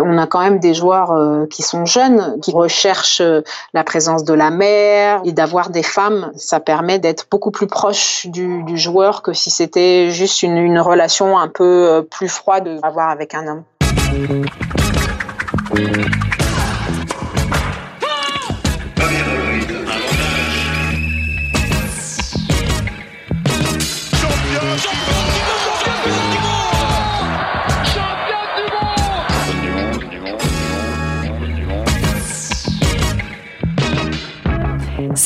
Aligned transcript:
On 0.00 0.16
a 0.16 0.28
quand 0.28 0.40
même 0.40 0.60
des 0.60 0.74
joueurs 0.74 1.10
euh, 1.10 1.46
qui 1.46 1.62
sont 1.62 1.84
jeunes, 1.84 2.38
qui 2.40 2.52
recherchent 2.52 3.20
euh, 3.20 3.40
la 3.74 3.82
présence 3.82 4.22
de 4.22 4.32
la 4.32 4.50
mère 4.50 5.20
et 5.24 5.32
d'avoir 5.32 5.70
des 5.70 5.82
femmes. 5.82 6.30
Ça 6.36 6.60
permet 6.60 7.00
d'être 7.00 7.26
beaucoup 7.28 7.50
plus 7.50 7.66
proche 7.66 8.26
du, 8.26 8.62
du 8.62 8.78
joueur 8.78 9.22
que 9.22 9.32
si 9.32 9.50
c'était 9.50 10.10
juste 10.10 10.44
une, 10.44 10.56
une, 10.56 10.78
relation 10.78 11.36
un 11.36 11.48
peu 11.48 11.64
euh, 11.64 12.02
plus 12.02 12.28
froide 12.28 12.78
à 12.80 12.86
avoir 12.86 13.08
avec 13.08 13.34
un 13.34 13.48
homme. 13.48 13.64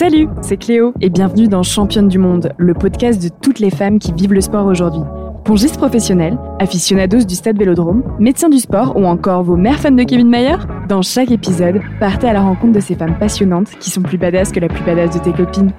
Salut, 0.02 0.26
c'est 0.40 0.56
Cléo 0.56 0.92
et 1.00 1.10
bienvenue 1.10 1.46
dans 1.46 1.62
Championne 1.62 2.08
du 2.08 2.18
Monde, 2.18 2.52
le 2.58 2.74
podcast 2.74 3.22
de 3.22 3.28
toutes 3.28 3.60
les 3.60 3.70
femmes 3.70 4.00
qui 4.00 4.12
vivent 4.12 4.32
le 4.32 4.40
sport 4.40 4.66
aujourd'hui. 4.66 5.02
Pongistes 5.44 5.76
professionnels, 5.76 6.36
aficionados 6.58 7.22
du 7.22 7.36
stade 7.36 7.56
Vélodrome, 7.56 8.02
médecins 8.18 8.48
du 8.48 8.58
sport 8.58 8.96
ou 8.96 9.04
encore 9.04 9.44
vos 9.44 9.54
mères 9.54 9.78
fans 9.78 9.92
de 9.92 10.02
Kevin 10.02 10.28
Mayer 10.28 10.56
Dans 10.88 11.02
chaque 11.02 11.30
épisode, 11.30 11.80
partez 12.00 12.26
à 12.26 12.32
la 12.32 12.42
rencontre 12.42 12.72
de 12.72 12.80
ces 12.80 12.96
femmes 12.96 13.16
passionnantes 13.16 13.70
qui 13.78 13.90
sont 13.90 14.02
plus 14.02 14.18
badass 14.18 14.50
que 14.50 14.58
la 14.58 14.66
plus 14.66 14.82
badass 14.82 15.14
de 15.14 15.20
tes 15.20 15.32
copines. 15.32 15.70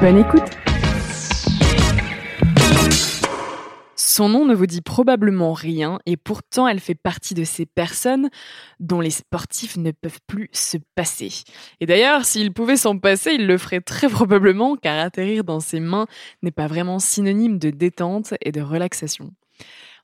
Bonne 0.00 0.18
écoute 0.18 0.48
Son 4.14 4.28
nom 4.28 4.44
ne 4.44 4.54
vous 4.54 4.66
dit 4.66 4.82
probablement 4.82 5.54
rien 5.54 5.98
et 6.04 6.18
pourtant 6.18 6.68
elle 6.68 6.80
fait 6.80 6.94
partie 6.94 7.32
de 7.32 7.44
ces 7.44 7.64
personnes 7.64 8.28
dont 8.78 9.00
les 9.00 9.08
sportifs 9.08 9.78
ne 9.78 9.90
peuvent 9.90 10.20
plus 10.26 10.50
se 10.52 10.76
passer. 10.94 11.32
Et 11.80 11.86
d'ailleurs, 11.86 12.26
s'ils 12.26 12.52
pouvaient 12.52 12.76
s'en 12.76 12.98
passer, 12.98 13.32
ils 13.32 13.46
le 13.46 13.56
feraient 13.56 13.80
très 13.80 14.10
probablement 14.10 14.76
car 14.76 14.98
atterrir 14.98 15.44
dans 15.44 15.60
ses 15.60 15.80
mains 15.80 16.06
n'est 16.42 16.50
pas 16.50 16.66
vraiment 16.66 16.98
synonyme 16.98 17.58
de 17.58 17.70
détente 17.70 18.34
et 18.42 18.52
de 18.52 18.60
relaxation. 18.60 19.32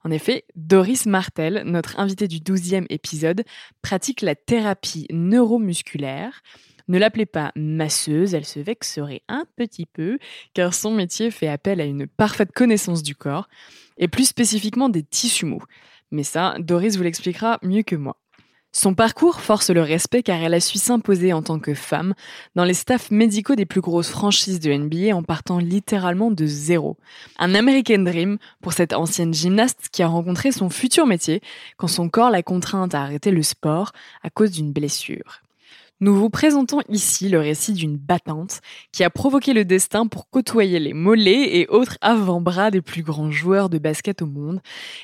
En 0.06 0.10
effet, 0.10 0.46
Doris 0.56 1.04
Martel, 1.04 1.64
notre 1.66 2.00
invitée 2.00 2.28
du 2.28 2.38
12e 2.38 2.86
épisode, 2.88 3.44
pratique 3.82 4.22
la 4.22 4.34
thérapie 4.34 5.06
neuromusculaire, 5.10 6.40
ne 6.88 6.98
l'appelez 6.98 7.26
pas 7.26 7.52
masseuse, 7.54 8.32
elle 8.32 8.46
se 8.46 8.60
vexerait 8.60 9.20
un 9.28 9.44
petit 9.56 9.84
peu, 9.84 10.18
car 10.54 10.72
son 10.72 10.92
métier 10.92 11.30
fait 11.30 11.48
appel 11.48 11.82
à 11.82 11.84
une 11.84 12.06
parfaite 12.06 12.52
connaissance 12.52 13.02
du 13.02 13.14
corps, 13.14 13.48
et 13.98 14.08
plus 14.08 14.26
spécifiquement 14.26 14.88
des 14.88 15.02
tissus 15.02 15.46
mous. 15.46 15.62
Mais 16.10 16.22
ça, 16.22 16.54
Doris 16.58 16.96
vous 16.96 17.02
l'expliquera 17.02 17.58
mieux 17.62 17.82
que 17.82 17.96
moi. 17.96 18.16
Son 18.70 18.94
parcours 18.94 19.40
force 19.40 19.70
le 19.70 19.80
respect 19.80 20.22
car 20.22 20.40
elle 20.42 20.52
a 20.52 20.60
su 20.60 20.78
s'imposer 20.78 21.32
en 21.32 21.42
tant 21.42 21.58
que 21.58 21.72
femme 21.72 22.14
dans 22.54 22.64
les 22.64 22.74
staffs 22.74 23.10
médicaux 23.10 23.54
des 23.54 23.64
plus 23.64 23.80
grosses 23.80 24.10
franchises 24.10 24.60
de 24.60 24.70
NBA 24.70 25.16
en 25.16 25.22
partant 25.22 25.58
littéralement 25.58 26.30
de 26.30 26.44
zéro. 26.44 26.98
Un 27.38 27.54
American 27.54 28.00
Dream 28.00 28.36
pour 28.60 28.74
cette 28.74 28.92
ancienne 28.92 29.32
gymnaste 29.32 29.88
qui 29.90 30.02
a 30.02 30.06
rencontré 30.06 30.52
son 30.52 30.68
futur 30.68 31.06
métier 31.06 31.40
quand 31.78 31.88
son 31.88 32.10
corps 32.10 32.30
l'a 32.30 32.42
contrainte 32.42 32.94
à 32.94 33.02
arrêter 33.02 33.30
le 33.30 33.42
sport 33.42 33.92
à 34.22 34.28
cause 34.28 34.50
d'une 34.50 34.72
blessure. 34.72 35.40
Nous 36.00 36.14
vous 36.14 36.30
présentons 36.30 36.78
ici 36.88 37.28
le 37.28 37.40
récit 37.40 37.72
d'une 37.72 37.96
battante 37.96 38.60
qui 38.92 39.02
a 39.02 39.10
provoqué 39.10 39.52
le 39.52 39.64
destin 39.64 40.06
pour 40.06 40.30
côtoyer 40.30 40.78
les 40.78 40.92
mollets 40.92 41.58
et 41.58 41.66
autres 41.66 41.98
avant-bras 42.00 42.70
des 42.70 42.82
plus 42.82 43.02
grands 43.02 43.32
joueurs 43.32 43.68
de 43.68 43.78
basket 43.78 44.22
au 44.22 44.26
monde 44.26 44.60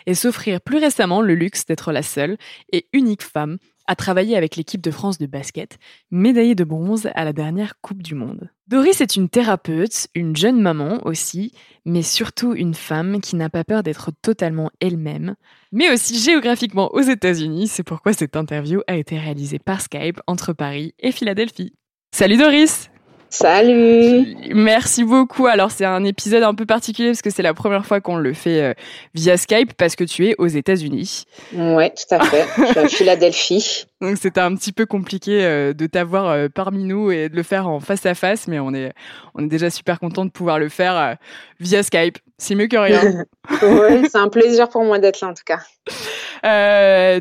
et 0.06 0.14
s'offrir 0.14 0.60
plus 0.60 0.78
récemment 0.78 1.20
le 1.20 1.34
luxe 1.34 1.66
d'être 1.66 1.90
la 1.90 2.02
seule 2.02 2.36
et 2.72 2.86
unique 2.92 3.24
femme 3.24 3.58
a 3.86 3.96
travaillé 3.96 4.36
avec 4.36 4.56
l'équipe 4.56 4.80
de 4.80 4.90
France 4.90 5.18
de 5.18 5.26
basket, 5.26 5.78
médaillée 6.10 6.54
de 6.54 6.64
bronze 6.64 7.08
à 7.14 7.24
la 7.24 7.32
dernière 7.32 7.80
Coupe 7.80 8.02
du 8.02 8.14
Monde. 8.14 8.50
Doris 8.66 9.00
est 9.00 9.16
une 9.16 9.28
thérapeute, 9.28 10.08
une 10.14 10.34
jeune 10.34 10.60
maman 10.60 11.00
aussi, 11.04 11.52
mais 11.84 12.02
surtout 12.02 12.54
une 12.54 12.74
femme 12.74 13.20
qui 13.20 13.36
n'a 13.36 13.50
pas 13.50 13.64
peur 13.64 13.82
d'être 13.82 14.10
totalement 14.22 14.70
elle-même, 14.80 15.36
mais 15.72 15.92
aussi 15.92 16.18
géographiquement 16.18 16.94
aux 16.94 17.02
États-Unis, 17.02 17.68
c'est 17.68 17.82
pourquoi 17.82 18.12
cette 18.12 18.36
interview 18.36 18.80
a 18.86 18.96
été 18.96 19.18
réalisée 19.18 19.58
par 19.58 19.80
Skype 19.80 20.20
entre 20.26 20.52
Paris 20.52 20.94
et 20.98 21.12
Philadelphie. 21.12 21.74
Salut 22.12 22.36
Doris 22.36 22.90
Salut 23.30 24.36
Merci 24.54 25.02
beaucoup. 25.02 25.46
Alors 25.46 25.70
c'est 25.70 25.84
un 25.84 26.04
épisode 26.04 26.42
un 26.44 26.54
peu 26.54 26.66
particulier 26.66 27.08
parce 27.08 27.22
que 27.22 27.30
c'est 27.30 27.42
la 27.42 27.54
première 27.54 27.84
fois 27.84 28.00
qu'on 28.00 28.16
le 28.16 28.32
fait 28.32 28.62
euh, 28.62 28.74
via 29.14 29.36
Skype 29.36 29.74
parce 29.74 29.96
que 29.96 30.04
tu 30.04 30.28
es 30.28 30.34
aux 30.38 30.46
États-Unis. 30.46 31.24
Ouais, 31.52 31.90
tout 31.90 32.14
à 32.14 32.24
fait. 32.24 32.46
Je 32.56 32.64
suis 32.64 32.78
à 32.78 32.88
Philadelphie. 32.88 33.86
Donc 34.00 34.18
c'était 34.18 34.40
un 34.40 34.54
petit 34.54 34.72
peu 34.72 34.86
compliqué 34.86 35.44
euh, 35.44 35.72
de 35.72 35.86
t'avoir 35.86 36.28
euh, 36.28 36.48
parmi 36.52 36.84
nous 36.84 37.10
et 37.10 37.28
de 37.28 37.36
le 37.36 37.42
faire 37.42 37.68
en 37.68 37.80
face 37.80 38.06
à 38.06 38.14
face, 38.14 38.46
mais 38.46 38.60
on 38.60 38.72
est, 38.72 38.92
on 39.34 39.44
est 39.44 39.48
déjà 39.48 39.68
super 39.68 39.98
content 39.98 40.24
de 40.24 40.30
pouvoir 40.30 40.58
le 40.58 40.68
faire 40.68 41.16
via 41.58 41.82
Skype. 41.82 42.18
C'est 42.38 42.54
mieux 42.54 42.68
que 42.68 42.76
rien. 42.76 43.24
c'est 43.60 44.16
un 44.16 44.28
plaisir 44.28 44.68
pour 44.68 44.84
moi 44.84 44.98
d'être 44.98 45.20
là 45.20 45.28
en 45.28 45.34
tout 45.34 45.44
cas. 45.44 45.60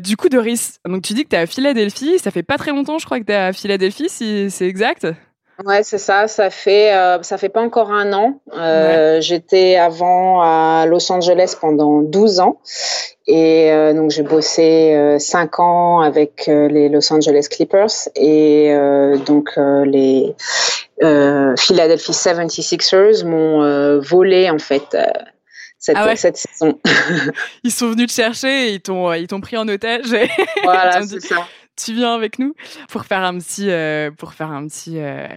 du 0.00 0.16
coup, 0.16 0.28
Doris, 0.28 0.78
donc 0.84 1.02
tu 1.02 1.14
dis 1.14 1.24
que 1.24 1.30
tu 1.30 1.36
es 1.36 1.40
à 1.40 1.46
Philadelphie. 1.46 2.18
Ça 2.18 2.30
fait 2.30 2.42
pas 2.42 2.58
très 2.58 2.70
longtemps, 2.70 2.98
je 2.98 3.04
crois, 3.04 3.18
que 3.18 3.24
tu 3.24 3.32
es 3.32 3.36
à 3.36 3.52
Philadelphie, 3.52 4.08
si 4.08 4.50
c'est 4.50 4.68
exact. 4.68 5.06
Ouais, 5.64 5.82
c'est 5.82 5.98
ça. 5.98 6.26
Ça 6.26 6.50
fait 6.50 6.94
euh, 6.94 7.22
ça 7.22 7.38
fait 7.38 7.48
pas 7.48 7.60
encore 7.60 7.92
un 7.92 8.12
an. 8.12 8.40
Euh, 8.56 9.20
J'étais 9.20 9.76
avant 9.76 10.42
à 10.42 10.86
Los 10.86 11.12
Angeles 11.12 11.56
pendant 11.60 12.02
12 12.02 12.40
ans 12.40 12.60
et 13.26 13.72
euh, 13.72 13.94
donc 13.94 14.10
j'ai 14.10 14.22
bossé 14.22 15.16
5 15.18 15.58
euh, 15.58 15.62
ans 15.62 16.00
avec 16.00 16.48
euh, 16.48 16.68
les 16.68 16.88
Los 16.88 17.12
Angeles 17.12 17.46
Clippers 17.50 18.08
et 18.16 18.74
donc 19.26 19.50
les 19.56 20.34
Philadelphia 21.00 22.14
76ers 22.14 23.24
m'ont 23.24 24.00
volé 24.00 24.50
en 24.50 24.58
fait. 24.58 24.96
Cette, 25.78 25.96
ah 25.98 26.16
cette, 26.16 26.38
saison. 26.38 26.80
ils 27.62 27.70
sont 27.70 27.90
venus 27.90 28.06
te 28.06 28.12
chercher 28.14 28.68
et 28.68 28.72
ils 28.72 28.80
t'ont 28.80 29.12
ils 29.12 29.26
t'ont 29.26 29.42
pris 29.42 29.58
en 29.58 29.68
otage. 29.68 30.16
Voilà, 30.62 31.02
c'est 31.06 31.20
ça 31.20 31.46
tu 31.76 31.94
viens 31.94 32.14
avec 32.14 32.38
nous 32.38 32.54
pour 32.88 33.04
faire 33.04 33.22
un 33.22 33.38
petit, 33.38 33.70
euh, 33.70 34.10
pour 34.10 34.34
faire 34.34 34.50
un 34.50 34.66
petit 34.66 34.98
euh, 34.98 35.28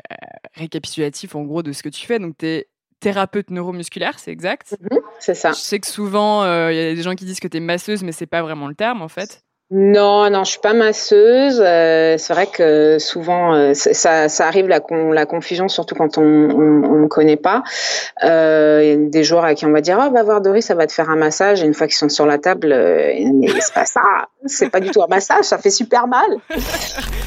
récapitulatif 0.56 1.36
en 1.36 1.44
gros 1.44 1.64
de 1.64 1.72
ce 1.72 1.84
que 1.84 1.90
tu 1.90 2.06
fais. 2.06 2.20
Donc, 2.20 2.38
tu 2.38 2.46
es 2.46 2.68
thérapeute 3.00 3.50
neuromusculaire, 3.52 4.18
c'est 4.20 4.32
exact 4.32 4.76
mhm, 4.80 5.00
C'est 5.20 5.36
ça. 5.36 5.52
Je 5.52 5.58
sais 5.58 5.80
que 5.80 5.88
souvent, 5.88 6.44
euh, 6.44 6.72
il 6.72 6.78
y 6.78 6.80
a 6.80 6.96
des 6.96 7.02
gens 7.02 7.16
qui 7.16 7.26
disent 7.26 7.40
que 7.40 7.48
tu 7.48 7.58
es 7.58 7.60
masseuse, 7.60 8.04
mais 8.04 8.12
c'est 8.12 8.26
pas 8.26 8.42
vraiment 8.42 8.68
le 8.68 8.76
terme 8.76 9.02
en 9.02 9.08
fait. 9.08 9.44
Non, 9.70 10.30
non, 10.30 10.46
je 10.46 10.52
suis 10.52 10.62
pas 10.62 10.74
masseuse. 10.74 11.62
Euh, 11.62 12.16
c'est 12.18 12.32
vrai 12.32 12.48
que 12.48 13.00
souvent 13.00 13.54
euh, 13.54 13.74
ça, 13.74 14.30
ça, 14.30 14.48
arrive 14.48 14.70
la, 14.70 14.80
la 15.12 15.26
confusion, 15.26 15.68
surtout 15.68 15.94
quand 15.94 16.18
on 16.18 16.24
on 16.24 17.08
connaît 17.10 17.36
pas. 17.36 17.64
Euh, 18.24 18.82
y 18.86 18.92
a 18.92 19.10
des 19.10 19.24
joueurs 19.26 19.44
à 19.44 19.56
qui 19.56 19.66
on 19.66 19.72
va 19.72 19.82
dire 19.82 19.98
oh 20.02 20.10
va 20.10 20.24
voir 20.24 20.40
Doris, 20.40 20.66
ça 20.66 20.74
va 20.74 20.88
te 20.88 20.94
faire 20.94 21.10
un 21.10 21.18
massage. 21.18 21.64
Et 21.64 21.66
une 21.66 21.74
fois 21.74 21.88
qu'ils 21.88 21.98
sont 21.98 22.08
sur 22.08 22.26
la 22.26 22.38
table, 22.38 22.74
c'est 23.60 23.74
pas 23.74 23.86
ça. 23.86 24.30
C'est 24.46 24.70
pas 24.70 24.80
du 24.80 24.90
tout 24.92 25.04
un 25.04 25.08
massage, 25.08 25.44
ça 25.44 25.58
fait 25.58 25.70
super 25.70 26.08
mal. 26.08 26.38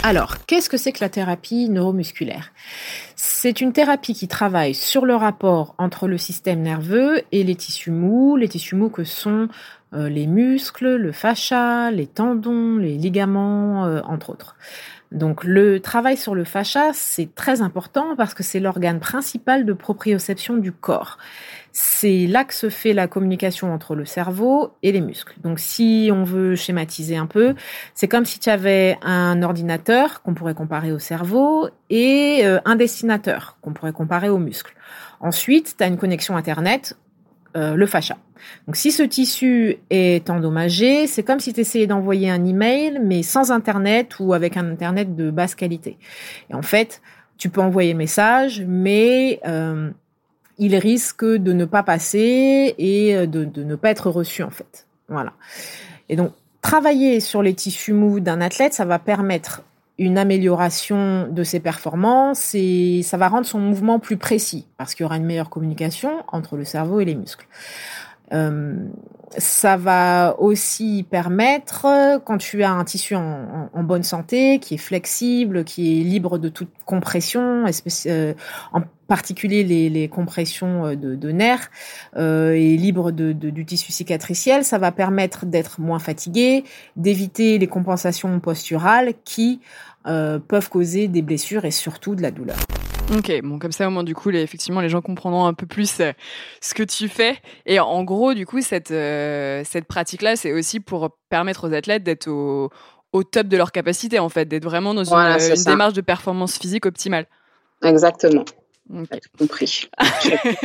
Alors, 0.03 0.37
qu'est-ce 0.47 0.71
que 0.71 0.79
c'est 0.79 0.93
que 0.93 1.05
la 1.05 1.11
thérapie 1.11 1.69
neuromusculaire? 1.69 2.53
C'est 3.17 3.61
une 3.61 3.75
thérapie 3.75 4.15
qui 4.15 4.29
travaille 4.29 4.73
sur 4.73 5.05
le 5.05 5.15
rapport 5.15 5.75
entre 5.77 6.09
le 6.09 6.17
système 6.17 6.63
nerveux 6.63 7.21
et 7.33 7.45
les 7.45 7.55
tissus 7.55 7.91
mous, 7.91 8.37
les 8.37 8.49
tissus 8.49 8.77
mous 8.77 8.89
que 8.89 9.05
sont 9.05 9.49
euh, 9.93 10.09
les 10.09 10.27
muscles, 10.27 10.97
le 10.97 11.13
fascia, 11.13 11.91
les 11.91 12.07
tendons, 12.07 12.77
les 12.77 12.97
ligaments, 12.97 13.87
euh, 13.87 14.01
entre 14.05 14.31
autres. 14.31 14.57
Donc 15.13 15.43
le 15.43 15.81
travail 15.81 16.17
sur 16.17 16.37
le 16.37 16.45
fascia, 16.45 16.93
c'est 16.93 17.35
très 17.35 17.63
important 17.63 18.15
parce 18.17 18.33
que 18.33 18.45
c'est 18.45 18.61
l'organe 18.61 19.01
principal 19.01 19.65
de 19.65 19.73
proprioception 19.73 20.57
du 20.57 20.71
corps. 20.71 21.19
C'est 21.73 22.27
là 22.27 22.45
que 22.45 22.55
se 22.55 22.69
fait 22.69 22.93
la 22.93 23.09
communication 23.09 23.73
entre 23.73 23.97
le 23.97 24.05
cerveau 24.05 24.73
et 24.85 24.93
les 24.93 25.01
muscles. 25.01 25.35
Donc 25.43 25.59
si 25.59 26.11
on 26.13 26.23
veut 26.23 26.55
schématiser 26.55 27.17
un 27.17 27.27
peu, 27.27 27.55
c'est 27.95 28.07
comme 28.07 28.25
si 28.25 28.39
tu 28.39 28.51
avais 28.51 28.99
un 29.03 29.43
ordinateur 29.43 30.23
qu'on 30.23 30.35
pourrait 30.35 30.55
comparer 30.55 30.93
au 30.93 31.01
cerveau 31.01 31.69
et 31.91 32.43
euh, 32.45 32.61
un 32.65 32.77
destinateur 32.77 33.57
qu'on 33.63 33.73
pourrait 33.73 33.93
comparer 33.93 34.29
aux 34.29 34.39
muscles. 34.39 34.75
Ensuite, 35.19 35.75
tu 35.77 35.83
as 35.83 35.89
une 35.89 35.99
connexion 35.99 36.37
Internet 36.37 36.97
euh, 37.57 37.75
le 37.75 37.87
fascia. 37.87 38.17
Donc 38.67 38.77
si 38.77 38.93
ce 38.93 39.03
tissu 39.03 39.79
est 39.91 40.31
endommagé, 40.31 41.07
c'est 41.07 41.23
comme 41.23 41.41
si 41.41 41.53
tu 41.53 41.61
essayais 41.61 41.87
d'envoyer 41.87 42.31
un 42.31 42.45
email, 42.45 43.01
mais 43.03 43.23
sans 43.23 43.51
Internet 43.51 44.19
ou 44.21 44.33
avec 44.33 44.57
un 44.57 44.71
Internet 44.71 45.17
de 45.17 45.31
basse 45.31 45.55
qualité. 45.55 45.99
Et 46.51 46.55
en 46.55 46.63
fait, 46.63 47.03
tu 47.39 47.49
peux 47.49 47.61
envoyer 47.61 47.95
message, 47.95 48.65
mais 48.67 49.41
euh, 49.47 49.91
il 50.59 50.77
risque 50.77 51.25
de 51.25 51.53
ne 51.53 51.65
pas 51.65 51.83
passer 51.83 52.75
et 52.79 53.27
de, 53.27 53.45
de 53.45 53.65
ne 53.65 53.75
pas 53.77 53.91
être 53.91 54.11
reçu 54.11 54.43
en 54.43 54.51
fait. 54.51 54.87
Voilà. 55.09 55.33
Et 56.09 56.17
donc, 56.17 56.33
travailler 56.63 57.21
sur 57.21 57.43
les 57.43 57.55
tissus 57.55 57.93
mous 57.93 58.21
d'un 58.21 58.41
athlète, 58.41 58.75
ça 58.75 58.85
va 58.85 58.99
permettre 58.99 59.63
une 60.01 60.17
amélioration 60.17 61.29
de 61.29 61.45
ses 61.45 61.61
performances 61.61 62.55
et 62.55 63.03
ça 63.03 63.19
va 63.19 63.29
rendre 63.29 63.47
son 63.47 63.59
mouvement 63.59 63.99
plus 63.99 64.17
précis 64.17 64.67
parce 64.79 64.95
qu'il 64.95 65.05
y 65.05 65.07
aura 65.07 65.19
une 65.19 65.27
meilleure 65.27 65.51
communication 65.51 66.25
entre 66.29 66.57
le 66.57 66.65
cerveau 66.65 67.01
et 67.01 67.05
les 67.05 67.15
muscles. 67.15 67.47
Ça 69.37 69.77
va 69.77 70.35
aussi 70.39 71.07
permettre, 71.09 72.21
quand 72.25 72.39
tu 72.39 72.65
as 72.65 72.73
un 72.73 72.85
tissu 72.85 73.15
en, 73.15 73.83
bonne 73.83 74.03
santé, 74.03 74.59
qui 74.59 74.75
est 74.75 74.79
flexible, 74.79 75.65
qui 75.65 76.01
est 76.01 76.05
libre 76.05 76.39
de 76.39 76.49
toute 76.49 76.71
compression, 76.85 77.65
en 77.65 78.81
particulier 79.07 79.63
les, 79.89 80.09
compressions 80.09 80.97
de, 80.97 81.31
nerfs, 81.31 81.71
et 82.17 82.77
libre 82.77 83.13
de, 83.13 83.33
du 83.33 83.65
tissu 83.65 83.93
cicatriciel, 83.93 84.65
ça 84.65 84.79
va 84.79 84.91
permettre 84.91 85.47
d'être 85.47 85.81
moins 85.81 86.01
fatigué, 86.01 86.65
d'éviter 86.97 87.59
les 87.59 87.69
compensations 87.69 88.41
posturales 88.41 89.13
qui 89.25 89.61
peuvent 90.05 90.71
causer 90.71 91.07
des 91.07 91.23
blessures 91.23 91.65
et 91.65 91.71
surtout 91.71 92.17
de 92.17 92.23
la 92.23 92.33
douleur. 92.33 92.59
Ok, 93.13 93.41
bon 93.43 93.59
comme 93.59 93.73
ça 93.73 93.89
au 93.89 93.91
moins 93.91 94.05
du 94.05 94.15
coup 94.15 94.31
les, 94.31 94.41
effectivement 94.41 94.81
les 94.81 94.89
gens 94.89 95.01
comprendront 95.01 95.47
un 95.47 95.55
peu 95.55 95.67
plus 95.67 95.99
euh, 96.01 96.13
ce 96.61 96.75
que 96.75 96.85
tu 96.85 97.09
fais 97.09 97.37
et 97.67 97.81
en 97.81 98.05
gros 98.05 98.35
du 98.35 98.47
coup 98.47 98.61
cette 98.61 98.93
euh, 98.93 99.63
cette 99.65 99.87
pratique 99.87 100.23
là 100.23 100.37
c'est 100.37 100.53
aussi 100.53 100.79
pour 100.79 101.11
permettre 101.29 101.69
aux 101.69 101.73
athlètes 101.73 102.05
d'être 102.05 102.29
au, 102.29 102.71
au 103.13 103.25
top 103.25 103.49
de 103.49 103.57
leur 103.57 103.73
capacité 103.73 104.21
en 104.21 104.29
fait 104.29 104.47
d'être 104.47 104.65
vraiment 104.65 104.95
dans 104.95 105.03
une, 105.03 105.17
une 105.57 105.65
démarche 105.65 105.95
de 105.95 106.01
performance 106.03 106.57
physique 106.57 106.87
optimale. 106.87 107.27
Exactement. 107.83 108.45
Okay. 108.93 109.21
compris. 109.39 109.89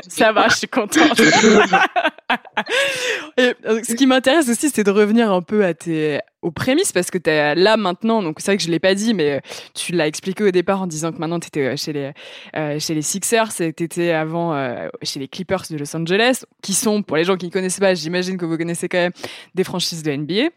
ça 0.07 0.31
va, 0.31 0.47
je 0.47 0.55
suis 0.55 0.67
contente. 0.67 1.19
et, 3.37 3.53
euh, 3.65 3.81
ce 3.83 3.93
qui 3.93 4.07
m'intéresse 4.07 4.49
aussi, 4.49 4.69
c'est 4.69 4.83
de 4.83 4.91
revenir 4.91 5.31
un 5.31 5.41
peu 5.41 5.63
à 5.63 5.73
tes, 5.73 6.19
aux 6.45 6.51
prémices, 6.51 6.91
parce 6.91 7.09
que 7.09 7.17
tu 7.17 7.29
es 7.29 7.55
là 7.55 7.75
maintenant, 7.75 8.21
donc 8.21 8.39
c'est 8.39 8.51
vrai 8.51 8.57
que 8.57 8.63
je 8.63 8.69
l'ai 8.69 8.79
pas 8.79 8.93
dit, 8.93 9.13
mais 9.13 9.31
euh, 9.31 9.39
tu 9.73 9.91
l'as 9.91 10.07
expliqué 10.07 10.43
au 10.43 10.51
départ 10.51 10.81
en 10.81 10.87
disant 10.87 11.11
que 11.11 11.17
maintenant 11.17 11.39
tu 11.39 11.47
étais 11.47 11.65
euh, 11.65 11.75
chez 11.75 11.91
les, 11.91 12.11
euh, 12.55 12.79
chez 12.79 12.93
les 12.93 13.01
Sixers 13.01 13.53
tu 13.55 13.65
étais 13.65 14.11
avant 14.11 14.55
chez 15.01 15.19
les 15.19 15.27
Clippers 15.27 15.63
de 15.69 15.77
Los 15.77 15.95
Angeles, 15.95 16.43
qui 16.61 16.73
sont, 16.73 17.01
pour 17.01 17.17
les 17.17 17.23
gens 17.23 17.35
qui 17.35 17.47
ne 17.47 17.51
connaissent 17.51 17.79
pas, 17.79 17.95
j'imagine 17.95 18.37
que 18.37 18.45
vous 18.45 18.57
connaissez 18.57 18.87
quand 18.87 18.97
même 18.97 19.11
des 19.55 19.63
franchises 19.63 20.03
de 20.03 20.11
NBA. 20.11 20.49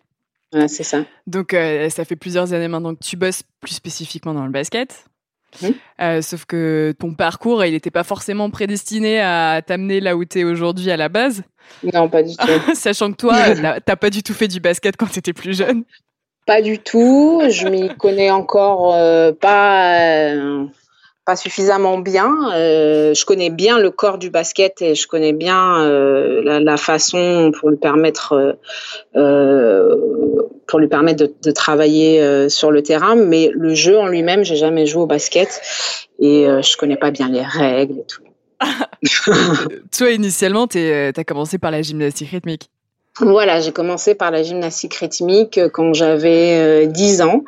Ouais, 0.52 0.68
c'est 0.68 0.84
ça. 0.84 1.04
Donc, 1.26 1.52
ça 1.52 2.04
fait 2.04 2.16
plusieurs 2.16 2.52
années 2.52 2.68
maintenant 2.68 2.94
que 2.94 3.04
tu 3.04 3.16
bosses 3.16 3.42
plus 3.60 3.74
spécifiquement 3.74 4.34
dans 4.34 4.44
le 4.44 4.52
basket. 4.52 5.04
Euh, 6.00 6.22
sauf 6.22 6.44
que 6.44 6.94
ton 6.98 7.14
parcours, 7.14 7.64
il 7.64 7.72
n'était 7.72 7.90
pas 7.90 8.04
forcément 8.04 8.50
prédestiné 8.50 9.20
à 9.20 9.62
t'amener 9.64 10.00
là 10.00 10.16
où 10.16 10.24
tu 10.24 10.40
es 10.40 10.44
aujourd'hui 10.44 10.90
à 10.90 10.96
la 10.96 11.08
base. 11.08 11.42
Non, 11.92 12.08
pas 12.08 12.22
du 12.22 12.36
tout. 12.36 12.46
Sachant 12.74 13.10
que 13.12 13.16
toi, 13.16 13.36
t'as 13.84 13.96
pas 13.96 14.10
du 14.10 14.22
tout 14.22 14.34
fait 14.34 14.48
du 14.48 14.60
basket 14.60 14.96
quand 14.96 15.06
tu 15.10 15.18
étais 15.18 15.32
plus 15.32 15.56
jeune. 15.56 15.84
Pas 16.46 16.62
du 16.62 16.78
tout. 16.78 17.42
Je 17.50 17.68
m'y 17.68 17.94
connais 17.96 18.30
encore 18.30 18.94
euh, 18.94 19.32
pas. 19.32 19.98
Euh, 20.00 20.64
pas 21.28 21.36
suffisamment 21.36 21.98
bien. 21.98 22.34
Euh, 22.54 23.12
je 23.12 23.26
connais 23.26 23.50
bien 23.50 23.78
le 23.78 23.90
corps 23.90 24.16
du 24.16 24.30
basket 24.30 24.80
et 24.80 24.94
je 24.94 25.06
connais 25.06 25.34
bien 25.34 25.82
euh, 25.82 26.40
la, 26.42 26.58
la, 26.58 26.78
façon 26.78 27.52
pour 27.52 27.68
lui 27.68 27.76
permettre 27.76 28.56
euh, 29.14 29.94
pour 30.66 30.78
lui 30.78 30.88
permettre 30.88 31.26
de, 31.26 31.34
de 31.44 31.50
travailler 31.50 32.48
sur 32.48 32.70
le 32.70 32.82
terrain. 32.82 33.14
Mais 33.14 33.50
le 33.52 33.74
jeu 33.74 33.98
en 33.98 34.06
lui-même, 34.06 34.42
j'ai 34.42 34.56
jamais 34.56 34.86
joué 34.86 35.02
au 35.02 35.06
basket 35.06 35.60
et 36.18 36.46
je 36.46 36.76
connais 36.78 36.96
pas 36.96 37.10
bien 37.10 37.28
les 37.28 37.42
règles 37.42 37.98
et 37.98 38.06
tout. 38.06 38.22
Toi, 39.98 40.10
initialement, 40.12 40.66
tu 40.66 40.78
as 40.78 41.24
commencé 41.24 41.58
par 41.58 41.70
la 41.70 41.82
gymnastique 41.82 42.30
rythmique. 42.30 42.70
Voilà, 43.20 43.60
j'ai 43.60 43.72
commencé 43.72 44.14
par 44.14 44.30
la 44.30 44.42
gymnastique 44.42 44.94
rythmique 44.94 45.58
euh, 45.58 45.68
quand 45.68 45.92
j'avais 45.92 46.86
10 46.86 47.20
euh, 47.20 47.24
ans 47.24 47.44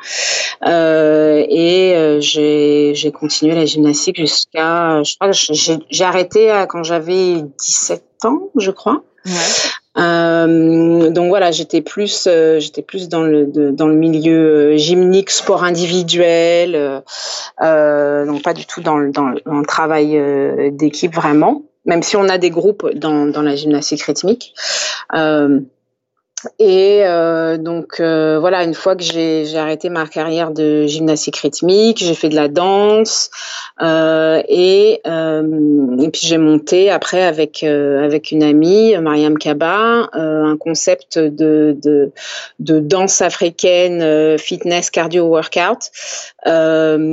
euh, 0.65 1.45
et 1.47 1.95
euh, 1.95 2.19
j'ai 2.19 3.11
continué 3.13 3.55
la 3.55 3.65
gymnastique 3.65 4.17
jusqu'à, 4.17 5.01
je 5.03 5.15
crois 5.15 5.31
que 5.31 5.81
j'ai 5.89 6.03
arrêté 6.03 6.51
quand 6.69 6.83
j'avais 6.83 7.41
17 7.59 8.03
ans, 8.25 8.49
je 8.57 8.71
crois. 8.71 9.03
Ouais. 9.25 9.31
Euh, 9.97 11.09
donc 11.09 11.29
voilà, 11.29 11.51
j'étais 11.51 11.81
plus, 11.81 12.27
j'étais 12.59 12.81
plus 12.81 13.09
dans 13.09 13.23
le 13.23 13.45
dans 13.45 13.87
le 13.87 13.95
milieu 13.95 14.77
gymnique, 14.77 15.29
sport 15.29 15.63
individuel, 15.63 17.03
euh, 17.61 18.25
donc 18.25 18.41
pas 18.41 18.53
du 18.53 18.65
tout 18.65 18.81
dans 18.81 18.97
le 18.97 19.11
dans 19.11 19.27
le 19.27 19.65
travail 19.65 20.19
d'équipe 20.71 21.13
vraiment 21.13 21.63
même 21.85 22.03
si 22.03 22.15
on 22.15 22.27
a 22.29 22.37
des 22.37 22.49
groupes 22.49 22.89
dans, 22.93 23.25
dans 23.25 23.41
la 23.41 23.55
gymnastique 23.55 24.03
rythmique. 24.03 24.53
Euh, 25.13 25.59
et 26.57 27.01
euh, 27.03 27.57
donc 27.57 27.99
euh, 27.99 28.39
voilà, 28.39 28.63
une 28.63 28.73
fois 28.73 28.95
que 28.95 29.03
j'ai 29.03 29.55
arrêté 29.57 29.89
ma 29.89 30.07
carrière 30.07 30.51
de 30.51 30.87
gymnastique 30.87 31.37
rythmique, 31.37 31.99
j'ai 31.99 32.15
fait 32.15 32.29
de 32.29 32.35
la 32.35 32.47
danse 32.47 33.29
euh, 33.81 34.41
et, 34.47 35.01
euh, 35.05 35.97
et 35.99 36.09
puis 36.09 36.21
j'ai 36.23 36.37
monté 36.37 36.89
après 36.89 37.21
avec 37.21 37.63
euh, 37.63 38.03
avec 38.03 38.31
une 38.31 38.43
amie, 38.43 38.97
Mariam 38.97 39.37
Kaba, 39.37 40.09
un 40.13 40.57
concept 40.57 41.19
de, 41.19 41.77
de, 41.79 42.11
de 42.59 42.79
danse 42.79 43.21
africaine, 43.21 44.37
fitness, 44.37 44.89
cardio 44.89 45.25
workout, 45.25 45.91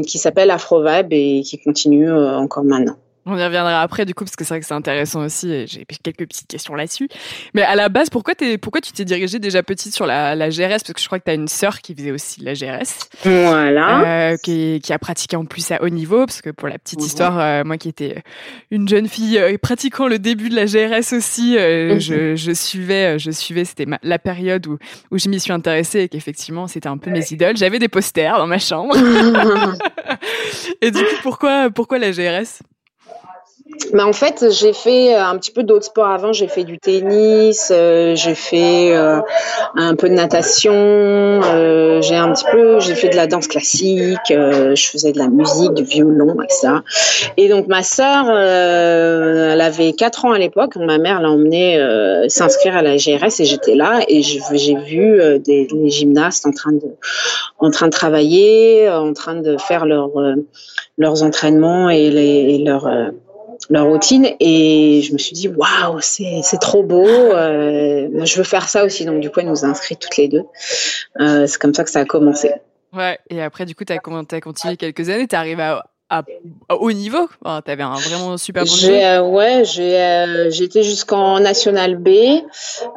qui 0.07 0.19
s'appelle 0.19 0.51
Afrovibe 0.51 1.13
et 1.13 1.43
qui 1.43 1.59
continue 1.59 2.11
encore 2.11 2.65
maintenant. 2.65 2.97
On 3.31 3.37
y 3.37 3.45
reviendra 3.45 3.83
après 3.83 4.07
du 4.07 4.15
coup 4.15 4.25
parce 4.25 4.37
que 4.37 4.45
c'est 4.45 4.55
vrai 4.55 4.61
que 4.61 4.67
c'est 4.67 4.75
intéressant 4.75 5.23
aussi 5.25 5.53
et 5.53 5.67
j'ai 5.67 5.85
quelques 5.85 6.27
petites 6.27 6.49
questions 6.49 6.75
là-dessus. 6.75 7.09
Mais 7.55 7.63
à 7.63 7.75
la 7.75 7.89
base, 7.89 8.09
pourquoi, 8.09 8.35
es, 8.41 8.57
pourquoi 8.57 8.81
tu 8.81 8.93
t'es 8.93 9.05
dirigée 9.05 9.39
déjà 9.39 9.63
petite 9.63 9.95
sur 9.95 10.07
la, 10.07 10.35
la 10.35 10.49
GRS 10.49 10.69
Parce 10.69 10.93
que 10.95 11.01
je 11.01 11.07
crois 11.07 11.19
que 11.19 11.25
tu 11.25 11.31
as 11.31 11.35
une 11.35 11.49
sœur 11.49 11.81
qui 11.81 11.95
faisait 11.95 12.11
aussi 12.11 12.41
la 12.41 12.55
GRS. 12.55 13.09
Voilà. 13.25 14.31
Euh, 14.33 14.37
qui, 14.39 14.81
qui, 14.83 14.93
a 14.93 14.99
pratiqué 14.99 15.37
en 15.37 15.45
plus 15.45 15.71
à 15.71 15.83
haut 15.83 15.89
niveau 15.89 16.25
parce 16.25 16.41
que 16.41 16.51
pour 16.51 16.69
la 16.69 16.79
petite 16.79 17.01
mhm. 17.01 17.07
histoire, 17.07 17.39
euh, 17.39 17.65
moi 17.65 17.77
qui 17.77 17.89
étais 17.89 18.23
une 18.71 18.89
jeune 18.89 19.09
fille 19.09 19.39
euh, 19.39 19.57
pratiquant 19.61 20.09
le 20.09 20.19
début 20.19 20.49
de 20.49 20.57
la 20.57 20.65
GRS 20.65 21.15
aussi, 21.15 21.53
mhm. 21.53 22.01
je, 22.01 22.35
je, 22.35 22.53
suivais, 22.53 23.19
je 23.19 23.31
suivais, 23.31 23.65
c'était 23.65 23.87
la 24.03 24.19
période 24.19 24.67
où, 24.67 24.79
où 25.11 25.19
je 25.19 25.29
m'y 25.29 25.39
suis 25.39 25.53
intéressée 25.53 26.01
et 26.01 26.09
qu'effectivement 26.09 26.67
c'était 26.67 26.89
un 26.89 26.99
peu 26.99 27.11
mes 27.11 27.31
idoles. 27.31 27.57
J'avais 27.57 27.79
des 27.79 27.89
posters 27.89 28.39
dans 28.39 28.47
ma 28.47 28.59
chambre. 28.59 28.97
et 30.81 30.91
du 30.91 30.99
coup, 30.99 31.17
pourquoi, 31.23 31.71
pourquoi 31.71 31.99
la 31.99 32.11
GRS 32.11 32.63
bah 33.93 34.07
en 34.07 34.13
fait, 34.13 34.47
j'ai 34.51 34.73
fait 34.73 35.15
euh, 35.15 35.23
un 35.23 35.37
petit 35.39 35.51
peu 35.51 35.63
d'autres 35.63 35.87
sports 35.87 36.09
avant. 36.09 36.33
J'ai 36.33 36.49
fait 36.49 36.65
du 36.65 36.79
tennis, 36.79 37.71
euh, 37.71 38.15
j'ai 38.15 38.35
fait 38.35 38.95
euh, 38.95 39.21
un 39.77 39.95
peu 39.95 40.09
de 40.09 40.15
natation, 40.15 40.73
euh, 40.75 42.01
j'ai 42.01 42.17
un 42.17 42.33
petit 42.33 42.45
peu, 42.51 42.81
j'ai 42.81 42.95
fait 42.95 43.09
de 43.09 43.17
la 43.17 43.27
danse 43.27 43.47
classique, 43.47 44.19
je 44.29 44.89
faisais 44.91 45.13
de 45.13 45.19
la 45.19 45.29
musique, 45.29 45.75
du 45.75 45.85
violon, 45.85 46.37
etc. 46.43 46.69
Et 47.37 47.49
donc 47.49 47.67
ma 47.67 47.83
sœur, 47.83 48.31
elle 48.31 49.61
avait 49.61 49.93
4 49.93 50.25
ans 50.25 50.33
à 50.33 50.39
l'époque. 50.39 50.77
Ma 50.77 50.99
mère 50.99 51.21
l'a 51.21 51.31
emmenée 51.31 51.79
s'inscrire 52.29 52.77
à 52.77 52.83
la 52.83 52.97
GRS 52.97 53.41
et 53.41 53.45
j'étais 53.45 53.75
là 53.75 54.01
et 54.09 54.23
j'ai 54.23 54.75
vu 54.77 55.21
des 55.41 55.69
les 55.71 55.91
gymnastes 55.91 56.47
en 56.47 56.53
train 56.53 56.73
de, 56.73 56.97
en 57.59 57.71
train 57.71 57.87
de 57.87 57.93
travailler, 57.93 58.89
en 58.89 59.13
train 59.13 59.35
de 59.35 59.57
faire 59.59 59.87
leur, 59.87 60.11
leurs 60.97 61.23
entraînements 61.23 61.91
et, 61.91 62.11
les, 62.11 62.55
et 62.55 62.59
leurs 62.59 62.89
leur 63.71 63.87
routine 63.87 64.29
et 64.41 65.03
je 65.03 65.13
me 65.13 65.19
suis 65.19 65.33
dit 65.33 65.49
waouh 65.49 66.01
c'est 66.01 66.41
c'est 66.43 66.59
trop 66.59 66.83
beau 66.83 67.07
euh, 67.07 68.09
moi 68.11 68.25
je 68.25 68.37
veux 68.37 68.45
faire 68.45 68.69
ça 68.69 68.85
aussi. 68.85 69.05
Donc 69.05 69.21
du 69.21 69.31
coup 69.31 69.41
elle 69.41 69.49
nous 69.49 69.65
a 69.65 69.69
inscrit 69.69 69.97
toutes 69.97 70.17
les 70.17 70.29
deux. 70.29 70.45
Euh, 71.21 71.47
c'est 71.47 71.59
comme 71.59 71.75
ça 71.75 71.85
que 71.85 71.91
ça 71.91 72.01
a 72.01 72.05
commencé. 72.05 72.53
Ouais 72.93 73.19
et 73.29 73.43
après 73.43 73.67
du 73.67 73.75
coup 73.75 73.85
tu 73.85 73.93
as, 73.93 73.99
continué 73.99 74.77
quelques 74.77 75.09
années 75.09 75.29
tu 75.29 75.37
à 75.37 75.85
à, 76.11 76.23
haut 76.81 76.93
niveau 76.93 77.29
Tu 77.45 77.71
avais 77.71 77.83
un 77.83 77.95
vraiment 77.95 78.39
super 78.39 78.65
bon 78.65 78.73
niveau 78.73 78.95
euh, 78.95 79.21
Ouais, 79.21 79.63
j'ai 79.65 80.01
euh, 80.01 80.51
été 80.51 80.83
jusqu'en 80.83 81.39
National 81.39 81.97
B. 81.97 82.09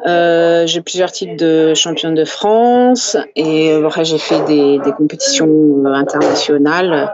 Euh, 0.06 0.66
j'ai 0.66 0.80
plusieurs 0.80 1.12
titres 1.12 1.36
de 1.36 1.74
championne 1.74 2.14
de 2.14 2.24
France 2.24 3.18
et 3.36 3.72
après 3.72 4.04
j'ai 4.04 4.18
fait 4.18 4.42
des, 4.46 4.78
des, 4.78 4.92
compétitions 4.92 5.46
euh, 5.46 5.92
internationales. 5.92 7.12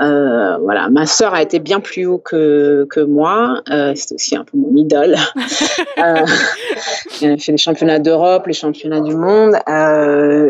Euh, 0.00 0.56
voilà, 0.58 0.88
ma 0.90 1.06
sœur 1.06 1.32
a 1.32 1.42
été 1.42 1.60
bien 1.60 1.78
plus 1.78 2.06
haut 2.06 2.18
que, 2.18 2.86
que 2.90 3.00
moi. 3.00 3.62
C'est 3.66 4.14
aussi 4.14 4.36
un 4.36 4.44
peu 4.44 4.58
mon 4.58 4.74
idole. 4.76 5.16
elle 5.96 7.32
a 7.32 7.38
fait 7.38 7.52
les 7.52 7.58
championnats 7.58 8.00
d'Europe, 8.00 8.46
les 8.48 8.52
championnats 8.52 9.00
du 9.00 9.14
monde 9.14 9.54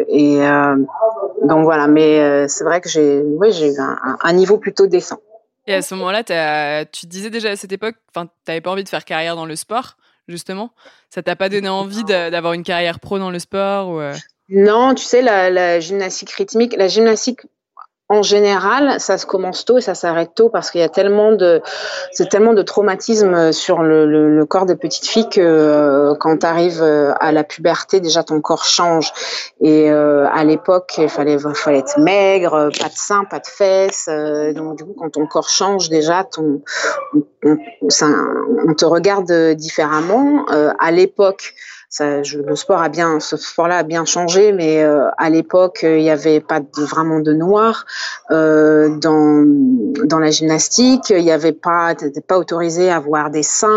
et 0.09 0.39
donc 1.43 1.65
voilà. 1.65 1.87
Mais 1.87 2.49
c'est 2.49 2.65
vrai 2.65 2.81
que 2.81 2.89
j'ai 2.89 3.21
ouais, 3.23 3.53
j'ai 3.53 3.69
eu 3.75 3.79
un, 3.79 4.17
un 4.23 4.33
niveau 4.33 4.57
plutôt 4.57 4.86
Et 5.67 5.75
à 5.75 5.83
ce 5.83 5.95
moment-là, 5.95 6.23
tu 6.85 7.01
te 7.03 7.07
disais 7.07 7.31
déjà 7.31 7.51
à 7.51 7.57
cette 7.57 7.73
époque, 7.73 7.97
enfin, 8.15 8.27
tu 8.27 8.33
n'avais 8.49 8.61
pas 8.61 8.71
envie 8.71 8.85
de 8.85 8.89
faire 8.89 9.05
carrière 9.05 9.37
dans 9.37 9.47
le 9.47 9.57
sport, 9.57 9.97
justement 10.29 10.71
Ça 11.11 11.23
t'a 11.23 11.37
pas 11.37 11.49
donné 11.49 11.69
envie 11.69 12.05
d'avoir 12.05 12.53
une 12.53 12.63
carrière 12.63 13.01
pro 13.01 13.19
dans 13.19 13.31
le 13.31 13.39
sport 13.39 13.91
ou 13.91 14.01
euh? 14.01 14.15
Non, 14.49 14.95
tu 14.95 15.05
sais, 15.05 15.23
la, 15.23 15.81
gymnastique 15.81 16.31
rythmique, 16.31 16.77
la 16.77 16.89
gymnastique 16.89 17.41
en 18.09 18.23
général, 18.23 19.01
ça 19.01 19.19
se 19.19 19.27
commence 19.27 19.65
tôt 19.65 19.79
et 19.79 19.81
ça 19.81 19.97
s'arrête 19.97 20.31
tôt 20.37 20.49
parce 20.49 20.71
qu'il 20.71 20.81
y 20.81 20.85
a 20.85 20.89
tellement 20.89 21.33
de, 21.33 21.61
c'est 22.13 22.29
tellement 22.29 22.53
de 22.53 22.63
traumatisme 22.63 23.51
sur 23.51 23.83
le, 23.83 24.07
le, 24.07 24.37
le, 24.37 24.47
corps 24.47 24.65
des 24.65 24.77
petites 24.77 25.07
filles 25.07 25.29
que 25.29 25.41
euh, 25.41 26.15
quand 26.15 26.39
tu 26.39 26.47
arrives 26.47 26.83
euh, 26.83 27.15
à 27.19 27.33
la 27.33 27.43
puberté, 27.43 27.99
déjà 27.99 28.23
ton 28.23 28.41
corps 28.41 28.65
change. 28.65 29.13
Et 29.61 29.91
euh, 29.91 30.29
à 30.33 30.45
l'époque, 30.45 30.95
il 30.99 31.09
fallait, 31.09 31.37
fallait 31.55 31.79
être 31.79 31.99
maigre, 31.99 32.71
pas 32.79 32.89
de 32.89 32.95
seins, 32.95 33.25
pas 33.25 33.41
de 33.41 33.49
fesses. 33.49 34.07
Euh, 34.09 34.53
donc 34.53 34.79
du 34.79 34.85
coup, 34.85 34.95
quand 34.97 35.11
ton 35.11 35.27
corps 35.27 35.49
change, 35.49 35.89
déjà, 35.89 36.23
ton, 36.23 36.63
on, 37.43 37.59
ça, 37.89 38.07
on 38.69 38.75
te 38.75 38.85
regarde 38.85 39.33
différemment. 39.55 40.47
à 40.79 40.91
l'époque, 40.93 41.55
ça, 41.89 42.23
je, 42.23 42.39
le 42.39 42.57
sport 42.57 42.83
a 42.83 42.89
bien, 42.89 43.21
ce 43.21 43.37
sport-là 43.37 43.79
a 43.79 43.83
bien 43.83 44.05
changé, 44.05 44.53
mais 44.53 44.83
euh, 44.83 45.09
à 45.19 45.31
l'époque, 45.31 45.81
il 45.83 46.03
n'y 46.03 46.11
avait 46.11 46.41
pas 46.41 46.61
de, 46.61 46.83
vraiment 46.83 47.21
de 47.21 47.33
noir 47.33 47.87
euh, 48.31 48.89
dans 48.99 49.45
dans 50.05 50.19
la 50.19 50.31
gymnastique. 50.31 51.11
Il 51.11 51.23
n'y 51.23 51.31
avait 51.31 51.53
pas, 51.53 51.95
t'étais 51.95 52.21
pas 52.21 52.39
autorisé 52.39 52.91
à 52.91 52.97
avoir 52.97 53.31
des 53.31 53.43
seins. 53.43 53.69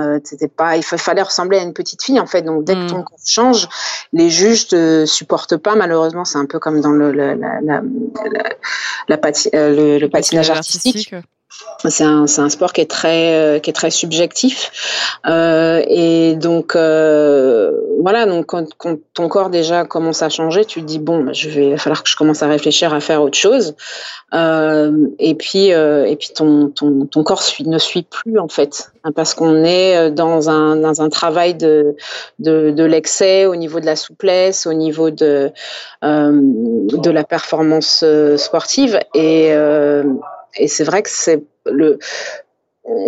Euh, 0.00 0.20
pas, 0.56 0.76
il 0.76 0.84
fallait 0.84 1.22
ressembler 1.22 1.58
à 1.58 1.62
une 1.62 1.72
petite 1.72 2.02
fille 2.02 2.20
en 2.20 2.26
fait. 2.26 2.42
Donc 2.42 2.64
dès 2.64 2.74
que 2.74 2.88
ton 2.88 3.02
corps 3.02 3.18
change, 3.26 3.68
les 4.12 4.30
juges 4.30 4.68
te 4.68 5.04
supportent 5.04 5.56
pas. 5.56 5.74
Malheureusement, 5.74 6.24
c'est 6.24 6.38
un 6.38 6.46
peu 6.46 6.58
comme 6.58 6.80
dans 6.80 6.92
le 6.92 7.10
la, 7.10 7.34
la, 7.34 7.82
la, 9.08 9.18
pati, 9.18 9.50
le, 9.52 9.98
le, 9.98 10.08
patinage 10.08 10.50
artistique. 10.50 11.12
artistique 11.12 11.39
c'est 11.88 12.04
un, 12.04 12.26
sport 12.26 12.72
qui 12.72 12.80
est 12.80 12.90
très 12.90 13.34
euh, 13.34 13.58
qui 13.58 13.70
est 13.70 13.74
très 13.74 13.90
subjectif. 13.90 14.70
Euh, 15.26 15.82
et 15.88 16.34
donc 16.34 16.76
euh, 16.76 17.72
voilà 18.00 18.26
donc 18.26 18.46
quand, 18.46 18.66
ton 19.14 19.28
corps 19.28 19.50
déjà 19.50 19.84
commence 19.84 20.22
à 20.22 20.28
changer 20.28 20.64
tu 20.64 20.80
te 20.80 20.86
dis 20.86 20.98
bon 20.98 21.24
bah, 21.24 21.32
je 21.32 21.48
vais 21.48 21.76
falloir 21.76 22.02
que 22.02 22.08
je 22.08 22.16
commence 22.16 22.42
à 22.42 22.48
réfléchir 22.48 22.94
à 22.94 23.00
faire 23.00 23.22
autre 23.22 23.38
chose. 23.38 23.74
Et 24.32 25.34
puis 25.34 25.68
et 25.68 26.16
puis 26.18 26.30
ton, 26.34 26.68
ton, 26.68 27.06
ton 27.06 27.24
corps 27.24 27.42
suit, 27.42 27.66
ne 27.66 27.78
suit 27.78 28.02
plus 28.02 28.38
en 28.38 28.48
fait 28.48 28.92
hein, 29.04 29.10
parce 29.12 29.34
qu'on 29.34 29.64
est 29.64 30.10
dans 30.10 30.50
un 30.50 30.76
dans 30.76 31.02
un 31.02 31.08
travail 31.08 31.54
de 31.54 31.96
de, 32.38 32.70
de 32.70 32.84
l'excès 32.84 33.46
au 33.46 33.56
niveau 33.56 33.80
de 33.80 33.86
la 33.86 33.96
souplesse 33.96 34.66
au 34.66 34.72
niveau 34.72 35.10
de 35.10 35.50
de 36.02 37.10
la 37.10 37.24
performance 37.24 38.04
sportive. 38.36 39.00
Et 39.14 39.52
et 40.56 40.68
c'est 40.68 40.84
vrai 40.84 41.02
que 41.02 41.10
c'est 41.10 41.42
le 41.66 41.98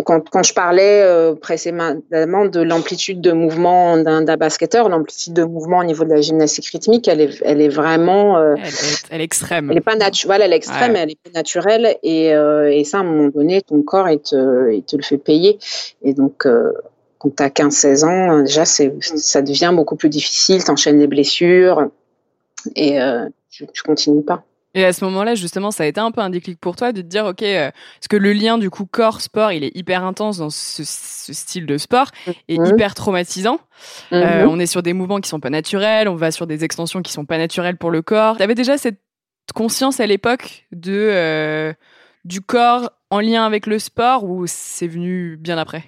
quand, 0.05 0.29
quand, 0.29 0.43
je 0.43 0.53
parlais 0.53 1.01
euh, 1.01 1.33
précédemment 1.35 2.45
de 2.45 2.61
l'amplitude 2.61 3.21
de 3.21 3.31
mouvement 3.31 3.97
d'un 3.97 4.37
basketteur, 4.37 4.87
l'amplitude 4.87 5.33
de 5.33 5.43
mouvement 5.43 5.79
au 5.79 5.83
niveau 5.83 6.03
de 6.03 6.11
la 6.11 6.21
gymnastique 6.21 6.67
rythmique, 6.67 7.07
elle 7.07 7.21
est, 7.21 7.41
elle 7.43 7.59
est 7.59 7.69
vraiment. 7.69 8.37
Euh, 8.37 8.55
elle, 8.57 8.67
est, 8.67 9.03
elle, 9.09 9.21
est, 9.21 9.23
extrême. 9.23 9.71
Elle 9.71 9.77
est 9.77 9.81
pas 9.81 9.95
naturelle. 9.95 10.27
Voilà, 10.27 10.45
elle 10.45 10.53
est 10.53 10.57
extrême, 10.57 10.93
ouais. 10.93 10.99
elle 10.99 11.11
est 11.11 11.17
pas 11.23 11.31
naturelle. 11.31 11.97
Et, 12.03 12.33
euh, 12.33 12.71
et, 12.71 12.83
ça, 12.83 12.97
à 12.97 12.99
un 13.01 13.03
moment 13.03 13.29
donné, 13.29 13.61
ton 13.61 13.81
corps, 13.81 14.09
il 14.09 14.19
te, 14.19 14.71
il 14.71 14.83
te 14.83 14.95
le 14.95 15.03
fait 15.03 15.17
payer. 15.17 15.57
Et 16.03 16.13
donc, 16.13 16.45
euh, 16.45 16.71
quand 17.17 17.35
tu 17.35 17.43
as 17.43 17.49
15-16 17.49 18.05
ans, 18.05 18.39
déjà, 18.41 18.65
ça 18.65 19.41
devient 19.41 19.71
beaucoup 19.73 19.95
plus 19.95 20.09
difficile. 20.09 20.63
Tu 20.63 20.71
enchaînes 20.71 20.99
des 20.99 21.07
blessures 21.07 21.89
et 22.75 22.99
tu, 23.49 23.65
tu 23.67 23.83
continues 23.83 24.23
pas. 24.23 24.43
Et 24.75 24.83
à 24.83 24.93
ce 24.93 25.05
moment-là, 25.05 25.35
justement, 25.35 25.69
ça 25.69 25.83
a 25.83 25.85
été 25.85 25.99
un 25.99 26.11
peu 26.11 26.21
un 26.21 26.31
déclic 26.31 26.59
pour 26.59 26.75
toi 26.75 26.91
de 26.91 27.01
te 27.01 27.07
dire, 27.07 27.25
ok, 27.25 27.43
euh, 27.43 27.69
parce 27.71 28.07
que 28.09 28.17
le 28.17 28.33
lien 28.33 28.57
du 28.57 28.69
coup 28.71 28.85
corps-sport, 28.85 29.51
il 29.51 29.63
est 29.63 29.75
hyper 29.75 30.03
intense 30.03 30.37
dans 30.37 30.49
ce, 30.49 30.83
ce 30.83 31.33
style 31.33 31.65
de 31.67 31.77
sport 31.77 32.07
et 32.47 32.57
mmh. 32.57 32.65
hyper 32.65 32.95
traumatisant. 32.95 33.59
Mmh. 34.11 34.15
Euh, 34.15 34.47
on 34.47 34.59
est 34.59 34.65
sur 34.65 34.81
des 34.81 34.93
mouvements 34.93 35.19
qui 35.19 35.29
sont 35.29 35.39
pas 35.39 35.51
naturels, 35.51 36.09
on 36.09 36.15
va 36.15 36.31
sur 36.31 36.47
des 36.47 36.63
extensions 36.63 37.01
qui 37.03 37.11
sont 37.11 37.25
pas 37.25 37.37
naturelles 37.37 37.77
pour 37.77 37.91
le 37.91 38.01
corps. 38.01 38.37
Tu 38.37 38.43
avais 38.43 38.55
déjà 38.55 38.77
cette 38.77 38.99
conscience 39.53 39.99
à 39.99 40.07
l'époque 40.07 40.65
de 40.71 40.93
euh, 40.93 41.73
du 42.25 42.41
corps 42.41 42.91
en 43.11 43.19
lien 43.19 43.45
avec 43.45 43.67
le 43.67 43.77
sport 43.77 44.23
ou 44.23 44.45
c'est 44.47 44.87
venu 44.87 45.37
bien 45.37 45.57
après? 45.59 45.83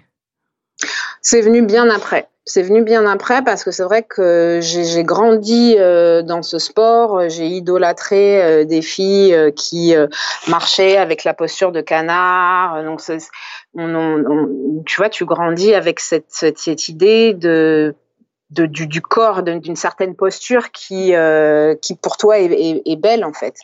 C'est 1.26 1.42
venu 1.42 1.64
bien 1.64 1.90
après 1.90 2.30
c'est 2.48 2.62
venu 2.62 2.84
bien 2.84 3.08
après 3.08 3.44
parce 3.44 3.64
que 3.64 3.72
c'est 3.72 3.84
vrai 3.84 4.04
que 4.04 4.60
j'ai 4.62 5.04
grandi 5.04 5.76
euh, 5.80 6.22
dans 6.22 6.44
ce 6.44 6.60
sport. 6.60 7.28
J'ai 7.28 7.48
idolâtré 7.48 8.42
euh, 8.44 8.66
des 8.66 8.84
filles 8.84 9.34
euh, 9.34 9.50
qui 9.50 9.96
marchaient 10.48 10.98
avec 10.98 11.24
la 11.24 11.34
posture 11.34 11.72
de 11.72 11.82
canard. 11.82 12.84
Donc, 12.84 13.02
on, 13.74 13.96
on, 13.96 14.24
on, 14.30 14.84
tu 14.86 14.98
vois, 14.98 15.10
tu 15.10 15.26
grandis 15.26 15.74
avec 15.74 16.00
cette, 16.00 16.28
cette, 16.30 16.60
cette 16.60 16.88
idée 16.88 17.34
de 17.34 17.96
de, 18.52 18.66
du, 18.66 18.86
du, 18.88 19.02
corps, 19.02 19.42
d'une 19.44 19.76
certaine 19.76 20.16
posture 20.16 20.72
qui, 20.72 21.16
euh, 21.16 21.76
qui 21.82 21.96
pour 21.96 22.18
toi 22.18 22.38
est, 22.40 22.46
est, 22.46 22.82
est, 22.86 22.96
belle 22.96 23.26
en 23.26 23.34
fait. 23.34 23.56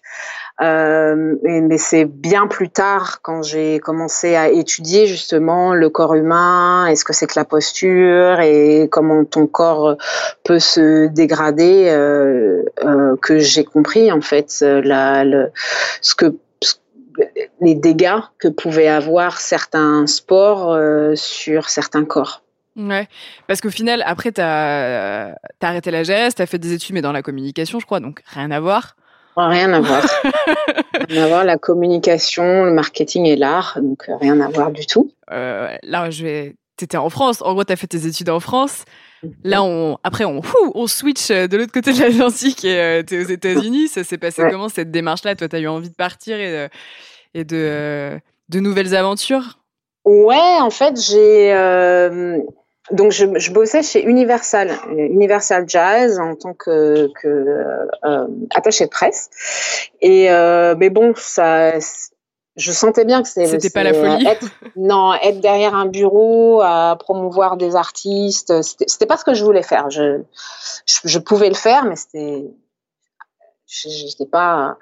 Euh, 0.62 1.36
mais 1.44 1.78
c'est 1.78 2.06
bien 2.06 2.48
plus 2.48 2.70
tard 2.70 3.22
quand 3.22 3.44
j'ai 3.44 3.80
commencé 3.80 4.36
à 4.36 4.50
étudier 4.50 5.06
justement 5.06 5.74
le 5.74 5.90
corps 5.90 6.16
humain, 6.16 6.88
est-ce 6.88 7.06
que 7.06 7.14
c'est 7.14 7.28
que 7.28 7.38
la 7.38 7.46
posture 7.46 8.40
et 8.40 8.90
comment 8.92 9.24
ton 9.24 9.48
corps 9.48 9.98
peut 10.44 10.60
se 10.60 11.08
dégrader 11.08 11.90
euh, 11.90 12.64
euh 12.84 13.16
que 13.22 13.38
j'ai 13.38 13.64
compris 13.64 14.12
en 14.12 14.22
fait 14.22 14.62
la, 14.62 15.24
le, 15.24 15.52
ce 16.02 16.16
que 16.16 16.36
les 17.60 17.76
dégâts 17.76 18.20
que 18.40 18.48
pouvaient 18.48 18.88
avoir 18.88 19.40
certains 19.40 20.08
sports 20.08 20.72
euh, 20.72 21.14
sur 21.16 21.70
certains 21.70 22.06
corps. 22.06 22.42
Ouais, 22.78 23.08
parce 23.48 23.60
qu'au 23.60 23.70
final, 23.70 24.02
après, 24.06 24.32
tu 24.32 24.42
as, 24.42 25.36
arrêté 25.62 25.92
la 25.92 26.04
GS, 26.04 26.36
tu 26.36 26.42
as 26.42 26.46
fait 26.46 26.58
des 26.58 26.74
études, 26.74 26.96
mais 26.96 27.02
dans 27.02 27.12
la 27.12 27.22
communication, 27.22 27.80
je 27.80 27.86
crois, 27.86 28.00
donc 28.00 28.22
rien 28.26 28.50
à 28.52 28.60
voir. 28.60 28.96
Rien 29.36 29.74
à 29.74 29.80
voir. 29.80 30.04
rien 31.10 31.24
à 31.24 31.28
voir, 31.28 31.44
la 31.44 31.58
communication, 31.58 32.66
le 32.66 32.72
marketing 32.72 33.26
et 33.26 33.36
l'art, 33.36 33.78
donc 33.82 34.10
rien 34.20 34.40
à 34.40 34.48
voir 34.50 34.72
du 34.72 34.86
tout. 34.86 35.12
Euh, 35.32 35.76
là, 35.84 36.10
je 36.10 36.24
vais. 36.24 36.56
T'étais 36.78 36.98
en 36.98 37.10
France, 37.10 37.42
en 37.44 37.54
gros, 37.54 37.64
tu 37.64 37.74
as 37.74 37.76
fait 37.76 37.88
tes 37.88 38.08
études 38.08 38.30
en 38.30 38.40
France. 38.40 38.86
Là, 39.44 39.62
on, 39.62 39.98
après, 40.04 40.26
on, 40.26 40.42
on 40.74 40.88
switch 40.88 41.28
de 41.30 41.56
l'autre 41.56 41.72
côté 41.72 41.94
de 41.94 42.00
l'Atlantique 42.00 42.66
et 42.66 42.80
euh, 42.80 43.04
tu 43.04 43.16
es 43.16 43.24
aux 43.24 43.30
États-Unis. 43.30 43.88
Ça 43.88 44.04
s'est 44.04 44.18
passé 44.18 44.42
ouais. 44.42 44.50
comment 44.50 44.68
cette 44.68 44.90
démarche-là? 44.90 45.36
Toi, 45.36 45.48
tu 45.48 45.56
as 45.56 45.60
eu 45.60 45.68
envie 45.68 45.90
de 45.90 45.96
partir 45.96 46.40
et 46.40 46.52
de, 46.52 46.70
et 47.36 47.44
de, 47.44 48.20
de 48.50 48.60
nouvelles 48.60 48.96
aventures? 48.96 49.60
Ouais, 50.06 50.60
en 50.60 50.72
fait, 50.72 51.00
j'ai. 51.00 51.54
Euh, 51.54 52.40
donc 52.92 53.12
je, 53.12 53.26
je, 53.38 53.52
bossais 53.52 53.84
chez 53.84 54.04
Universal, 54.04 54.72
Universal 54.96 55.66
Jazz 55.68 56.20
en 56.20 56.36
tant 56.36 56.54
que, 56.54 57.10
que 57.22 57.88
euh, 58.06 58.28
attaché 58.54 58.86
de 58.86 58.90
presse. 58.90 59.30
Et 60.02 60.32
euh, 60.32 60.76
mais 60.78 60.90
bon, 60.90 61.14
ça, 61.16 61.74
je 62.56 62.72
sentais 62.72 63.06
bien 63.06 63.24
que 63.24 63.30
c'était 63.30 63.70
pas 63.70 63.84
la 63.84 63.94
folie. 63.94 64.28
Être, 64.28 64.46
non, 64.76 65.14
être 65.14 65.40
derrière 65.40 65.76
un 65.76 65.86
bureau 65.86 66.62
à 66.62 66.98
promouvoir 67.00 67.58
des 67.58 67.76
artistes, 67.76 68.62
c'était 68.62 69.06
pas 69.06 69.18
ce 69.18 69.24
que 69.24 69.34
je 69.34 69.44
voulais 69.44 69.64
faire. 69.64 69.90
Je, 69.90 70.22
je, 70.86 71.00
je 71.06 71.20
pouvais 71.20 71.50
le 71.50 71.56
faire, 71.56 71.86
mais 71.86 71.96
c'était, 71.96 72.46
j'étais 73.66 74.26
pas 74.26 74.78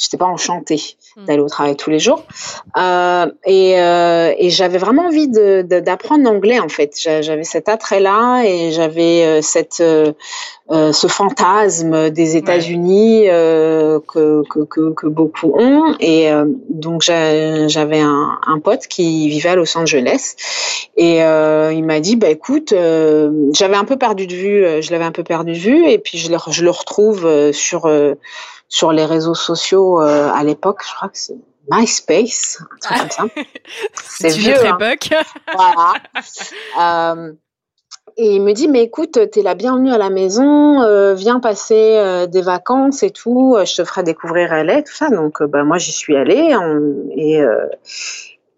j'étais 0.00 0.16
pas 0.16 0.26
enchantée 0.26 0.80
mmh. 1.16 1.24
d'aller 1.26 1.40
au 1.40 1.48
travail 1.48 1.76
tous 1.76 1.90
les 1.90 1.98
jours 1.98 2.24
euh, 2.78 3.26
et, 3.44 3.78
euh, 3.78 4.32
et 4.38 4.48
j'avais 4.48 4.78
vraiment 4.78 5.06
envie 5.06 5.28
d'apprendre 5.28 6.24
l'anglais 6.24 6.58
en 6.58 6.68
fait 6.68 6.94
j'avais 6.96 7.44
cet 7.44 7.68
attrait 7.68 8.00
là 8.00 8.42
et 8.42 8.72
j'avais 8.72 9.24
euh, 9.24 9.42
cette 9.42 9.80
euh, 9.80 10.12
euh, 10.70 10.92
ce 10.92 11.08
fantasme 11.08 12.10
des 12.10 12.36
États-Unis. 12.36 13.24
Euh, 13.28 13.98
que, 14.06 14.42
que, 14.48 14.60
que, 14.60 14.92
que, 14.92 15.06
beaucoup 15.08 15.52
ont 15.54 15.96
et 15.98 16.30
donc 16.68 17.02
j'avais 17.02 18.00
un, 18.00 18.38
un, 18.46 18.58
pote 18.60 18.86
qui 18.86 19.28
vivait 19.28 19.50
à 19.50 19.56
Los 19.56 19.76
Angeles 19.76 20.36
et 20.96 21.18
il 21.18 21.84
m'a 21.84 22.00
dit 22.00 22.16
bah 22.16 22.30
écoute 22.30 22.72
j'avais 22.72 23.76
un 23.76 23.84
peu 23.84 23.96
perdu 23.96 24.26
de 24.26 24.34
vue 24.34 24.82
je 24.82 24.90
l'avais 24.90 25.04
un 25.04 25.12
peu 25.12 25.24
perdu 25.24 25.52
de 25.52 25.58
vue 25.58 25.88
et 25.88 25.98
puis 25.98 26.18
je 26.18 26.30
le, 26.30 26.38
je 26.50 26.64
le 26.64 26.70
retrouve 26.70 27.52
sur 27.52 27.86
sur 28.70 28.92
les 28.92 29.04
réseaux 29.04 29.34
sociaux 29.34 30.00
euh, 30.00 30.30
à 30.32 30.42
l'époque, 30.44 30.80
je 30.88 30.94
crois 30.94 31.08
que 31.08 31.18
c'est 31.18 31.36
MySpace, 31.70 32.62
un 32.62 32.78
truc 32.80 32.98
comme 32.98 33.10
ça. 33.10 33.24
C'est 33.94 34.28
vieux. 34.28 34.66
Hein. 34.66 34.78
époque. 34.78 35.10
voilà. 35.54 35.94
Euh, 36.80 37.32
et 38.16 38.36
il 38.36 38.42
me 38.42 38.52
dit, 38.52 38.68
mais 38.68 38.82
écoute, 38.82 39.18
t'es 39.30 39.42
la 39.42 39.54
bienvenue 39.54 39.92
à 39.92 39.98
la 39.98 40.10
maison, 40.10 40.82
euh, 40.82 41.14
viens 41.14 41.40
passer 41.40 41.96
euh, 41.96 42.26
des 42.26 42.42
vacances 42.42 43.02
et 43.02 43.10
tout, 43.10 43.56
je 43.64 43.76
te 43.76 43.84
ferai 43.84 44.02
découvrir 44.02 44.52
LA, 44.52 44.82
tout 44.82 44.94
ça. 44.94 45.10
Donc, 45.10 45.42
bah, 45.42 45.64
moi, 45.64 45.78
j'y 45.78 45.92
suis 45.92 46.16
allée 46.16 46.54
on, 46.56 47.08
et, 47.16 47.40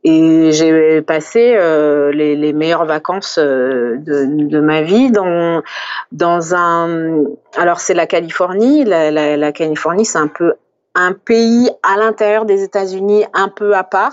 et 0.04 0.52
j'ai 0.52 1.00
passé 1.02 1.54
euh, 1.56 2.10
les, 2.12 2.34
les, 2.34 2.52
meilleures 2.52 2.86
vacances 2.86 3.38
euh, 3.38 3.96
de, 3.98 4.48
de, 4.48 4.60
ma 4.60 4.82
vie 4.82 5.10
dans 5.10 5.62
dans 6.10 6.54
un 6.54 7.24
alors 7.56 7.78
c'est 7.78 7.94
la 7.94 8.06
Californie 8.06 8.84
la, 8.84 9.10
la, 9.10 9.36
la 9.36 9.52
Californie 9.52 10.04
c'est 10.04 10.18
un 10.18 10.28
peu 10.28 10.54
un 10.94 11.12
pays 11.12 11.70
à 11.82 11.96
l'intérieur 11.96 12.44
des 12.44 12.62
États-Unis 12.62 13.24
un 13.32 13.48
peu 13.48 13.74
à 13.74 13.84
part 13.84 14.12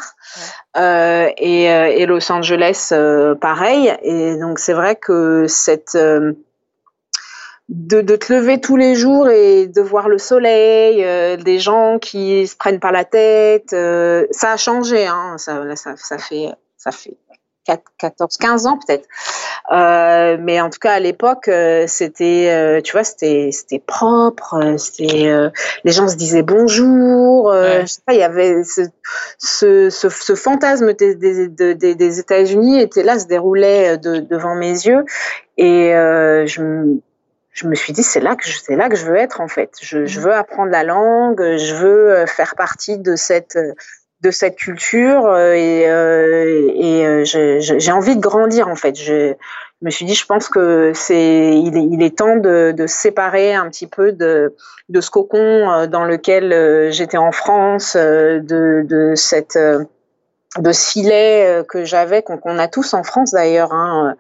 ouais. 0.78 0.82
euh, 0.82 1.30
et, 1.38 1.72
euh, 1.72 1.88
et, 1.88 2.06
Los 2.06 2.32
Angeles 2.32 2.90
euh, 2.92 3.36
pareil 3.36 3.92
et 4.02 4.38
donc 4.38 4.60
c'est 4.60 4.74
vrai 4.74 4.96
que 4.96 5.46
cette 5.48 5.98
de, 7.70 8.02
de, 8.02 8.16
te 8.16 8.34
lever 8.34 8.60
tous 8.60 8.76
les 8.76 8.96
jours 8.96 9.30
et 9.30 9.68
de 9.68 9.82
voir 9.82 10.10
le 10.10 10.18
soleil, 10.18 11.04
euh, 11.06 11.38
des 11.38 11.60
gens 11.60 12.00
qui 12.00 12.48
se 12.48 12.56
prennent 12.56 12.80
pas 12.80 12.92
la 12.92 13.06
tête, 13.06 13.74
euh, 13.74 14.26
ça 14.32 14.54
a 14.54 14.58
changé. 14.58 15.06
Hein, 15.06 15.36
ça, 15.38 15.76
ça, 15.76 15.96
ça, 15.96 16.18
fait, 16.18 16.50
ça 16.78 16.92
fait 16.92 17.16
14, 18.00 18.38
15 18.38 18.66
ans 18.66 18.80
peut-être. 18.86 19.08
Euh, 19.72 20.38
mais 20.40 20.60
en 20.60 20.70
tout 20.72 20.80
cas 20.80 20.94
à 20.94 21.00
l'époque, 21.00 21.48
euh, 21.48 21.86
c'était, 21.88 22.50
euh, 22.50 22.82
tu 22.82 22.94
vois, 22.94 23.04
c'était, 23.04 23.50
c'était 23.52 23.80
propre. 23.80 24.76
C'était, 24.78 25.32
les 25.84 25.92
gens 25.92 26.08
se 26.08 26.16
disaient 26.16 26.42
bonjour. 26.42 27.54
Je 27.54 27.86
sais 27.86 28.02
pas, 28.06 28.14
il 28.14 28.20
y 28.20 28.24
avait 28.24 28.64
ce, 28.64 28.82
ce, 29.38 29.90
ce, 29.90 30.10
ce 30.10 30.36
fantasme 30.36 30.94
des, 30.94 31.16
des, 31.16 31.48
des, 31.48 31.96
des 31.96 32.20
États-Unis 32.20 32.82
était 32.82 33.04
là, 33.04 33.20
se 33.20 33.28
déroulait 33.28 33.98
de, 33.98 34.20
devant 34.20 34.56
mes 34.56 34.72
yeux, 34.72 35.06
et 35.58 35.92
je 35.92 36.98
je 37.60 37.68
me 37.68 37.76
suis 37.76 37.94
dit 37.94 38.04
c'est 38.04 38.20
là 38.20 38.36
que 38.36 38.46
je, 38.46 38.58
c'est 38.58 38.76
là 38.76 38.90
que 38.90 38.96
je 38.96 39.06
veux 39.06 39.16
être 39.16 39.42
en 39.42 39.48
fait. 39.48 39.72
Je, 39.82 40.06
je, 40.06 40.20
mmh. 40.20 40.24
veux 40.24 40.34
apprendre 40.34 40.72
la 40.72 40.84
langue, 40.84 41.42
je 41.42 41.76
veux 41.76 42.26
faire 42.26 42.56
partie 42.56 42.98
de 42.98 43.16
cette 43.16 43.58
de 44.22 44.32
cette 44.32 44.58
culture 44.58 45.26
euh, 45.26 45.54
et, 45.54 45.90
euh, 45.90 46.72
et 46.76 47.06
euh, 47.06 47.24
j'ai 47.24 47.92
envie 47.92 48.16
de 48.16 48.22
grandir 48.22 48.68
en 48.68 48.76
fait. 48.76 48.96
Je, 48.96 49.34
me 49.82 49.90
suis 49.90 50.04
dit, 50.04 50.14
je 50.14 50.26
pense 50.26 50.50
que 50.50 50.92
c'est 50.94 51.58
il 51.58 51.78
est, 51.78 51.84
il 51.84 52.04
est 52.04 52.18
temps 52.18 52.36
de, 52.36 52.74
de 52.76 52.86
séparer 52.86 53.54
un 53.54 53.70
petit 53.70 53.88
peu 53.88 54.12
de, 54.12 54.54
de 54.90 55.00
ce 55.00 55.10
cocon 55.10 55.88
dans 55.90 56.04
lequel 56.04 56.92
j'étais 56.92 57.16
en 57.18 57.32
France, 57.32 57.96
de, 57.96 58.84
de 58.86 59.14
cette 59.16 59.58
de 60.58 60.72
filet 60.74 61.46
euh, 61.46 61.64
que 61.64 61.86
j'avais, 61.86 62.24
qu'on 62.24 62.58
a 62.58 62.68
tous 62.68 62.96
en 62.96 63.04
France 63.04 63.32
d'ailleurs, 63.32 63.72
hein, 63.72 64.16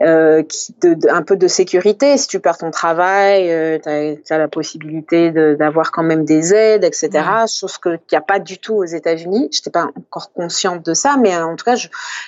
euh, 0.00 0.42
qui, 0.42 0.74
de, 0.80 0.96
un 1.10 1.22
peu 1.22 1.36
de 1.36 1.46
sécurité. 1.48 2.16
Si 2.16 2.28
tu 2.28 2.40
perds 2.40 2.56
ton 2.56 2.70
travail, 2.70 3.50
euh, 3.50 3.78
tu 3.82 4.32
as, 4.32 4.38
la 4.38 4.48
possibilité 4.48 5.30
d'avoir 5.30 5.92
quand 5.92 6.02
même 6.02 6.24
des 6.24 6.54
aides, 6.54 6.82
etc. 6.82 7.10
Chose 7.46 7.76
qu'il 7.76 7.98
n'y 8.10 8.16
a 8.16 8.22
pas 8.22 8.38
du 8.38 8.58
tout 8.58 8.74
aux 8.74 8.84
États-Unis. 8.84 9.50
Je 9.52 9.58
n'étais 9.58 9.70
pas 9.70 9.90
encore 9.96 10.32
consciente 10.32 10.84
de 10.84 10.94
ça, 10.94 11.16
mais 11.20 11.36
en 11.36 11.56
tout 11.56 11.64
cas, 11.66 11.74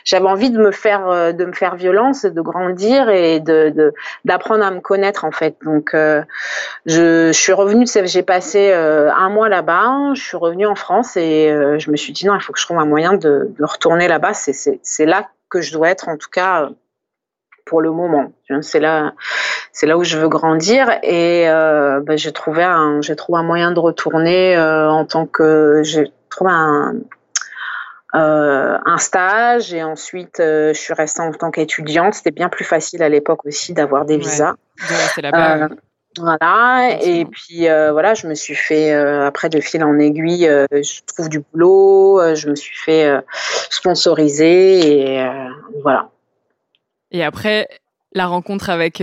j'avais 0.05 0.26
envie 0.26 0.50
de 0.50 0.59
me 0.59 0.71
faire 0.71 1.09
euh, 1.09 1.33
de 1.33 1.47
me 1.47 1.52
faire 1.52 1.76
violence, 1.76 2.26
de 2.26 2.40
grandir 2.43 3.09
et 3.09 3.40
de 3.40 3.95
d'apprendre 4.26 4.64
à 4.64 4.71
me 4.71 4.81
connaître 4.81 5.25
en 5.25 5.33
fait. 5.33 5.57
Donc, 5.64 5.95
euh, 5.95 6.23
je, 6.85 7.28
je, 7.28 7.38
suis 7.38 7.55
revenue, 7.55 7.87
j'ai 7.87 8.23
passé 8.23 8.73
un 8.73 9.28
mois 9.31 9.49
là-bas. 9.49 10.12
Je 10.14 10.23
suis 10.23 10.37
revenue 10.37 10.67
en 10.67 10.75
France 10.75 11.17
et 11.17 11.49
je 11.78 11.90
me 11.90 11.97
suis 11.97 12.12
dit 12.12 12.26
non, 12.26 12.35
il 12.35 12.43
faut 12.43 12.52
que 12.52 12.59
je 12.59 12.64
trouve 12.64 12.78
un 12.78 12.85
moyen 12.85 13.14
de 13.14 13.38
de, 13.47 13.64
retourner 13.64 14.09
là-bas. 14.09 14.33
C'est 14.35 15.07
là 15.07 15.28
que 15.50 15.61
je 15.61 15.73
dois 15.73 15.90
être, 15.90 16.09
en 16.09 16.16
tout 16.16 16.30
cas, 16.30 16.68
pour 17.64 17.80
le 17.83 17.90
moment. 17.90 18.33
C'est 18.62 18.80
là, 18.80 19.12
c'est 19.73 19.87
là 19.87 19.97
où 19.97 20.04
je 20.04 20.18
veux 20.18 20.28
grandir 20.28 20.90
et 21.02 21.49
euh, 21.49 22.00
ben, 22.00 22.16
j'ai 22.16 22.33
trouvé 22.33 22.64
un, 22.64 23.00
j'ai 23.02 23.14
trouvé 23.14 23.38
un 23.38 23.42
moyen 23.42 23.73
de 23.73 23.78
retourner 23.78 24.57
euh, 24.57 24.90
en 24.90 25.04
tant 25.04 25.26
que 25.26 25.83
j'ai 25.85 26.11
trouvé 26.30 26.50
un, 26.50 26.95
euh, 28.14 28.78
un 28.85 28.99
stage 28.99 29.75
et 29.75 29.83
ensuite 29.83 30.37
je 30.38 30.73
suis 30.73 30.95
restée 30.95 31.21
en 31.21 31.33
tant 31.33 31.50
qu'étudiante. 31.50 32.14
C'était 32.14 32.30
bien 32.30 32.49
plus 32.49 32.64
facile 32.64 33.02
à 33.02 33.09
l'époque 33.09 33.45
aussi 33.45 33.75
d'avoir 33.75 34.04
des 34.07 34.16
visas. 34.16 34.54
là-bas. 35.23 35.68
Voilà, 36.21 36.99
et 37.01 37.25
puis 37.25 37.69
euh, 37.69 37.93
voilà, 37.93 38.15
je 38.15 38.27
me 38.27 38.35
suis 38.35 38.55
fait 38.55 38.93
euh, 38.93 39.27
après 39.27 39.49
de 39.49 39.61
fil 39.61 39.83
en 39.85 39.99
aiguille, 39.99 40.49
euh, 40.49 40.67
je 40.73 41.01
trouve 41.07 41.29
du 41.29 41.41
boulot, 41.41 42.35
je 42.35 42.49
me 42.49 42.55
suis 42.55 42.77
fait 42.77 43.11
sponsoriser 43.71 45.15
et 45.15 45.29
voilà. 45.83 46.11
Et 47.11 47.25
après 47.25 47.69
la 48.13 48.27
rencontre 48.27 48.71
avec 48.71 49.03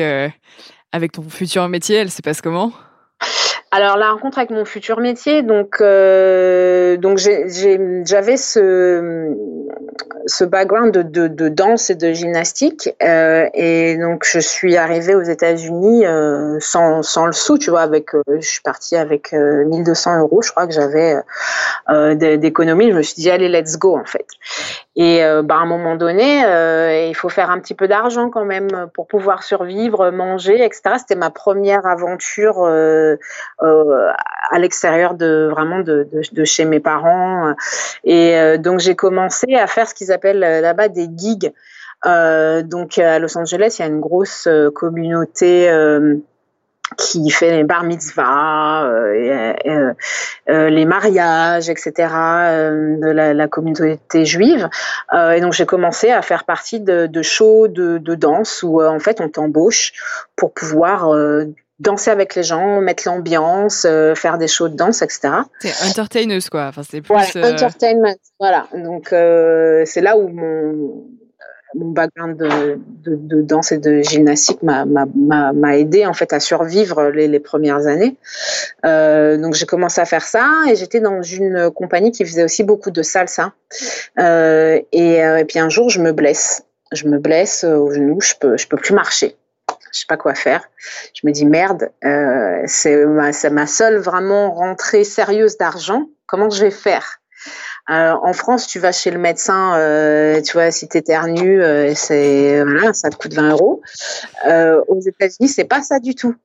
avec 0.92 1.12
ton 1.14 1.24
futur 1.24 1.68
métier, 1.70 1.98
elle 1.98 2.12
se 2.12 2.22
passe 2.22 2.42
comment? 2.42 2.72
Alors 3.72 3.98
la 3.98 4.12
rencontre 4.12 4.38
avec 4.38 4.52
mon 4.52 4.64
futur 4.64 5.02
métier, 5.02 5.42
donc 5.42 5.82
euh, 5.82 6.96
donc 6.96 7.18
j'avais 7.18 8.38
ce 8.38 9.36
ce 10.26 10.44
background 10.44 10.92
de, 10.92 11.28
de, 11.28 11.50
danse 11.50 11.90
et 11.90 11.96
de 11.96 12.12
gymnastique 12.14 12.90
euh, 13.04 13.48
et 13.54 13.98
donc 13.98 14.26
je 14.26 14.40
suis 14.40 14.78
arrivée 14.78 15.16
aux 15.16 15.22
États-Unis 15.22 16.06
euh, 16.06 16.58
sans, 16.60 17.04
sans 17.04 17.26
le 17.26 17.34
sou, 17.34 17.58
tu 17.58 17.70
vois, 17.70 17.82
avec 17.82 18.12
je 18.28 18.48
suis 18.48 18.62
partie 18.62 18.96
avec 18.96 19.34
1200 19.34 20.20
euros, 20.20 20.42
je 20.42 20.52
crois 20.52 20.68
que 20.68 20.74
j'avais 20.74 21.16
d'économie. 22.38 22.92
Je 22.92 22.98
me 22.98 23.02
suis 23.02 23.16
dit 23.16 23.30
allez 23.30 23.50
let's 23.50 23.78
go 23.78 23.98
en 23.98 24.06
fait. 24.06 24.28
Et 24.98 25.20
bah, 25.44 25.56
à 25.56 25.58
un 25.58 25.66
moment 25.66 25.96
donné, 25.96 26.40
il 27.10 27.16
faut 27.16 27.28
faire 27.28 27.52
un 27.52 27.60
petit 27.60 27.74
peu 27.74 27.88
d'argent 27.88 28.30
quand 28.30 28.46
même 28.46 28.88
pour 28.94 29.08
pouvoir 29.08 29.44
survivre, 29.44 30.10
manger, 30.10 30.64
etc. 30.64 30.96
C'était 30.98 31.16
ma 31.16 31.32
première 31.32 31.86
aventure 31.86 32.66
euh, 33.64 34.12
à 34.52 34.60
l'extérieur 34.60 35.16
de 35.16 35.48
vraiment 35.50 35.80
de, 35.80 36.08
de, 36.32 36.46
chez 36.46 36.66
mes 36.66 36.80
parents. 36.80 37.54
Et 38.04 38.38
euh, 38.38 38.58
donc 38.58 38.80
j'ai 38.80 38.96
commencé 38.96 39.56
à 39.56 39.66
faire 39.68 39.88
ce 39.88 39.94
qu'ils 39.94 40.12
appellent 40.12 40.44
euh, 40.44 40.62
là-bas 40.62 40.90
des 40.90 41.08
gigs. 41.16 41.52
donc 42.04 42.98
à 43.00 43.20
Los 43.20 43.38
Angeles, 43.38 43.78
il 43.80 43.82
y 43.82 43.86
a 43.86 43.88
une 43.88 44.02
grosse 44.02 44.48
communauté 44.76 45.70
qui 46.98 47.30
fait 47.30 47.52
les 47.52 47.64
bar 47.64 47.84
mitzvahs, 47.84 48.90
les 50.48 50.86
mariages, 50.86 51.70
etc. 51.70 51.94
de 51.98 53.10
la, 53.10 53.48
communauté 53.48 54.26
juive. 54.26 54.70
et 55.14 55.42
donc 55.42 55.54
j'ai 55.54 55.66
commencé 55.66 56.12
à 56.12 56.22
faire 56.22 56.44
partie 56.44 56.80
de, 56.80 57.08
de 57.08 57.22
shows 57.22 57.68
de, 57.68 57.98
de 57.98 58.16
danse 58.16 58.64
où 58.64 58.84
en 58.84 59.00
fait 59.00 59.20
on 59.20 59.30
t'embauche 59.30 59.94
pour 60.36 60.54
pouvoir 60.54 61.10
danser 61.80 62.12
avec 62.12 62.36
les 62.36 62.44
gens, 62.44 62.82
mettre 62.82 63.04
l'ambiance, 63.06 63.86
euh, 63.86 64.16
faire 64.16 64.38
des 64.38 64.48
shows 64.48 64.70
de 64.70 64.76
danse, 64.76 65.02
etc. 65.02 65.30
C'est 65.60 65.90
entertaineuse 65.90 66.50
quoi. 66.50 66.68
Enfin, 66.68 66.84
c'est 66.84 67.02
plus. 67.02 67.14
Voilà, 67.14 67.30
euh, 67.36 67.54
entertainment. 67.54 68.16
Voilà. 68.40 68.68
Donc 68.74 69.12
euh, 69.12 69.84
c'est 69.86 70.02
là 70.02 70.18
où 70.18 70.28
mon 70.28 71.06
mon 71.76 71.92
background 71.92 72.38
de, 72.38 73.42
danse 73.42 73.72
et 73.72 73.78
de 73.78 74.02
gymnastique 74.02 74.64
m'a 74.64 75.78
aidé 75.78 76.06
en 76.06 76.14
fait 76.14 76.34
à 76.34 76.40
survivre 76.40 77.10
les, 77.10 77.40
premières 77.40 77.86
années. 77.88 78.16
Euh, 78.86 79.38
donc 79.38 79.54
j'ai 79.54 79.66
commencé 79.66 80.02
à 80.02 80.06
faire 80.06 80.24
ça 80.24 80.50
et 80.70 80.76
j'étais 80.76 81.00
dans 81.00 81.22
une 81.22 81.70
compagnie 81.70 82.12
qui 82.12 82.26
faisait 82.26 82.44
aussi 82.44 82.64
beaucoup 82.64 82.92
de 82.92 83.02
salsa. 83.02 83.54
Euh, 84.20 84.80
et, 84.92 85.18
et 85.18 85.46
puis 85.48 85.60
un 85.60 85.70
jour 85.70 85.90
je 85.90 86.02
me 86.02 86.12
blesse, 86.12 86.64
je 86.92 87.08
me 87.08 87.20
blesse 87.20 87.64
au 87.64 87.92
genou, 87.92 88.22
je 88.22 88.34
peux 88.40 88.58
je 88.58 88.68
peux 88.68 88.78
plus 88.78 88.94
marcher 88.94 89.36
je 89.96 90.02
sais 90.02 90.06
pas 90.08 90.18
quoi 90.18 90.36
faire. 90.36 90.70
Je 91.14 91.26
me 91.26 91.32
dis 91.32 91.46
merde, 91.46 91.90
euh, 92.04 92.62
c'est 92.66 93.06
ma, 93.06 93.32
ma, 93.50 93.66
seule 93.66 93.98
vraiment 93.98 94.52
rentrée 94.52 95.06
sérieuse 95.06 95.58
d'argent. 95.58 96.10
Comment 96.28 96.50
je 96.50 96.62
vais 96.62 96.72
faire? 96.72 97.22
Euh, 97.90 98.14
En 98.22 98.34
France, 98.34 98.68
tu 98.68 98.80
vas 98.80 98.92
chez 98.92 99.12
le 99.12 99.20
médecin, 99.20 99.78
euh, 99.78 100.42
tu 100.42 100.54
vois, 100.54 100.72
si 100.72 100.88
tu 100.88 100.98
éternues, 100.98 101.62
euh, 101.62 101.94
c'est 101.96 102.64
voilà, 102.64 102.94
ça 102.94 103.10
te 103.10 103.16
coûte 103.16 103.34
20 103.34 103.52
euros. 103.52 103.82
Euh, 104.48 104.82
aux 104.88 105.00
États-Unis, 105.00 105.50
c'est 105.50 105.66
pas 105.66 105.82
ça 105.82 106.00
du 106.00 106.16
tout. 106.16 106.36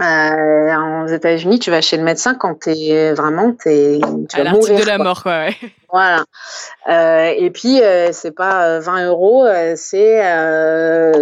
Euh, 0.00 1.04
aux 1.04 1.06
États-Unis, 1.06 1.58
tu 1.58 1.70
vas 1.70 1.80
chez 1.80 1.96
le 1.96 2.02
médecin 2.02 2.34
quand 2.34 2.54
t'es 2.60 3.12
vraiment 3.12 3.52
t'es 3.52 4.00
tu 4.28 4.42
vas 4.42 4.50
mourir. 4.50 4.80
de 4.80 4.86
la 4.86 4.98
mort, 4.98 5.22
quoi. 5.22 5.44
Ouais. 5.44 5.56
Voilà. 5.92 6.24
Euh, 6.88 7.34
et 7.36 7.50
puis, 7.50 7.82
euh, 7.82 8.12
c'est 8.12 8.30
pas 8.30 8.80
20 8.80 9.02
euh, 9.02 9.08
euros, 9.08 9.46
c'est 9.76 10.22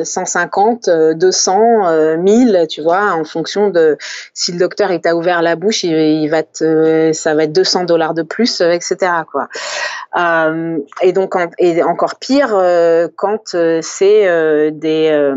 150, 0.04 0.88
200, 0.88 2.16
1000, 2.18 2.66
tu 2.70 2.80
vois, 2.80 3.12
en 3.12 3.24
fonction 3.24 3.70
de 3.70 3.98
si 4.32 4.52
le 4.52 4.58
docteur 4.58 4.92
il 4.92 5.00
t'a 5.00 5.16
ouvert 5.16 5.42
la 5.42 5.56
bouche, 5.56 5.82
il, 5.82 6.28
va 6.28 6.44
te, 6.44 7.10
ça 7.12 7.34
va 7.34 7.44
être 7.44 7.52
200 7.52 7.84
dollars 7.84 8.14
de 8.14 8.22
plus, 8.22 8.60
etc. 8.60 8.96
Quoi. 9.30 9.48
et 11.02 11.12
donc, 11.12 11.34
et 11.58 11.82
encore 11.82 12.14
pire 12.20 12.50
quand 13.16 13.56
c'est 13.82 14.70
des, 14.70 15.32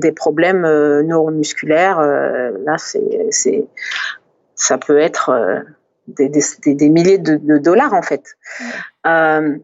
des 0.00 0.12
problèmes 0.12 0.62
neuromusculaires. 1.02 2.00
là, 2.00 2.75
c'est, 2.78 3.26
c'est, 3.30 3.66
ça 4.54 4.78
peut 4.78 4.98
être 4.98 5.64
des, 6.08 6.28
des, 6.28 6.74
des, 6.74 6.88
milliers 6.88 7.18
de, 7.18 7.36
de, 7.36 7.58
dollars 7.58 7.94
en 7.94 8.02
fait. 8.02 8.36
Euh, 9.06 9.58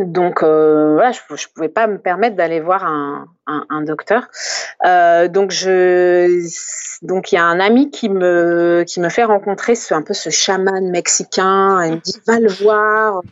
donc 0.00 0.42
euh, 0.42 0.94
voilà, 0.94 1.12
je, 1.12 1.20
je 1.34 1.46
pouvais 1.54 1.68
pas 1.70 1.86
me 1.86 1.98
permettre 1.98 2.36
d'aller 2.36 2.60
voir 2.60 2.84
un, 2.84 3.28
un, 3.46 3.64
un 3.70 3.82
docteur. 3.82 4.28
Euh, 4.84 5.28
donc 5.28 5.50
je, 5.50 6.46
donc 7.02 7.32
il 7.32 7.36
y 7.36 7.38
a 7.38 7.44
un 7.44 7.58
ami 7.58 7.90
qui 7.90 8.10
me 8.10 8.84
qui 8.86 9.00
me 9.00 9.08
fait 9.08 9.24
rencontrer 9.24 9.74
ce 9.74 9.94
un 9.94 10.02
peu 10.02 10.12
ce 10.14 10.30
chaman 10.30 10.90
mexicain. 10.90 11.84
Il 11.86 11.92
me 11.94 12.00
dit 12.00 12.20
va 12.26 12.38
le 12.38 12.50
voir, 12.50 13.22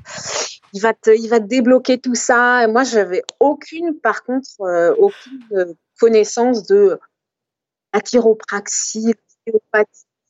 il 0.73 0.81
va 0.81 0.95
te 0.95 1.11
il 1.11 1.29
va 1.29 1.41
te 1.41 1.47
débloquer 1.47 1.99
tout 1.99 2.15
ça. 2.15 2.65
Et 2.65 2.69
moi 2.69 2.85
j'avais 2.85 3.23
aucune 3.39 3.95
par 3.95 4.25
contre 4.25 4.49
euh, 4.63 4.95
aucune 4.99 5.75
connaissance 6.01 6.67
de 6.67 6.99
la 7.97 8.01
chiropraxie, 8.01 9.15
la 9.73 9.85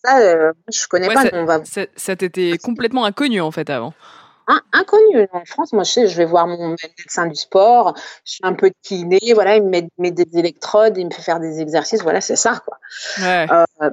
ça, 0.05 0.19
euh, 0.21 0.53
je 0.73 0.87
connais 0.87 1.09
pas. 1.09 1.25
Ça, 1.65 1.83
ça, 1.97 2.17
t'était 2.17 2.59
complètement 2.63 3.05
inconnu 3.05 3.41
en 3.41 3.51
fait 3.51 3.69
avant. 3.71 3.93
inconnu 4.73 5.27
en 5.33 5.45
France. 5.45 5.73
Moi, 5.73 5.83
je 5.83 5.91
sais, 5.91 6.07
je 6.07 6.17
vais 6.17 6.27
voir 6.27 6.47
mon 6.47 6.77
médecin 6.99 7.27
du 7.27 7.35
sport, 7.35 7.95
je 8.25 8.33
suis 8.35 8.41
un 8.45 8.53
peu 8.55 8.71
kiné, 8.83 9.19
voilà, 9.35 9.57
il 9.57 9.65
me 9.65 9.83
met, 9.99 10.11
des 10.11 10.39
électrodes, 10.39 10.97
il 10.97 11.07
me 11.07 11.11
fait 11.11 11.23
faire 11.23 11.41
des 11.41 11.61
exercices, 11.61 12.03
voilà, 12.03 12.21
c'est 12.21 12.37
ça, 12.37 12.61
quoi. 12.65 12.79
Ouais. 13.21 13.47
Euh, 13.51 13.91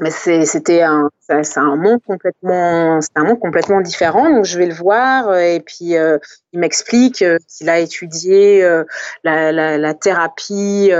mais 0.00 0.10
c'était 0.10 0.82
un, 0.82 1.10
c'est 1.20 1.58
un 1.58 1.76
monde 1.76 2.00
complètement, 2.06 3.00
c'est 3.00 3.16
un 3.16 3.24
monde 3.24 3.40
complètement 3.40 3.80
différent. 3.80 4.30
Donc 4.30 4.44
je 4.44 4.58
vais 4.58 4.66
le 4.66 4.74
voir 4.74 5.28
euh, 5.28 5.38
et 5.38 5.60
puis 5.60 5.96
euh, 5.96 6.18
il 6.52 6.60
m'explique 6.60 7.22
euh, 7.22 7.38
qu'il 7.48 7.68
a 7.68 7.78
étudié 7.78 8.66
la, 9.24 9.94
thérapie 9.94 10.90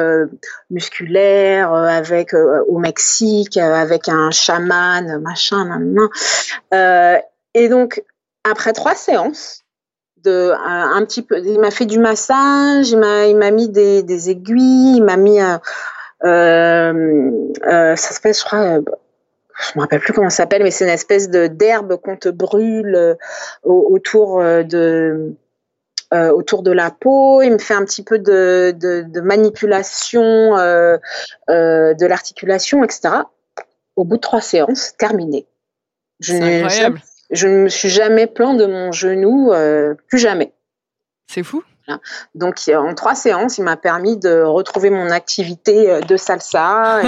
musculaire 0.70 1.72
avec 1.72 2.34
au 2.34 2.78
Mexique 2.78 3.56
avec 3.56 4.08
un 4.08 4.30
chaman, 4.30 5.20
machin, 5.20 5.64
nan, 5.64 7.20
et 7.54 7.68
donc 7.68 8.02
après 8.44 8.72
trois 8.72 8.94
séances 8.94 9.62
de 10.24 10.52
un, 10.52 11.04
petit 11.04 11.22
peu, 11.22 11.38
il 11.38 11.60
m'a 11.60 11.70
fait 11.70 11.86
du 11.86 11.98
massage, 12.00 12.90
il 12.90 12.98
m'a 12.98 13.50
mis 13.50 13.68
des, 13.68 14.02
des 14.02 14.30
aiguilles, 14.30 14.96
il 14.96 15.04
m'a 15.04 15.16
mis 15.16 15.38
ça 16.22 17.96
s'appelle, 17.96 18.34
je 18.34 18.44
crois, 18.44 18.58
euh, 18.60 18.82
je 19.60 19.72
me 19.76 19.80
rappelle 19.80 20.00
plus 20.00 20.12
comment 20.12 20.30
ça 20.30 20.38
s'appelle, 20.38 20.62
mais 20.62 20.70
c'est 20.70 20.84
une 20.84 20.90
espèce 20.90 21.28
de 21.30 21.46
d'herbe 21.46 21.96
qu'on 21.96 22.16
te 22.16 22.28
brûle 22.28 23.16
autour 23.64 24.40
de 24.42 25.34
autour 26.12 26.62
de 26.62 26.70
la 26.70 26.90
peau. 26.90 27.42
Il 27.42 27.52
me 27.52 27.58
fait 27.58 27.74
un 27.74 27.84
petit 27.84 28.02
peu 28.02 28.18
de, 28.18 28.72
de, 28.76 29.20
manipulation 29.20 30.56
de 30.56 32.06
l'articulation, 32.06 32.84
etc. 32.84 33.08
Au 33.96 34.04
bout 34.04 34.16
de 34.16 34.22
trois 34.22 34.40
séances, 34.40 34.96
terminé. 34.96 35.46
Je, 36.20 36.34
je 37.30 37.46
ne 37.48 37.64
me 37.64 37.68
suis 37.68 37.88
jamais 37.88 38.26
plaint 38.28 38.56
de 38.56 38.66
mon 38.66 38.92
genou, 38.92 39.52
plus 40.06 40.18
jamais. 40.18 40.52
C'est 41.26 41.42
fou. 41.42 41.62
Donc, 42.34 42.56
en 42.68 42.94
trois 42.94 43.14
séances, 43.14 43.58
il 43.58 43.64
m'a 43.64 43.76
permis 43.76 44.16
de 44.16 44.42
retrouver 44.42 44.90
mon 44.90 45.10
activité 45.10 45.90
euh, 45.90 46.00
de 46.00 46.16
salsa. 46.16 47.02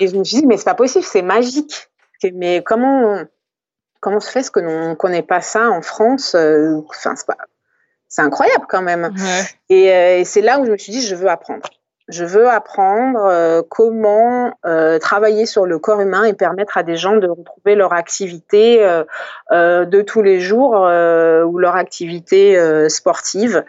et 0.00 0.08
je 0.08 0.16
me 0.16 0.24
suis 0.24 0.38
dit, 0.38 0.46
mais 0.46 0.56
c'est 0.56 0.64
pas 0.64 0.74
possible, 0.74 1.04
c'est 1.04 1.22
magique. 1.22 1.88
Mais 2.34 2.62
comment, 2.64 3.22
comment 4.00 4.20
se 4.20 4.30
fait-ce 4.30 4.50
que 4.50 4.60
l'on 4.60 4.90
ne 4.90 4.94
connaît 4.94 5.22
pas 5.22 5.40
ça 5.40 5.70
en 5.70 5.82
France 5.82 6.34
euh, 6.34 6.80
Enfin, 6.88 7.14
c'est 8.08 8.22
incroyable 8.22 8.66
quand 8.68 8.82
même. 8.82 9.14
Et, 9.68 9.92
euh, 9.92 10.18
et 10.18 10.24
c'est 10.24 10.40
là 10.40 10.58
où 10.58 10.66
je 10.66 10.72
me 10.72 10.78
suis 10.78 10.92
dit, 10.92 11.02
je 11.02 11.14
veux 11.14 11.28
apprendre 11.28 11.68
je 12.08 12.24
veux 12.24 12.48
apprendre 12.48 13.20
euh, 13.26 13.62
comment 13.68 14.52
euh, 14.64 14.98
travailler 14.98 15.44
sur 15.44 15.66
le 15.66 15.78
corps 15.78 16.00
humain 16.00 16.24
et 16.24 16.32
permettre 16.32 16.78
à 16.78 16.82
des 16.82 16.96
gens 16.96 17.16
de 17.16 17.28
retrouver 17.28 17.74
leur 17.74 17.92
activité 17.92 18.82
euh, 19.52 19.84
de 19.84 20.00
tous 20.00 20.22
les 20.22 20.40
jours 20.40 20.70
ou 20.70 21.58
leur 21.58 21.76
activité 21.76 22.58
sportive. 22.88 23.64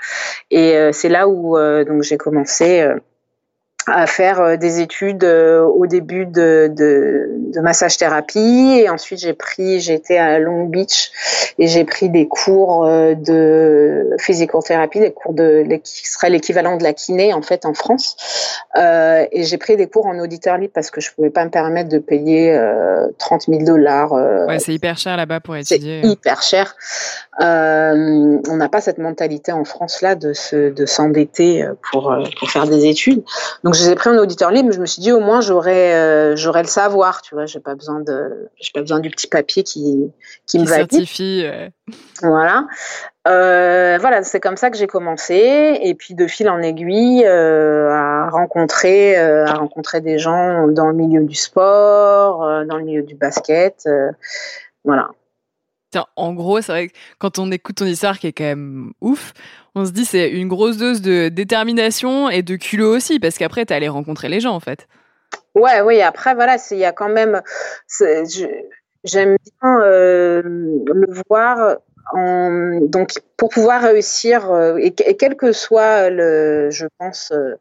Et 0.51 0.91
c'est 0.93 1.09
là 1.09 1.27
où 1.27 1.57
donc 1.57 2.03
j'ai 2.03 2.17
commencé 2.17 2.87
à 3.89 4.07
faire 4.07 4.39
euh, 4.39 4.57
des 4.57 4.79
études 4.79 5.23
euh, 5.23 5.63
au 5.63 5.87
début 5.87 6.25
de, 6.25 6.71
de, 6.73 7.29
de 7.53 7.59
massage 7.61 7.97
thérapie. 7.97 8.79
Et 8.81 8.89
ensuite 8.89 9.19
j'ai 9.19 9.33
pris 9.33 9.79
j'étais 9.79 10.17
à 10.17 10.39
Long 10.39 10.65
Beach 10.65 11.11
et 11.57 11.67
j'ai 11.67 11.83
pris 11.83 12.09
des 12.09 12.27
cours 12.27 12.85
euh, 12.85 13.15
de 13.15 14.15
physicothérapie 14.17 14.99
des 14.99 15.11
cours 15.11 15.33
de 15.33 15.65
qui 15.83 16.07
serait 16.07 16.29
l'équivalent 16.29 16.77
de 16.77 16.83
la 16.83 16.93
kiné 16.93 17.33
en 17.33 17.41
fait 17.41 17.65
en 17.65 17.73
France. 17.73 18.15
Euh, 18.77 19.25
et 19.31 19.43
j'ai 19.43 19.57
pris 19.57 19.75
des 19.75 19.87
cours 19.87 20.05
en 20.05 20.17
auditeur 20.19 20.57
libre 20.57 20.73
parce 20.73 20.89
que 20.89 21.01
je 21.01 21.11
pouvais 21.13 21.29
pas 21.29 21.43
me 21.45 21.49
permettre 21.49 21.89
de 21.89 21.99
payer 21.99 22.53
euh, 22.53 23.07
30 23.17 23.43
000 23.47 23.63
dollars 23.63 24.11
ouais 24.11 24.59
c'est 24.59 24.73
hyper 24.73 24.97
cher 24.97 25.17
là-bas 25.17 25.39
pour 25.39 25.55
étudier. 25.55 26.01
c'est 26.03 26.09
hyper 26.09 26.41
cher. 26.41 26.75
On 27.41 28.55
n'a 28.55 28.69
pas 28.69 28.81
cette 28.81 28.97
mentalité 28.97 29.51
en 29.51 29.65
France 29.65 30.01
là 30.01 30.15
de 30.15 30.33
se 30.33 30.69
de 30.71 30.85
s'endetter 30.85 31.65
pour 31.91 32.15
pour 32.39 32.49
faire 32.49 32.67
des 32.67 32.85
études. 32.85 33.23
Donc 33.63 33.75
je 33.79 33.85
les 33.85 33.91
ai 33.91 33.95
pris 33.95 34.09
en 34.09 34.17
auditeur 34.17 34.51
libre, 34.51 34.67
mais 34.69 34.75
je 34.75 34.81
me 34.81 34.85
suis 34.85 35.01
dit 35.01 35.11
au 35.11 35.19
moins 35.19 35.41
j'aurais 35.41 35.93
euh, 35.93 36.35
j'aurais 36.35 36.63
le 36.63 36.67
savoir, 36.67 37.21
tu 37.21 37.35
vois, 37.35 37.45
j'ai 37.45 37.59
pas 37.59 37.75
besoin 37.75 38.01
de 38.01 38.49
j'ai 38.59 38.71
pas 38.73 38.81
besoin 38.81 38.99
du 38.99 39.09
petit 39.09 39.27
papier 39.27 39.63
qui 39.63 40.11
qui, 40.45 40.59
me 40.59 40.65
certifie. 40.65 41.45
Voilà. 42.21 42.67
Euh, 43.27 43.97
voilà, 43.99 44.23
c'est 44.23 44.39
comme 44.39 44.57
ça 44.57 44.69
que 44.69 44.77
j'ai 44.77 44.87
commencé 44.87 45.79
et 45.81 45.93
puis 45.95 46.13
de 46.13 46.27
fil 46.27 46.49
en 46.49 46.61
aiguille 46.61 47.23
euh, 47.25 47.89
à 47.91 48.29
rencontrer 48.29 49.15
à 49.17 49.53
rencontrer 49.53 50.01
des 50.01 50.19
gens 50.19 50.67
dans 50.67 50.87
le 50.87 50.93
milieu 50.93 51.23
du 51.23 51.35
sport, 51.35 52.65
dans 52.65 52.77
le 52.77 52.83
milieu 52.83 53.03
du 53.03 53.15
basket, 53.15 53.87
voilà. 54.83 55.09
En 56.15 56.33
gros, 56.33 56.61
c'est 56.61 56.71
vrai 56.71 56.87
que 56.89 56.93
quand 57.17 57.39
on 57.39 57.51
écoute 57.51 57.77
ton 57.77 57.85
histoire 57.85 58.19
qui 58.19 58.27
est 58.27 58.33
quand 58.33 58.43
même 58.43 58.93
ouf, 59.01 59.33
on 59.75 59.85
se 59.85 59.91
dit 59.91 60.05
c'est 60.05 60.29
une 60.29 60.47
grosse 60.47 60.77
dose 60.77 61.01
de 61.01 61.29
détermination 61.29 62.29
et 62.29 62.43
de 62.43 62.55
culot 62.55 62.95
aussi, 62.95 63.19
parce 63.19 63.37
qu'après, 63.37 63.65
tu 63.65 63.73
allé 63.73 63.87
rencontrer 63.87 64.29
les 64.29 64.39
gens 64.39 64.53
en 64.53 64.59
fait. 64.59 64.87
Ouais, 65.55 65.81
oui, 65.81 66.01
après, 66.01 66.35
voilà, 66.35 66.57
il 66.71 66.77
y 66.77 66.85
a 66.85 66.91
quand 66.91 67.09
même. 67.09 67.41
J'aime 69.05 69.37
bien 69.61 69.81
euh, 69.81 70.41
le 70.43 71.23
voir. 71.29 71.77
Donc, 72.13 73.13
pour 73.37 73.49
pouvoir 73.49 73.81
réussir, 73.81 74.51
euh, 74.51 74.77
et, 74.77 74.91
quel 74.93 75.35
que 75.35 75.51
soit 75.51 76.09
le, 76.09 76.69
je 76.71 76.87
pense, 76.97 77.31
euh, 77.31 77.55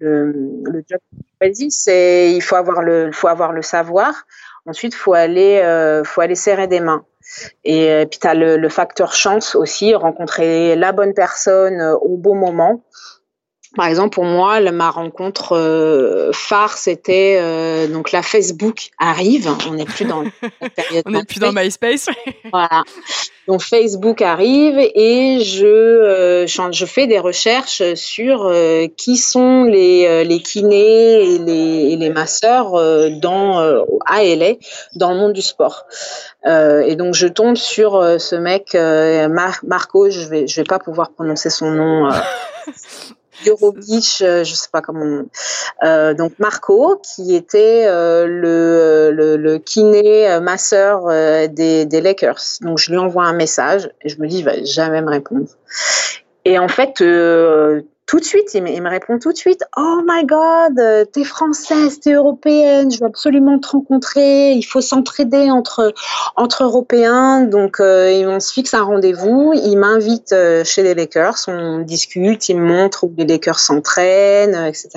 le, 0.00 0.84
job 0.88 0.98
que 1.40 1.46
tu 1.46 1.70
c'est 1.70 2.32
il 2.32 2.42
faut 2.42 2.56
avoir 2.56 2.82
le, 2.82 3.10
faut 3.12 3.28
avoir 3.28 3.52
le 3.52 3.62
savoir. 3.62 4.26
Ensuite, 4.66 4.94
faut 4.94 5.14
aller, 5.14 5.62
faut 6.04 6.20
aller 6.20 6.34
serrer 6.34 6.66
des 6.66 6.80
mains. 6.80 7.04
Et 7.64 7.90
euh, 7.90 8.06
puis 8.06 8.18
tu 8.20 8.26
as 8.26 8.34
le, 8.34 8.68
facteur 8.68 9.12
chance 9.12 9.54
aussi, 9.54 9.94
rencontrer 9.94 10.76
la 10.76 10.92
bonne 10.92 11.14
personne 11.14 11.80
euh, 11.80 11.96
au 11.96 12.16
bon 12.16 12.34
moment. 12.34 12.82
Par 13.76 13.86
exemple, 13.86 14.14
pour 14.14 14.24
moi, 14.24 14.58
ma 14.72 14.90
rencontre 14.90 15.52
euh, 15.52 16.30
phare, 16.32 16.78
c'était 16.78 17.38
euh, 17.38 17.86
donc 17.86 18.10
la 18.10 18.22
Facebook 18.22 18.88
arrive. 18.98 19.50
On 19.68 19.74
n'est 19.74 19.84
plus 19.84 20.06
dans 20.06 20.22
la 20.22 20.70
période. 20.70 21.02
On 21.04 21.10
n'est 21.10 21.24
plus 21.24 21.40
dans 21.40 21.52
MySpace. 21.52 22.06
voilà. 22.52 22.84
Donc 23.46 23.60
Facebook 23.60 24.22
arrive 24.22 24.78
et 24.78 25.40
je 25.44 25.66
euh, 25.66 26.46
je 26.46 26.86
fais 26.86 27.06
des 27.06 27.18
recherches 27.18 27.94
sur 27.94 28.50
qui 28.96 29.16
sont 29.18 29.64
les 29.64 30.24
les 30.24 30.40
kinés 30.40 31.34
et 31.34 31.38
les, 31.38 31.92
et 31.92 31.96
les 31.96 32.10
masseurs 32.10 32.72
dans 33.20 33.58
à 34.06 34.24
LA 34.24 34.54
dans 34.94 35.12
le 35.12 35.18
monde 35.18 35.32
du 35.32 35.42
sport. 35.42 35.84
et 36.44 36.96
donc 36.96 37.14
je 37.14 37.28
tombe 37.28 37.56
sur 37.56 38.02
ce 38.18 38.34
mec 38.34 38.74
Marco. 39.62 40.10
Je 40.10 40.26
vais 40.28 40.46
je 40.48 40.60
vais 40.60 40.64
pas 40.66 40.80
pouvoir 40.80 41.10
prononcer 41.10 41.50
son 41.50 41.70
nom. 41.70 42.08
Eurobeach, 43.46 44.22
euh, 44.22 44.44
je 44.44 44.54
sais 44.54 44.68
pas 44.70 44.80
comment. 44.80 45.24
Euh, 45.82 46.14
donc 46.14 46.38
Marco, 46.38 47.00
qui 47.02 47.34
était 47.34 47.86
euh, 47.86 48.26
le, 48.26 49.10
le, 49.12 49.36
le, 49.36 49.58
kiné 49.58 50.38
masseur 50.40 51.08
des, 51.48 51.84
des, 51.84 52.00
Lakers. 52.00 52.40
Donc 52.60 52.78
je 52.78 52.90
lui 52.90 52.98
envoie 52.98 53.24
un 53.24 53.32
message 53.32 53.90
et 54.02 54.08
je 54.08 54.20
me 54.20 54.26
dis 54.26 54.38
il 54.38 54.44
va 54.44 54.62
jamais 54.64 55.02
me 55.02 55.10
répondre. 55.10 55.48
Et 56.44 56.58
en 56.58 56.68
fait, 56.68 57.02
tout 58.06 58.20
de 58.20 58.24
suite, 58.24 58.54
il 58.54 58.62
me, 58.62 58.88
répond 58.88 59.18
tout 59.18 59.32
de 59.32 59.36
suite 59.36 59.64
Oh 59.76 60.00
my 60.06 60.24
God, 60.24 60.78
euh, 60.78 61.04
t'es 61.04 61.24
française, 61.24 61.98
t'es 61.98 62.12
européenne, 62.12 62.90
je 62.90 63.00
veux 63.00 63.06
absolument 63.06 63.58
te 63.58 63.68
rencontrer. 63.68 64.52
Il 64.52 64.62
faut 64.62 64.80
s'entraider 64.80 65.50
entre 65.50 65.92
entre 66.36 66.62
Européens. 66.62 67.42
Donc, 67.42 67.80
euh, 67.80 68.24
on 68.28 68.38
se 68.38 68.52
fixe 68.52 68.74
un 68.74 68.84
rendez-vous. 68.84 69.52
Il 69.54 69.76
m'invite 69.76 70.32
euh, 70.32 70.62
chez 70.62 70.84
les 70.84 70.94
Lakers, 70.94 71.36
on 71.48 71.80
discute, 71.80 72.48
il 72.48 72.58
me 72.58 72.66
montre 72.66 73.04
où 73.04 73.12
les 73.16 73.26
Lakers 73.26 73.58
s'entraînent, 73.58 74.54
etc. 74.54 74.88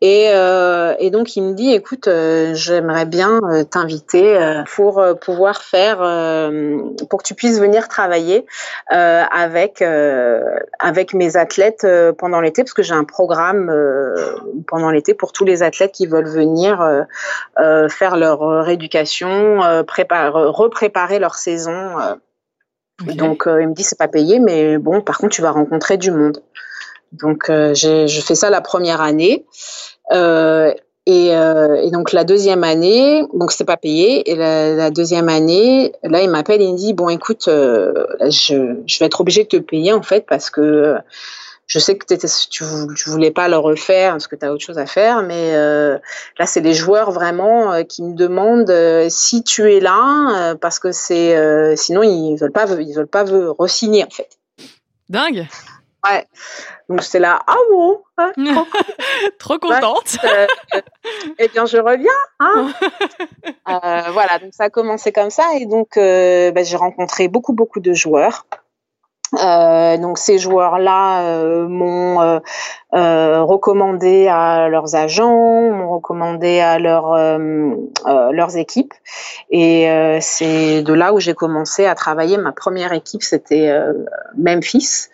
Et, 0.00 0.30
euh, 0.32 0.94
et, 0.98 1.10
donc 1.10 1.36
il 1.36 1.42
me 1.42 1.52
dit, 1.52 1.72
écoute, 1.72 2.08
euh, 2.08 2.54
j'aimerais 2.54 3.04
bien 3.04 3.38
euh, 3.50 3.64
t'inviter 3.64 4.38
pour 4.74 5.02
pouvoir 5.20 5.62
faire, 5.62 5.98
pour 7.08 7.22
que 7.22 7.26
tu 7.26 7.34
puisses 7.34 7.60
venir 7.60 7.88
travailler 7.88 8.46
avec 8.88 9.82
avec 10.78 11.14
mes 11.14 11.36
athlètes 11.36 11.86
pendant 12.18 12.40
l'été, 12.40 12.62
parce 12.62 12.74
que 12.74 12.82
j'ai 12.82 12.94
un 12.94 13.04
programme 13.04 13.72
pendant 14.66 14.90
l'été 14.90 15.14
pour 15.14 15.32
tous 15.32 15.44
les 15.44 15.62
athlètes 15.62 15.92
qui 15.92 16.06
veulent 16.06 16.28
venir 16.28 17.06
faire 17.90 18.16
leur 18.16 18.40
rééducation, 18.64 19.84
préparer, 19.86 20.30
repréparer 20.34 21.18
leur 21.18 21.34
saison. 21.34 21.96
Donc 23.04 23.44
il 23.46 23.68
me 23.68 23.74
dit, 23.74 23.82
c'est 23.82 23.98
pas 23.98 24.08
payé, 24.08 24.40
mais 24.40 24.78
bon, 24.78 25.00
par 25.00 25.18
contre, 25.18 25.34
tu 25.34 25.42
vas 25.42 25.52
rencontrer 25.52 25.96
du 25.96 26.10
monde. 26.10 26.42
Donc, 27.12 27.50
euh, 27.50 27.74
je 27.74 28.20
fais 28.20 28.34
ça 28.34 28.50
la 28.50 28.60
première 28.60 29.00
année. 29.00 29.44
Euh, 30.12 30.72
et, 31.06 31.34
euh, 31.34 31.76
et, 31.76 31.90
donc 31.90 32.12
la 32.12 32.24
deuxième 32.24 32.62
année, 32.62 33.24
donc 33.34 33.52
c'était 33.52 33.64
pas 33.64 33.76
payé. 33.76 34.30
Et 34.30 34.36
la, 34.36 34.90
deuxième 34.90 35.28
année, 35.28 35.92
là, 36.04 36.22
il 36.22 36.30
m'appelle 36.30 36.60
et 36.60 36.64
il 36.64 36.72
me 36.72 36.78
dit 36.78 36.92
bon, 36.92 37.08
écoute, 37.08 37.44
je, 37.46 38.76
je, 38.86 38.98
vais 38.98 39.06
être 39.06 39.20
obligé 39.20 39.44
de 39.44 39.48
te 39.48 39.56
payer 39.56 39.92
en 39.92 40.02
fait 40.02 40.26
parce 40.26 40.50
que 40.50 40.96
je 41.66 41.78
sais 41.78 41.96
que 41.96 42.04
tu, 42.14 42.64
tu 42.96 43.10
voulais 43.10 43.30
pas 43.30 43.48
le 43.48 43.56
refaire 43.56 44.12
parce 44.12 44.26
que 44.26 44.36
tu 44.36 44.44
as 44.44 44.52
autre 44.52 44.64
chose 44.64 44.78
à 44.78 44.86
faire, 44.86 45.22
mais 45.22 45.52
là, 45.52 46.46
c'est 46.46 46.60
les 46.60 46.74
joueurs 46.74 47.10
vraiment 47.10 47.82
qui 47.84 48.02
me 48.02 48.14
demandent 48.14 48.72
si 49.08 49.42
tu 49.42 49.72
es 49.72 49.80
là, 49.80 50.54
parce 50.60 50.78
que 50.78 50.92
c'est 50.92 51.76
sinon 51.76 52.02
ils 52.02 52.36
veulent 52.36 52.52
pas, 52.52 52.66
ils 52.78 52.94
veulent 52.94 53.06
pas 53.06 53.24
re-signer 53.24 54.04
en 54.04 54.10
fait. 54.10 54.28
Dingue. 55.08 55.46
Ouais. 56.04 56.26
Donc 56.88 57.02
j'étais 57.02 57.18
là, 57.18 57.40
ah 57.46 57.56
bon, 57.70 58.02
hein, 58.16 58.32
trop, 59.38 59.58
contente. 59.58 60.16
Euh, 60.24 60.46
eh 61.38 61.48
bien, 61.48 61.66
je 61.66 61.76
reviens. 61.76 62.10
Hein 62.38 62.72
euh, 63.68 64.10
voilà, 64.12 64.38
donc 64.38 64.52
ça 64.54 64.64
a 64.64 64.70
commencé 64.70 65.12
comme 65.12 65.30
ça 65.30 65.54
et 65.58 65.66
donc 65.66 65.96
euh, 65.96 66.50
bah, 66.52 66.62
j'ai 66.62 66.76
rencontré 66.76 67.28
beaucoup 67.28 67.52
beaucoup 67.52 67.80
de 67.80 67.92
joueurs. 67.92 68.46
Euh, 69.38 69.96
donc 69.96 70.18
ces 70.18 70.38
joueurs-là 70.38 71.22
euh, 71.22 71.68
m'ont 71.68 72.20
euh, 72.20 72.40
euh, 72.94 73.42
recommandé 73.44 74.26
à 74.28 74.68
leurs 74.68 74.96
agents, 74.96 75.70
m'ont 75.70 75.94
recommandé 75.94 76.58
à 76.58 76.78
leur, 76.78 77.16
leurs 78.32 78.56
équipes, 78.56 78.92
et 79.50 80.18
c'est 80.20 80.82
de 80.82 80.92
là 80.92 81.12
où 81.12 81.20
j'ai 81.20 81.34
commencé 81.34 81.86
à 81.86 81.94
travailler. 81.94 82.36
Ma 82.36 82.52
première 82.52 82.92
équipe, 82.92 83.22
c'était 83.22 83.72
Memphis, 84.36 85.08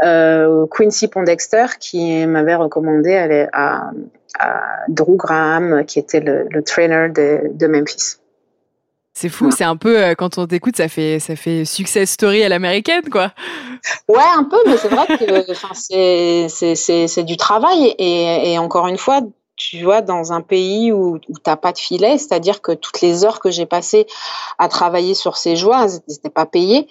Quincy 0.00 1.08
Pondexter, 1.08 1.66
qui 1.78 2.26
m'avait 2.26 2.54
recommandé 2.54 3.48
à, 3.52 3.90
à, 4.38 4.62
Drew 4.88 5.16
Graham, 5.16 5.84
qui 5.84 5.98
était 5.98 6.20
le, 6.20 6.46
le 6.50 6.62
trainer 6.62 7.08
de, 7.10 7.50
de 7.52 7.66
Memphis. 7.66 8.16
C'est 9.14 9.28
fou, 9.28 9.50
c'est 9.50 9.64
un 9.64 9.76
peu 9.76 10.00
euh, 10.00 10.14
quand 10.14 10.38
on 10.38 10.46
t'écoute, 10.46 10.76
ça 10.76 10.88
fait 10.88 11.18
ça 11.18 11.34
fait 11.34 11.64
success 11.64 12.10
story 12.10 12.44
à 12.44 12.48
l'américaine, 12.48 13.02
quoi. 13.10 13.32
Ouais, 14.08 14.22
un 14.36 14.44
peu, 14.44 14.58
mais 14.66 14.76
c'est 14.76 14.88
vrai 14.88 15.06
que 15.06 16.46
c'est 17.08 17.24
du 17.24 17.36
travail 17.36 17.94
et, 17.98 18.58
encore 18.58 18.86
une 18.86 18.98
fois, 18.98 19.20
tu 19.56 19.82
vois, 19.82 20.02
dans 20.02 20.32
un 20.32 20.40
pays 20.40 20.92
où, 20.92 21.16
où 21.16 21.38
t'as 21.42 21.56
pas 21.56 21.72
de 21.72 21.78
filet, 21.78 22.16
c'est-à-dire 22.16 22.62
que 22.62 22.72
toutes 22.72 23.00
les 23.00 23.24
heures 23.24 23.40
que 23.40 23.50
j'ai 23.50 23.66
passées 23.66 24.06
à 24.56 24.68
travailler 24.68 25.14
sur 25.14 25.36
ces 25.36 25.56
joies, 25.56 25.86
elles 25.86 26.00
n'étaient 26.08 26.30
pas 26.30 26.46
payées, 26.46 26.86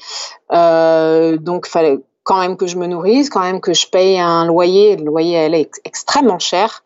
euh, 0.52 1.38
donc 1.38 1.66
fallait 1.66 2.00
quand 2.28 2.42
même 2.42 2.58
que 2.58 2.68
je 2.68 2.76
me 2.76 2.88
nourrisse, 2.88 3.30
quand 3.30 3.40
même 3.40 3.62
que 3.62 3.74
je 3.74 3.88
paye 3.88 4.20
un 4.20 4.46
loyer. 4.46 4.98
Le 4.98 5.06
loyer, 5.06 5.36
elle 5.36 5.56
est 5.56 5.72
extrêmement 5.86 6.40
cher. 6.40 6.84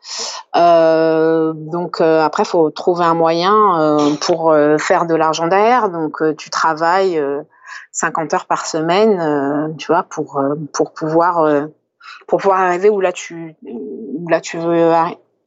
Euh, 0.56 1.52
donc 1.56 2.00
euh, 2.00 2.22
après, 2.22 2.46
faut 2.46 2.70
trouver 2.70 3.06
un 3.06 3.16
moyen 3.16 3.56
euh, 3.82 4.14
pour 4.22 4.52
euh, 4.52 4.78
faire 4.78 5.08
de 5.08 5.16
l'argent 5.16 5.48
derrière. 5.48 5.90
Donc 5.90 6.22
tu 6.38 6.52
travailles 6.52 7.20
50 7.92 8.34
heures 8.36 8.46
par 8.46 8.68
semaine, 8.68 9.76
tu 9.80 9.88
vois, 9.88 10.04
pour 10.04 10.40
pour 10.74 10.94
pouvoir 10.94 11.68
pour 12.28 12.40
pouvoir 12.40 12.62
arriver 12.62 12.92
où 12.92 13.02
là 13.02 13.12
tu 13.12 13.56
où 13.64 14.30
là 14.30 14.42
tu 14.42 14.60
veux 14.60 14.92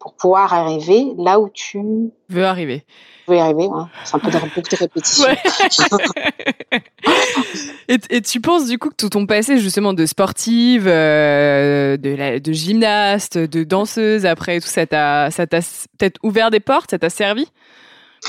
pour 0.05 0.13
pouvoir 0.13 0.53
arriver 0.53 1.15
là 1.17 1.41
où 1.41 1.49
tu 1.49 1.81
veux 2.29 2.45
arriver. 2.45 2.85
Veux 3.27 3.39
arriver, 3.39 3.67
c'est 4.05 4.17
un 4.17 4.19
peu 4.19 4.31
de, 4.31 4.37
de 4.37 4.77
répétition. 4.77 5.29
et, 7.89 7.97
et, 8.11 8.21
tu 8.21 8.43
penses 8.43 8.67
du 8.67 8.79
coup 8.79 8.91
que 8.91 8.97
tout 8.97 9.09
ton 9.09 9.25
passé 9.25 9.57
justement 9.57 9.95
de 9.95 10.05
sportive, 10.05 10.87
euh, 10.87 11.97
de, 11.97 12.11
la, 12.11 12.39
de 12.39 12.53
gymnaste, 12.53 13.39
de 13.39 13.65
danseuse, 13.65 14.27
après 14.27 14.61
tout 14.61 14.67
ça 14.67 14.87
t'a 14.87 15.31
ça 15.31 15.47
t'a 15.47 15.61
peut-être 15.99 16.21
ouvert 16.23 16.51
des 16.51 16.61
portes, 16.61 16.91
ça 16.91 16.99
t'a 16.99 17.09
servi 17.09 17.47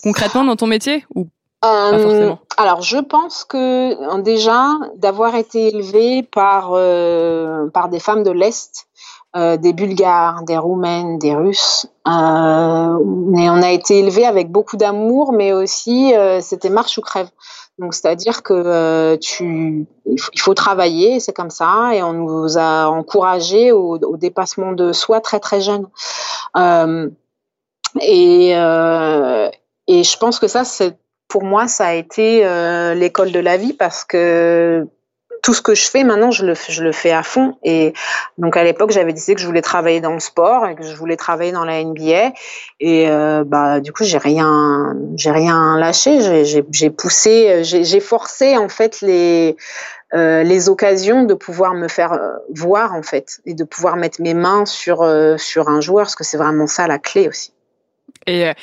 concrètement 0.01 0.45
dans 0.45 0.55
ton 0.55 0.67
métier 0.67 1.03
ou 1.13 1.27
euh, 1.65 2.33
Alors 2.55 2.81
je 2.81 2.99
pense 2.99 3.43
que 3.43 4.21
déjà 4.21 4.75
d'avoir 4.95 5.35
été 5.35 5.75
élevée 5.75 6.23
par 6.23 6.69
euh, 6.71 7.67
par 7.73 7.89
des 7.89 7.99
femmes 7.99 8.23
de 8.23 8.31
l'est 8.31 8.87
euh, 9.35 9.57
des 9.57 9.73
Bulgares, 9.73 10.43
des 10.43 10.57
Roumaines, 10.57 11.19
des 11.19 11.35
Russes. 11.35 11.87
Euh, 12.07 12.99
mais 13.03 13.49
on 13.49 13.61
a 13.61 13.71
été 13.71 13.99
élevés 13.99 14.25
avec 14.25 14.49
beaucoup 14.49 14.77
d'amour, 14.77 15.33
mais 15.33 15.51
aussi 15.51 16.15
euh, 16.15 16.39
c'était 16.39 16.69
marche 16.69 16.97
ou 16.97 17.01
crève. 17.01 17.27
Donc 17.77 17.93
c'est-à-dire 17.93 18.43
que 18.43 18.53
euh, 18.53 19.17
tu, 19.17 19.85
il 20.05 20.39
faut 20.39 20.53
travailler, 20.53 21.19
c'est 21.19 21.33
comme 21.33 21.49
ça, 21.49 21.91
et 21.93 22.01
on 22.01 22.13
nous 22.13 22.57
a 22.57 22.87
encouragés 22.87 23.73
au, 23.73 23.97
au 23.97 24.15
dépassement 24.15 24.71
de 24.71 24.93
soi 24.93 25.19
très 25.19 25.41
très 25.41 25.59
jeune. 25.59 25.87
et 28.01 28.51
et 29.87 30.03
je 30.03 30.17
pense 30.17 30.39
que 30.39 30.47
ça, 30.47 30.63
c'est 30.63 30.97
pour 31.27 31.43
moi, 31.43 31.67
ça 31.67 31.87
a 31.87 31.93
été 31.93 32.39
l'école 32.95 33.33
de 33.33 33.39
la 33.39 33.57
vie 33.57 33.73
parce 33.73 34.05
que 34.05 34.87
tout 35.45 35.53
ce 35.53 35.61
que 35.61 35.75
je 35.75 35.87
fais 35.87 36.03
maintenant, 36.03 36.31
je 36.31 36.43
le, 36.43 36.55
je 36.69 36.83
le 36.83 36.91
fais 36.91 37.11
à 37.11 37.21
fond. 37.21 37.55
Et 37.63 37.93
donc 38.39 38.57
à 38.57 38.63
l'époque, 38.63 38.89
j'avais 38.89 39.13
décidé 39.13 39.35
que 39.35 39.41
je 39.41 39.45
voulais 39.45 39.61
travailler 39.61 40.01
dans 40.01 40.13
le 40.13 40.19
sport 40.19 40.65
et 40.65 40.73
que 40.73 40.81
je 40.81 40.95
voulais 40.95 41.17
travailler 41.17 41.51
dans 41.51 41.65
la 41.65 41.83
NBA. 41.83 42.33
Et 42.79 43.07
euh, 43.07 43.43
bah 43.45 43.79
du 43.79 43.93
coup, 43.93 44.03
j'ai 44.03 44.17
rien, 44.17 44.95
j'ai 45.15 45.29
rien 45.29 45.77
lâché. 45.77 46.43
J'ai 46.43 46.89
poussé, 46.89 47.61
j'ai 47.63 47.99
forcé 47.99 48.57
en 48.57 48.69
fait 48.69 49.01
les 49.01 49.55
euh, 50.15 50.43
les 50.43 50.67
occasions 50.69 51.25
de 51.25 51.33
pouvoir 51.33 51.73
me 51.73 51.87
faire 51.87 52.13
euh, 52.13 52.37
voir 52.55 52.93
en 52.93 53.03
fait 53.03 53.39
et 53.45 53.53
de 53.53 53.63
pouvoir 53.63 53.97
mettre 53.97 54.21
mes 54.21 54.33
mains 54.33 54.65
sur 54.65 55.01
euh, 55.01 55.35
sur 55.37 55.67
un 55.67 55.81
joueur, 55.81 56.05
parce 56.05 56.15
que 56.15 56.23
c'est 56.23 56.37
vraiment 56.37 56.67
ça 56.67 56.87
la 56.87 56.99
clé 56.99 57.27
aussi. 57.27 57.54
Et, 58.27 58.45
euh, 58.45 58.53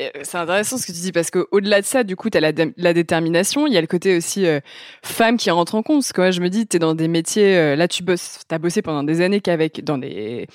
euh, 0.00 0.08
c'est 0.22 0.38
intéressant 0.38 0.78
ce 0.78 0.86
que 0.86 0.92
tu 0.92 1.00
dis 1.00 1.12
parce 1.12 1.30
que 1.30 1.46
au-delà 1.50 1.80
de 1.80 1.86
ça, 1.86 2.04
du 2.04 2.16
coup, 2.16 2.30
tu 2.30 2.38
as 2.38 2.40
la, 2.40 2.52
la, 2.76 2.94
détermination. 2.94 3.66
Il 3.66 3.72
y 3.72 3.76
a 3.76 3.80
le 3.80 3.86
côté 3.86 4.16
aussi 4.16 4.46
euh, 4.46 4.60
femme 5.02 5.36
qui 5.36 5.50
rentre 5.50 5.74
en 5.74 5.82
compte. 5.82 5.98
Parce 5.98 6.12
que 6.12 6.20
moi, 6.22 6.30
je 6.30 6.40
me 6.40 6.48
dis, 6.48 6.66
tu 6.66 6.76
es 6.76 6.78
dans 6.78 6.94
des 6.94 7.08
métiers. 7.08 7.76
là, 7.76 7.86
tu 7.86 8.02
bosses, 8.02 8.40
tu 8.48 8.54
as 8.54 8.58
bossé 8.58 8.80
pendant 8.82 9.02
des 9.02 9.20
années 9.20 9.40
qu'avec 9.40 9.84
dans 9.84 9.98
des 9.98 10.46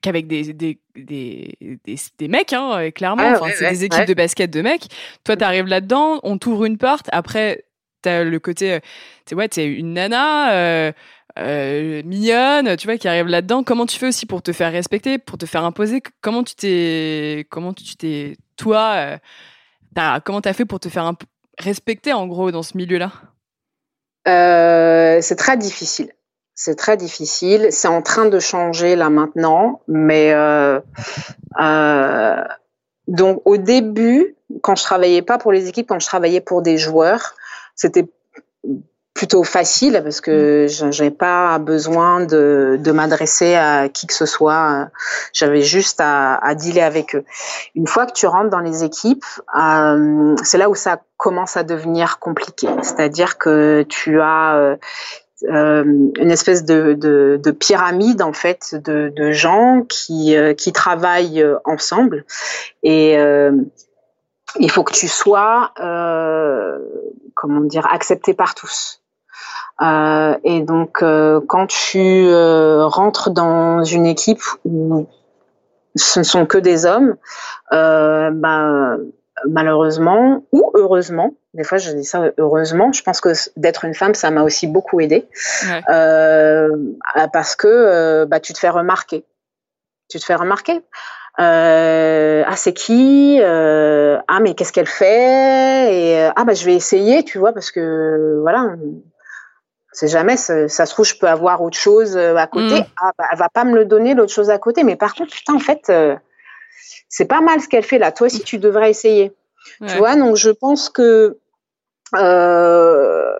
qu'avec 0.00 0.28
des 0.28 0.52
des, 0.52 0.78
des, 0.96 1.58
des, 2.18 2.28
mecs, 2.28 2.52
hein, 2.52 2.90
clairement. 2.92 3.24
Ah 3.26 3.38
enfin, 3.40 3.52
c'est 3.54 3.68
des 3.68 3.84
équipes 3.84 4.06
de 4.06 4.14
basket 4.14 4.50
de 4.50 4.62
mecs. 4.62 4.86
Toi, 5.24 5.36
tu 5.36 5.44
arrives 5.44 5.66
là-dedans, 5.66 6.20
on 6.22 6.38
t'ouvre 6.38 6.64
une 6.64 6.78
porte. 6.78 7.08
Après, 7.12 7.64
tu 8.02 8.08
as 8.08 8.24
le 8.24 8.38
côté, 8.38 8.78
tu 9.26 9.34
ouais, 9.34 9.48
es 9.56 9.66
une 9.66 9.94
nana. 9.94 10.92
Euh, 11.38 12.02
mignonne, 12.04 12.76
tu 12.76 12.86
vois, 12.86 12.98
qui 12.98 13.06
arrive 13.06 13.26
là-dedans. 13.26 13.62
Comment 13.62 13.86
tu 13.86 13.98
fais 13.98 14.08
aussi 14.08 14.26
pour 14.26 14.42
te 14.42 14.52
faire 14.52 14.72
respecter, 14.72 15.18
pour 15.18 15.38
te 15.38 15.46
faire 15.46 15.64
imposer? 15.64 16.02
Comment 16.20 16.42
tu 16.42 16.54
t'es, 16.54 17.46
comment 17.50 17.72
tu 17.72 17.96
t'es, 17.96 18.36
toi, 18.56 18.94
euh, 18.96 19.16
as, 19.96 20.20
comment 20.24 20.40
t'as 20.40 20.52
fait 20.52 20.64
pour 20.64 20.80
te 20.80 20.88
faire 20.88 21.12
respecter 21.58 22.12
en 22.12 22.26
gros 22.26 22.50
dans 22.50 22.62
ce 22.62 22.76
milieu-là? 22.76 23.12
Euh, 24.26 25.20
C'est 25.20 25.36
très 25.36 25.56
difficile. 25.56 26.10
C'est 26.54 26.74
très 26.74 26.96
difficile. 26.96 27.68
C'est 27.70 27.88
en 27.88 28.02
train 28.02 28.26
de 28.26 28.40
changer 28.40 28.96
là 28.96 29.10
maintenant, 29.10 29.80
mais 29.86 30.34
donc 33.06 33.40
au 33.44 33.56
début, 33.56 34.36
quand 34.62 34.74
je 34.74 34.82
travaillais 34.82 35.22
pas 35.22 35.38
pour 35.38 35.52
les 35.52 35.68
équipes, 35.68 35.88
quand 35.88 36.00
je 36.00 36.06
travaillais 36.06 36.40
pour 36.40 36.62
des 36.62 36.78
joueurs, 36.78 37.34
c'était 37.74 38.06
plutôt 39.18 39.42
facile 39.42 40.00
parce 40.04 40.20
que 40.20 40.66
mm. 40.66 40.68
je 40.68 40.84
n'avais 40.84 41.10
pas 41.10 41.58
besoin 41.58 42.24
de, 42.24 42.78
de 42.80 42.92
m'adresser 42.92 43.56
à 43.56 43.88
qui 43.88 44.06
que 44.06 44.14
ce 44.14 44.26
soit. 44.26 44.90
J'avais 45.32 45.62
juste 45.62 46.00
à, 46.00 46.36
à, 46.36 46.54
dealer 46.54 46.82
avec 46.82 47.16
eux. 47.16 47.24
Une 47.74 47.88
fois 47.88 48.06
que 48.06 48.12
tu 48.12 48.28
rentres 48.28 48.50
dans 48.50 48.60
les 48.60 48.84
équipes, 48.84 49.24
euh, 49.60 50.36
c'est 50.44 50.56
là 50.56 50.70
où 50.70 50.76
ça 50.76 51.00
commence 51.16 51.56
à 51.56 51.64
devenir 51.64 52.20
compliqué. 52.20 52.68
C'est-à-dire 52.82 53.38
que 53.38 53.84
tu 53.88 54.20
as 54.20 54.56
euh, 54.56 54.76
euh 55.50 55.82
une 56.20 56.30
espèce 56.30 56.64
de, 56.64 56.94
de, 56.94 57.40
de, 57.42 57.50
pyramide 57.50 58.22
en 58.22 58.32
fait 58.32 58.76
de, 58.76 59.12
de 59.14 59.32
gens 59.32 59.82
qui, 59.88 60.36
euh, 60.36 60.54
qui 60.54 60.72
travaillent 60.72 61.44
ensemble 61.64 62.24
et 62.84 63.18
euh, 63.18 63.52
il 64.60 64.70
faut 64.70 64.82
que 64.82 64.92
tu 64.92 65.08
sois 65.08 65.72
comment 67.34 67.60
dire 67.60 67.86
accepté 67.92 68.34
par 68.34 68.54
tous 68.54 68.97
euh, 68.97 68.97
et 69.80 70.60
donc, 70.62 71.02
euh, 71.02 71.40
quand 71.46 71.66
tu 71.66 72.26
euh, 72.28 72.86
rentres 72.86 73.30
dans 73.30 73.84
une 73.84 74.06
équipe 74.06 74.42
où 74.64 75.06
ce 75.94 76.20
ne 76.20 76.24
sont 76.24 76.46
que 76.46 76.58
des 76.58 76.86
hommes, 76.86 77.16
bah, 77.70 78.96
malheureusement 79.48 80.44
ou 80.52 80.72
heureusement, 80.74 81.34
des 81.54 81.62
fois 81.62 81.78
je 81.78 81.92
dis 81.92 82.04
ça 82.04 82.24
heureusement, 82.38 82.92
je 82.92 83.02
pense 83.02 83.20
que 83.20 83.30
d'être 83.56 83.84
une 83.84 83.94
femme, 83.94 84.14
ça 84.14 84.30
m'a 84.30 84.42
aussi 84.42 84.66
beaucoup 84.66 85.00
aidé 85.00 85.28
parce 87.32 87.54
que 87.56 88.24
bah, 88.24 88.40
tu 88.40 88.52
te 88.52 88.58
fais 88.58 88.70
remarquer. 88.70 89.24
Tu 90.08 90.18
te 90.18 90.24
fais 90.24 90.34
remarquer. 90.34 90.82
Euh, 91.40 92.42
ah 92.48 92.56
c'est 92.56 92.72
qui 92.72 93.38
euh, 93.40 94.18
ah 94.26 94.40
mais 94.40 94.54
qu'est-ce 94.54 94.72
qu'elle 94.72 94.88
fait? 94.88 95.94
Et 95.94 96.30
ah 96.34 96.44
bah 96.44 96.54
je 96.54 96.64
vais 96.64 96.74
essayer 96.74 97.22
tu 97.22 97.38
vois 97.38 97.52
parce 97.52 97.70
que 97.70 98.38
voilà 98.40 98.74
jamais, 100.06 100.36
ça, 100.36 100.68
se 100.68 100.92
trouve, 100.92 101.04
je 101.04 101.16
peux 101.18 101.26
avoir 101.26 101.62
autre 101.62 101.76
chose 101.76 102.16
euh, 102.16 102.36
à 102.36 102.46
côté. 102.46 102.80
Mm. 102.80 102.86
Ah, 103.02 103.10
bah, 103.18 103.24
elle 103.32 103.38
va 103.38 103.48
pas 103.48 103.64
me 103.64 103.74
le 103.74 103.84
donner, 103.84 104.14
l'autre 104.14 104.32
chose 104.32 104.50
à 104.50 104.58
côté. 104.58 104.84
Mais 104.84 104.96
par 104.96 105.14
contre, 105.14 105.32
putain, 105.32 105.54
en 105.54 105.58
fait, 105.58 105.90
euh, 105.90 106.14
c'est 107.08 107.24
pas 107.24 107.40
mal 107.40 107.60
ce 107.60 107.68
qu'elle 107.68 107.82
fait 107.82 107.98
là. 107.98 108.12
Toi 108.12 108.26
aussi, 108.28 108.42
tu 108.42 108.58
devrais 108.58 108.90
essayer. 108.90 109.32
Tu 109.86 109.96
vois, 109.96 110.16
donc 110.16 110.36
je 110.36 110.50
pense 110.50 110.88
que 110.88 111.38
euh, 112.16 113.34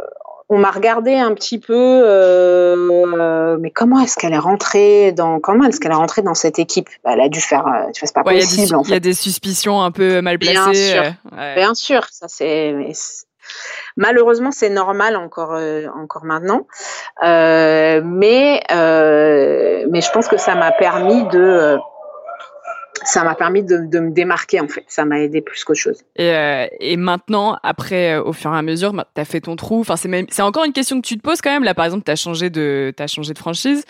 on 0.49 0.59
m'a 0.59 0.71
regardé 0.71 1.15
un 1.15 1.33
petit 1.35 1.59
peu, 1.59 1.75
euh, 1.75 3.57
mais 3.59 3.71
comment 3.71 4.01
est-ce 4.01 4.17
qu'elle 4.17 4.35
est 4.35 4.39
rentrée 4.39 5.13
dans 5.13 5.41
comment 5.41 5.65
est-ce 5.65 5.81
qu'elle 5.81 5.93
est 5.93 5.97
rentrée 5.97 6.23
dans 6.23 6.35
cette 6.35 6.59
équipe? 6.59 6.89
Bah, 7.03 7.13
Elle 7.15 7.23
a 7.23 7.29
dû 7.29 7.41
faire, 7.41 7.65
tu 7.95 8.01
vois, 8.01 8.07
c'est 8.07 8.15
pas 8.15 8.25
possible. 8.25 8.77
Il 8.85 8.91
y, 8.91 8.95
a 8.95 9.01
des 9.01 9.15
suspicions 9.15 9.81
un 9.81 9.91
peu 9.91 10.21
mal 10.21 10.39
placées. 10.39 10.55
Bien 10.55 10.73
sûr, 10.73 11.15
bien 11.55 11.75
sûr, 11.75 12.07
ça 12.11 12.27
c'est. 12.29 12.75
Malheureusement, 13.97 14.51
c'est 14.51 14.71
normal 14.71 15.17
encore 15.17 15.59
encore 15.97 16.25
maintenant, 16.25 16.67
mais 17.23 18.63
mais 18.71 20.01
je 20.01 20.11
pense 20.13 20.29
que 20.29 20.37
ça 20.37 20.55
m'a 20.55 20.73
permis 20.73 21.25
de 21.29 21.79
ça 23.05 23.25
m'a 23.25 23.35
permis 23.35 23.63
de, 23.63 23.79
me 23.79 24.11
démarquer 24.11 24.61
en 24.61 24.69
fait. 24.69 24.85
Ça 24.89 25.05
m'a 25.05 25.21
aidé 25.21 25.41
plus 25.41 25.65
qu'autre 25.65 25.81
chose. 25.81 26.03
Et, 26.17 26.35
euh, 26.35 26.67
et, 26.81 26.97
maintenant, 26.97 27.59
après, 27.63 28.15
euh, 28.15 28.23
au 28.23 28.33
fur 28.33 28.53
et 28.53 28.59
à 28.59 28.63
mesure, 28.63 28.93
bah, 28.93 29.07
tu 29.15 29.21
as 29.21 29.25
fait 29.25 29.41
ton 29.41 29.57
trou. 29.57 29.81
Enfin, 29.81 29.97
c'est, 29.97 30.27
c'est 30.31 30.43
encore 30.43 30.65
une 30.65 30.73
question 30.73 31.01
que 31.01 31.07
tu 31.07 31.17
te 31.17 31.23
poses 31.23 31.41
quand 31.41 31.51
même. 31.51 31.65
Là, 31.65 31.75
par 31.75 31.85
exemple, 31.85 32.05
tu 32.05 32.11
as 32.11 32.17
changé 32.17 32.51
de, 32.51 32.93
as 32.99 33.07
changé 33.07 33.33
de 33.33 33.39
franchise. 33.39 33.85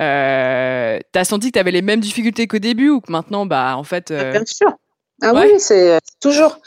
Euh, 0.00 0.98
tu 1.12 1.18
as 1.18 1.24
senti 1.24 1.48
que 1.48 1.52
tu 1.54 1.58
avais 1.58 1.70
les 1.70 1.82
mêmes 1.82 2.00
difficultés 2.00 2.46
qu'au 2.46 2.58
début 2.58 2.90
ou 2.90 3.00
que 3.00 3.12
maintenant, 3.12 3.46
bah, 3.46 3.76
en 3.76 3.84
fait. 3.84 4.10
Euh, 4.10 4.32
Bien 4.32 4.44
sûr. 4.44 4.72
Ah 5.20 5.32
oui, 5.34 5.58
c'est 5.58 5.98
toujours, 6.20 6.58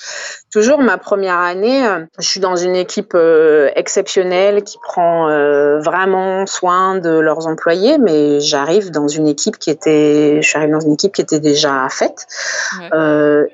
toujours 0.52 0.80
ma 0.80 0.98
première 0.98 1.40
année. 1.40 1.86
Euh, 1.86 2.06
je 2.20 2.28
suis 2.28 2.40
dans 2.40 2.56
une 2.56 2.76
équipe 2.76 3.14
euh, 3.16 3.70
exceptionnelle 3.76 4.64
qui 4.64 4.78
prend 4.82 5.30
euh, 5.30 5.80
vraiment 5.80 6.46
soin 6.46 6.98
de 6.98 7.10
leurs 7.10 7.48
employés, 7.48 7.98
mais 7.98 8.40
j'arrive 8.40 8.92
dans 8.92 9.08
une 9.08 9.28
équipe 9.28 9.58
qui 9.58 9.70
était, 9.70 10.42
je 10.42 10.48
suis 10.48 10.72
dans 10.72 10.80
une 10.80 10.94
équipe 10.94 11.14
qui 11.14 11.22
était 11.22 11.40
déjà 11.40 11.88
faite. 11.90 12.28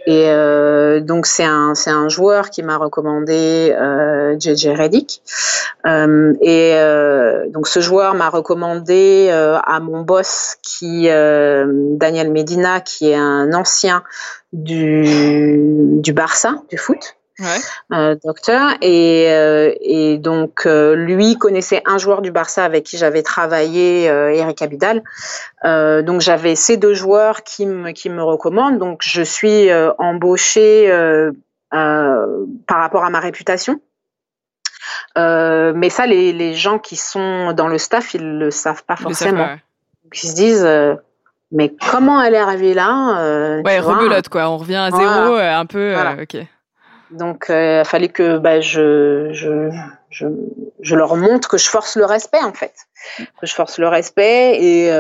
et 0.06 1.02
donc 1.02 1.26
c'est 1.26 1.44
un, 1.44 1.74
c'est 1.76 1.90
un 1.90 2.10
joueur 2.10 2.50
qui 2.50 2.64
m'a 2.64 2.78
recommandé 2.78 3.76
JJ 4.40 4.68
Reddick. 4.68 5.22
et 5.86 6.76
donc 7.50 7.68
ce 7.68 7.80
joueur 7.80 8.14
m'a 8.14 8.30
recommandé 8.30 9.30
à 9.32 9.80
mon 9.80 10.02
boss 10.02 10.56
qui, 10.62 11.06
Daniel 11.08 12.32
Medina, 12.32 12.82
qui 12.82 13.12
est 13.12 13.16
un 13.16 13.54
ancien 13.54 14.04
du, 14.54 15.04
du 15.88 16.14
Barça, 16.14 16.56
du 16.70 16.78
foot. 16.78 17.18
Euh, 17.94 18.16
docteur. 18.24 18.72
Et, 18.82 19.28
euh, 19.30 19.74
et 19.82 20.18
donc 20.18 20.66
euh, 20.66 20.96
lui 20.96 21.38
connaissait 21.38 21.84
un 21.86 21.98
joueur 21.98 22.22
du 22.22 22.32
Barça 22.32 22.66
avec 22.66 22.84
qui 22.84 22.98
j'avais 22.98 23.22
travaillé 23.22 24.06
Eric 24.06 24.62
Abidal. 24.62 25.04
Donc 25.64 26.22
j'avais 26.22 26.56
ces 26.56 26.78
deux 26.78 26.94
joueurs 26.94 27.44
qui 27.44 27.66
me 27.66 27.92
qui 27.92 28.10
me 28.10 28.24
recommandent. 28.24 28.80
Donc 28.80 29.02
je 29.04 29.22
suis 29.22 29.70
embauchée 30.00 30.90
par 31.70 32.80
rapport 32.80 33.04
à 33.04 33.10
ma 33.10 33.20
réputation. 33.20 33.80
Mais 35.16 35.90
ça 35.90 36.08
les, 36.08 36.34
les 36.34 36.56
gens 36.56 36.80
qui 36.80 36.96
sont 36.96 37.54
dans 37.54 37.68
le 37.68 37.78
staff 37.78 38.14
ils 38.14 38.38
le 38.40 38.52
savent 38.52 38.84
pas 38.84 38.96
forcément. 38.96 39.50
ils 40.14 40.30
se 40.30 40.36
disent 40.36 40.68
mais 41.52 41.74
comment 41.92 42.22
elle 42.22 42.34
est 42.34 42.40
arrivée 42.40 42.74
là 42.74 43.22
euh, 43.22 43.62
Ouais, 43.64 43.80
rebelote 43.80 44.30
quoi. 44.30 44.50
On 44.50 44.58
revient 44.58 44.76
à 44.76 44.92
zéro, 44.92 45.36
euh, 45.36 45.54
un 45.54 45.66
peu. 45.66 45.96
Euh, 45.96 46.24
ok. 46.24 46.38
Donc, 47.12 47.46
il 47.50 47.84
fallait 47.86 48.10
que 48.10 48.38
bah, 48.38 48.60
je, 48.60 49.30
je, 49.32 49.70
je, 50.10 50.26
je, 50.82 50.96
leur 50.96 51.16
montre 51.16 51.48
que 51.48 51.58
je 51.58 51.70
force 51.70 51.96
le 51.96 52.04
respect 52.04 52.44
en 52.44 52.52
fait, 52.52 52.74
que 53.18 53.48
je 53.48 53.54
force 53.54 53.80
le 53.80 53.88
respect 53.88 54.62
et 54.62 54.92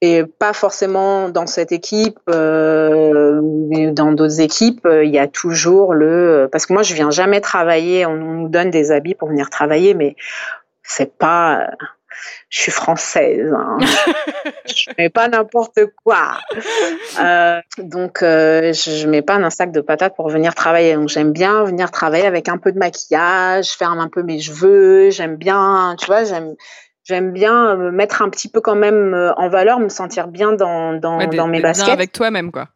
et 0.00 0.22
pas 0.22 0.52
forcément 0.52 1.30
dans 1.30 1.46
cette 1.46 1.72
équipe 1.72 2.18
euh, 2.28 3.40
ou 3.40 3.90
dans 3.92 4.12
d'autres 4.12 4.40
équipes, 4.40 4.86
il 4.86 5.08
y 5.08 5.18
a 5.18 5.26
toujours 5.26 5.94
le 5.94 6.48
parce 6.52 6.66
que 6.66 6.74
moi 6.74 6.82
je 6.82 6.94
viens 6.94 7.10
jamais 7.10 7.40
travailler, 7.40 8.04
on 8.04 8.14
nous 8.14 8.48
donne 8.48 8.70
des 8.70 8.92
habits 8.92 9.14
pour 9.14 9.28
venir 9.28 9.48
travailler, 9.50 9.94
mais 9.94 10.14
c'est 10.82 11.16
pas 11.16 11.70
je 12.48 12.60
suis 12.60 12.72
française. 12.72 13.52
Hein. 13.52 13.78
je 14.66 14.90
mets 14.98 15.10
pas 15.10 15.28
n'importe 15.28 15.80
quoi. 16.02 16.38
Euh, 17.20 17.60
donc, 17.78 18.22
euh, 18.22 18.72
je, 18.72 19.06
mets 19.06 19.22
pas 19.22 19.34
un 19.34 19.50
sac 19.50 19.72
de 19.72 19.80
patates 19.80 20.16
pour 20.16 20.28
venir 20.28 20.54
travailler. 20.54 20.94
Donc, 20.94 21.08
j'aime 21.08 21.32
bien 21.32 21.64
venir 21.64 21.90
travailler 21.90 22.26
avec 22.26 22.48
un 22.48 22.58
peu 22.58 22.72
de 22.72 22.78
maquillage, 22.78 23.70
faire 23.70 23.90
un 23.90 24.08
peu 24.08 24.22
mes 24.22 24.40
cheveux. 24.40 25.10
J'aime 25.10 25.36
bien, 25.36 25.96
tu 25.98 26.06
vois, 26.06 26.24
j'aime. 26.24 26.54
J'aime 27.06 27.32
bien 27.32 27.76
me 27.76 27.90
mettre 27.90 28.22
un 28.22 28.30
petit 28.30 28.48
peu 28.48 28.62
quand 28.62 28.76
même 28.76 29.12
euh, 29.12 29.34
en 29.34 29.50
valeur, 29.50 29.78
me 29.78 29.90
sentir 29.90 30.26
bien 30.26 30.54
dans, 30.54 30.94
dans, 30.94 31.18
dans 31.26 31.48
mes 31.48 31.60
baskets. 31.60 31.84
Bien 31.84 31.92
avec 31.92 32.12
toi-même, 32.12 32.50
quoi. 32.50 32.68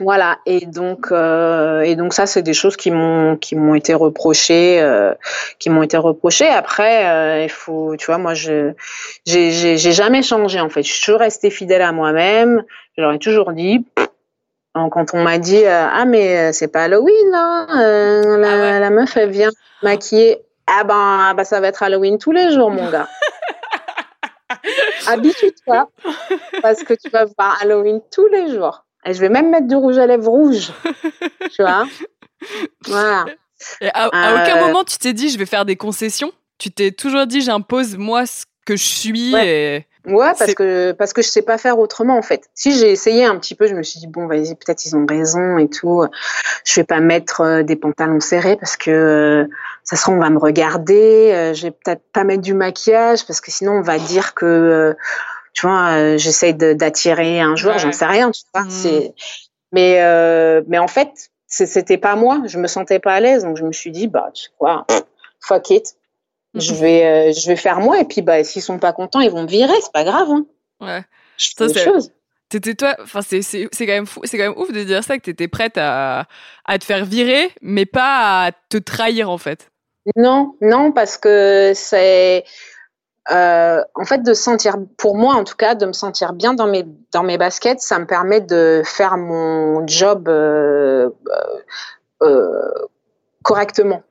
Voilà, 0.00 0.38
et 0.44 0.66
donc 0.66 1.10
euh, 1.10 1.80
et 1.80 1.96
donc 1.96 2.12
ça 2.12 2.26
c'est 2.26 2.42
des 2.42 2.52
choses 2.52 2.76
qui 2.76 2.90
m'ont 2.90 3.36
qui 3.36 3.56
m'ont 3.56 3.74
été 3.74 3.94
reprochées, 3.94 4.78
euh, 4.82 5.14
qui 5.58 5.70
m'ont 5.70 5.82
été 5.82 5.96
reprochées. 5.96 6.48
Après, 6.48 7.08
euh, 7.08 7.44
il 7.44 7.48
faut, 7.48 7.96
tu 7.96 8.04
vois, 8.06 8.18
moi 8.18 8.34
je 8.34 8.72
j'ai 9.24 9.52
j'ai 9.52 9.92
jamais 9.92 10.22
changé 10.22 10.60
en 10.60 10.68
fait. 10.68 10.82
Je 10.82 10.92
suis 10.92 11.02
toujours 11.02 11.20
restée 11.20 11.48
fidèle 11.48 11.80
à 11.80 11.92
moi-même. 11.92 12.62
Je 12.96 13.02
leur 13.02 13.12
ai 13.12 13.18
toujours 13.18 13.52
dit. 13.52 13.86
Quand 14.74 15.14
on 15.14 15.22
m'a 15.22 15.38
dit 15.38 15.64
ah 15.64 16.04
mais 16.04 16.52
c'est 16.52 16.68
pas 16.68 16.82
Halloween 16.82 17.30
là, 17.30 17.66
la, 18.36 18.74
ah 18.76 18.78
la, 18.78 18.90
meuf 18.90 19.16
elle 19.16 19.30
vient 19.30 19.50
maquiller. 19.82 20.42
Ah 20.66 20.84
ben 20.84 21.28
ah 21.30 21.32
bah 21.34 21.46
ça 21.46 21.60
va 21.62 21.68
être 21.68 21.82
Halloween 21.82 22.18
tous 22.18 22.32
les 22.32 22.52
jours 22.52 22.70
mon 22.70 22.90
gars. 22.90 23.08
Habitue-toi 25.08 25.88
parce 26.60 26.82
que 26.82 26.92
tu 26.92 27.08
vas 27.08 27.24
voir 27.24 27.58
Halloween 27.62 28.02
tous 28.10 28.26
les 28.26 28.52
jours. 28.52 28.85
Et 29.06 29.14
je 29.14 29.20
vais 29.20 29.28
même 29.28 29.50
mettre 29.50 29.68
du 29.68 29.76
rouge 29.76 29.98
à 29.98 30.06
lèvres 30.06 30.28
rouge. 30.28 30.72
tu 31.54 31.62
vois 31.62 31.86
Voilà. 32.86 33.24
à, 33.92 34.08
aucun 34.08 34.56
euh, 34.56 34.66
moment 34.66 34.84
tu 34.84 34.98
t'es 34.98 35.12
dit 35.12 35.30
je 35.30 35.38
vais 35.38 35.46
faire 35.46 35.64
des 35.64 35.76
concessions 35.76 36.32
Tu 36.58 36.70
t'es 36.70 36.90
toujours 36.90 37.26
dit 37.26 37.40
j'impose 37.40 37.96
moi 37.96 38.26
ce 38.26 38.44
que 38.66 38.76
je 38.76 38.84
suis 38.84 39.32
ouais. 39.32 39.86
Ouais, 40.06 40.32
parce 40.38 40.54
que 40.54 40.92
parce 40.92 41.12
que 41.12 41.20
je 41.20 41.28
sais 41.28 41.42
pas 41.42 41.58
faire 41.58 41.80
autrement 41.80 42.16
en 42.16 42.22
fait. 42.22 42.48
Si 42.54 42.78
j'ai 42.78 42.92
essayé 42.92 43.24
un 43.24 43.36
petit 43.38 43.56
peu, 43.56 43.66
je 43.66 43.74
me 43.74 43.82
suis 43.82 43.98
dit 43.98 44.06
bon, 44.06 44.28
vas-y, 44.28 44.54
peut-être 44.54 44.84
ils 44.84 44.94
ont 44.94 45.04
raison 45.04 45.58
et 45.58 45.68
tout. 45.68 46.04
Je 46.64 46.74
vais 46.78 46.84
pas 46.84 47.00
mettre 47.00 47.40
euh, 47.40 47.62
des 47.64 47.74
pantalons 47.74 48.20
serrés 48.20 48.56
parce 48.56 48.76
que 48.76 48.90
euh, 48.90 49.48
ça 49.82 49.96
sera 49.96 50.12
on 50.12 50.20
va 50.20 50.30
me 50.30 50.38
regarder. 50.38 51.52
je 51.56 51.62
vais 51.62 51.72
peut-être 51.72 52.02
pas 52.12 52.22
mettre 52.22 52.42
du 52.42 52.54
maquillage 52.54 53.26
parce 53.26 53.40
que 53.40 53.50
sinon 53.50 53.72
on 53.72 53.82
va 53.82 53.98
dire 53.98 54.34
que 54.34 54.94
tu 55.56 55.66
vois, 55.66 55.96
euh, 55.96 56.18
j'essaie 56.18 56.52
d'attirer 56.52 57.40
un 57.40 57.56
joueur, 57.56 57.78
j'en 57.78 57.90
sais 57.90 58.04
rien, 58.04 58.30
tu 58.30 58.42
vois. 58.52 58.64
Mmh. 58.64 59.10
Mais, 59.72 60.02
euh, 60.02 60.60
mais 60.68 60.78
en 60.78 60.86
fait, 60.86 61.30
c'était 61.46 61.96
pas 61.96 62.14
moi, 62.14 62.42
je 62.44 62.58
me 62.58 62.66
sentais 62.66 62.98
pas 62.98 63.14
à 63.14 63.20
l'aise, 63.20 63.44
donc 63.44 63.56
je 63.56 63.64
me 63.64 63.72
suis 63.72 63.90
dit, 63.90 64.06
bah, 64.06 64.30
tu 64.34 64.44
sais 64.44 64.50
quoi, 64.58 64.86
fuck 65.40 65.70
it. 65.70 65.94
Je 66.54 66.72
mmh. 66.72 66.76
vais, 66.76 67.06
euh, 67.06 67.32
je 67.32 67.46
vais 67.46 67.56
faire 67.56 67.80
moi, 67.80 67.98
et 67.98 68.04
puis, 68.04 68.20
bah, 68.20 68.44
s'ils 68.44 68.60
sont 68.60 68.78
pas 68.78 68.92
contents, 68.92 69.20
ils 69.20 69.30
vont 69.30 69.44
me 69.44 69.48
virer, 69.48 69.72
c'est 69.80 69.92
pas 69.92 70.04
grave, 70.04 70.28
hein. 70.30 70.44
Ouais. 70.82 71.02
Je 71.38 71.48
fais 71.56 71.84
choses. 71.84 72.12
T'étais 72.50 72.74
toi, 72.74 72.94
enfin 73.00 73.22
c'est 73.22 73.42
c'est 73.42 73.68
c'est 73.72 73.86
quand 73.86 73.92
même 73.92 74.06
fou, 74.06 74.20
c'est 74.22 74.38
quand 74.38 74.44
même 74.44 74.56
ouf 74.56 74.70
de 74.70 74.84
dire 74.84 75.02
ça 75.02 75.18
que 75.18 75.22
t'étais 75.22 75.48
prête 75.48 75.76
à 75.78 76.26
à 76.64 76.78
te 76.78 76.84
faire 76.84 77.04
virer, 77.04 77.50
mais 77.60 77.86
pas 77.86 78.44
à 78.44 78.52
te 78.52 78.76
trahir 78.76 79.30
en 79.30 79.38
fait. 79.38 79.68
Non, 80.14 80.54
non 80.60 80.92
parce 80.92 81.18
que 81.18 81.72
c'est 81.74 82.44
euh, 83.32 83.82
en 83.94 84.04
fait, 84.04 84.22
de 84.22 84.34
sentir, 84.34 84.76
pour 84.96 85.16
moi 85.16 85.34
en 85.34 85.44
tout 85.44 85.56
cas, 85.56 85.74
de 85.74 85.86
me 85.86 85.92
sentir 85.92 86.32
bien 86.32 86.54
dans 86.54 86.66
mes 86.66 86.86
dans 87.12 87.22
mes 87.22 87.38
baskets, 87.38 87.80
ça 87.80 87.98
me 87.98 88.06
permet 88.06 88.40
de 88.40 88.82
faire 88.84 89.16
mon 89.16 89.86
job 89.86 90.28
euh, 90.28 91.10
euh, 92.22 92.70
correctement. 93.42 94.02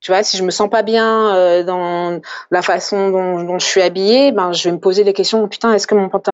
Tu 0.00 0.12
vois, 0.12 0.22
si 0.22 0.36
je 0.36 0.44
me 0.44 0.50
sens 0.50 0.68
pas 0.68 0.82
bien 0.82 1.64
dans 1.64 2.20
la 2.50 2.62
façon 2.62 3.10
dont, 3.10 3.42
dont, 3.42 3.58
je 3.58 3.66
suis 3.66 3.80
habillée, 3.80 4.32
ben 4.32 4.52
je 4.52 4.68
vais 4.68 4.72
me 4.72 4.78
poser 4.78 5.02
des 5.02 5.14
questions. 5.14 5.48
Putain, 5.48 5.72
est-ce 5.72 5.86
que 5.86 5.94
mon 5.94 6.10
pantalon 6.10 6.33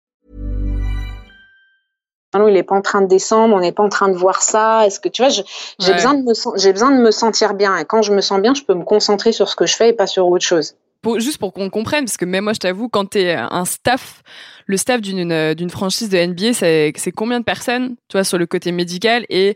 Il 2.33 2.53
n'est 2.53 2.63
pas 2.63 2.75
en 2.75 2.81
train 2.81 3.01
de 3.01 3.07
descendre, 3.07 3.55
on 3.55 3.59
n'est 3.59 3.71
pas 3.71 3.83
en 3.83 3.89
train 3.89 4.09
de 4.09 4.15
voir 4.15 4.41
ça. 4.41 4.85
Est-ce 4.85 4.99
que 4.99 5.09
tu 5.09 5.21
vois, 5.21 5.29
j'ai 5.29 5.93
besoin 5.93 6.13
de 6.13 6.23
me 6.23 6.33
j'ai 6.57 6.71
besoin 6.71 6.91
de 6.91 7.01
me 7.01 7.11
sentir 7.11 7.53
bien 7.53 7.77
et 7.77 7.85
quand 7.85 8.01
je 8.01 8.13
me 8.13 8.21
sens 8.21 8.41
bien, 8.41 8.53
je 8.53 8.63
peux 8.63 8.73
me 8.73 8.83
concentrer 8.83 9.31
sur 9.31 9.49
ce 9.49 9.55
que 9.55 9.65
je 9.65 9.75
fais 9.75 9.89
et 9.89 9.93
pas 9.93 10.07
sur 10.07 10.27
autre 10.27 10.45
chose. 10.45 10.75
juste 11.17 11.37
pour 11.39 11.51
qu'on 11.53 11.69
comprenne, 11.69 12.05
parce 12.05 12.17
que 12.17 12.25
même 12.25 12.43
moi, 12.43 12.53
je 12.53 12.59
t'avoue, 12.59 12.89
quand 12.89 13.11
tu 13.11 13.19
es 13.19 13.33
un 13.33 13.65
staff, 13.65 14.21
le 14.65 14.77
staff 14.77 15.01
d'une 15.01 15.69
franchise 15.69 16.09
de 16.09 16.17
NBA, 16.17 16.53
c'est 16.53 17.11
combien 17.11 17.39
de 17.39 17.45
personnes, 17.45 17.95
tu 18.07 18.17
vois, 18.17 18.23
sur 18.23 18.37
le 18.37 18.45
côté 18.45 18.71
médical 18.71 19.25
et 19.29 19.55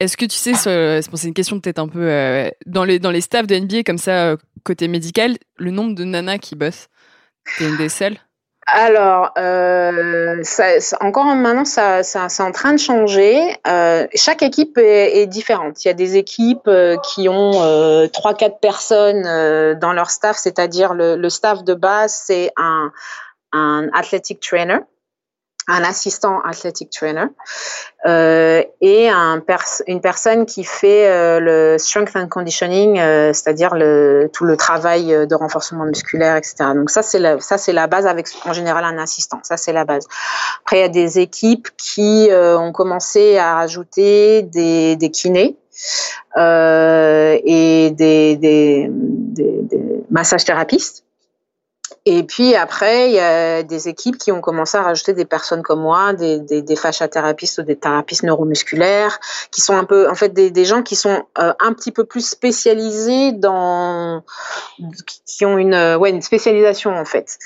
Est-ce 0.00 0.16
que 0.16 0.24
tu 0.24 0.36
sais, 0.36 0.54
c'est 0.54 1.28
une 1.28 1.34
question 1.34 1.60
peut-être 1.60 1.78
un 1.78 1.88
peu 1.88 2.50
dans 2.66 2.84
les 2.84 2.98
dans 2.98 3.10
les 3.10 3.20
staffs 3.20 3.46
de 3.46 3.54
NBA 3.54 3.82
comme 3.82 3.98
ça 3.98 4.36
côté 4.64 4.88
médical, 4.88 5.36
le 5.56 5.70
nombre 5.70 5.94
de 5.94 6.04
nanas 6.04 6.38
qui 6.38 6.54
bossent, 6.54 6.88
t'es 7.58 7.68
une 7.68 7.76
des 7.76 7.88
seules? 7.90 8.16
Alors, 8.72 9.32
euh, 9.38 10.42
encore 11.00 11.24
maintenant, 11.24 11.64
ça, 11.64 12.02
c'est 12.02 12.42
en 12.42 12.52
train 12.52 12.72
de 12.72 12.78
changer. 12.78 13.56
Euh, 13.66 14.06
chaque 14.14 14.42
équipe 14.42 14.78
est, 14.78 15.26
différente. 15.26 15.84
Il 15.84 15.88
y 15.88 15.90
a 15.90 15.94
des 15.94 16.16
équipes 16.16 16.68
euh, 16.68 16.96
qui 16.98 17.28
ont 17.28 18.08
trois, 18.12 18.34
quatre 18.34 18.58
personnes 18.60 19.22
dans 19.78 19.92
leur 19.92 20.10
staff, 20.10 20.36
c'est-à-dire 20.36 20.94
le, 20.94 21.16
le, 21.16 21.30
staff 21.30 21.64
de 21.64 21.74
base, 21.74 22.22
c'est 22.26 22.52
un, 22.56 22.92
un 23.52 23.88
athletic 23.92 24.40
trainer 24.40 24.78
un 25.68 25.84
assistant 25.84 26.40
athletic 26.42 26.90
trainer 26.90 27.26
euh, 28.06 28.62
et 28.80 29.08
un 29.08 29.42
une 29.86 30.00
personne 30.00 30.46
qui 30.46 30.64
fait 30.64 31.08
euh, 31.08 31.40
le 31.40 31.78
strength 31.78 32.16
and 32.16 32.28
conditioning, 32.28 32.98
euh, 32.98 33.32
c'est-à-dire 33.32 33.74
le, 33.74 34.30
tout 34.32 34.44
le 34.44 34.56
travail 34.56 35.26
de 35.26 35.34
renforcement 35.34 35.84
musculaire, 35.84 36.36
etc. 36.36 36.56
Donc 36.74 36.90
ça 36.90 37.02
c'est 37.02 37.18
la, 37.18 37.40
ça 37.40 37.58
c'est 37.58 37.72
la 37.72 37.86
base 37.86 38.06
avec 38.06 38.28
en 38.44 38.52
général 38.52 38.84
un 38.84 38.98
assistant. 38.98 39.40
Ça 39.42 39.56
c'est 39.56 39.72
la 39.72 39.84
base. 39.84 40.06
Après 40.64 40.78
il 40.78 40.80
y 40.80 40.84
a 40.84 40.88
des 40.88 41.18
équipes 41.18 41.68
qui 41.76 42.28
ont 42.32 42.72
commencé 42.72 43.38
à 43.38 43.54
rajouter 43.54 44.42
des, 44.42 44.96
des 44.96 45.10
kinés. 45.10 45.56
et 46.36 47.90
des, 47.90 48.36
des, 48.36 48.86
des, 48.90 49.58
des 49.62 50.04
massages 50.10 50.44
thérapistes 50.44 51.04
et 52.06 52.22
puis 52.22 52.54
après, 52.54 53.08
il 53.08 53.14
y 53.14 53.20
a 53.20 53.62
des 53.62 53.88
équipes 53.88 54.16
qui 54.16 54.32
ont 54.32 54.40
commencé 54.40 54.78
à 54.78 54.82
rajouter 54.82 55.12
des 55.12 55.24
personnes 55.24 55.62
comme 55.62 55.80
moi, 55.80 56.12
des, 56.12 56.38
des, 56.38 56.62
des 56.62 56.74
ou 57.58 57.62
des 57.62 57.76
thérapistes 57.76 58.22
neuromusculaires, 58.22 59.18
qui 59.50 59.60
sont 59.60 59.76
un 59.76 59.84
peu, 59.84 60.08
en 60.08 60.14
fait, 60.14 60.30
des, 60.30 60.50
des 60.50 60.64
gens 60.64 60.82
qui 60.82 60.96
sont 60.96 61.24
euh, 61.38 61.52
un 61.60 61.72
petit 61.72 61.92
peu 61.92 62.04
plus 62.04 62.26
spécialisés 62.26 63.32
dans, 63.32 64.22
qui 65.26 65.44
ont 65.44 65.58
une, 65.58 65.96
ouais, 65.96 66.10
une 66.10 66.22
spécialisation 66.22 66.96
en 66.96 67.04
fait, 67.04 67.38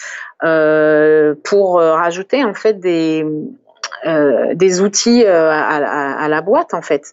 euh, 0.45 1.34
pour 1.45 1.78
euh, 1.78 1.95
rajouter 1.95 2.45
en 2.45 2.55
fait 2.55 2.80
des 2.80 3.26
euh, 4.07 4.55
des 4.55 4.80
outils 4.80 5.24
euh, 5.24 5.51
à, 5.51 6.28
la 6.28 6.41
boîte 6.43 6.74
en 6.74 6.82
fait. 6.82 7.12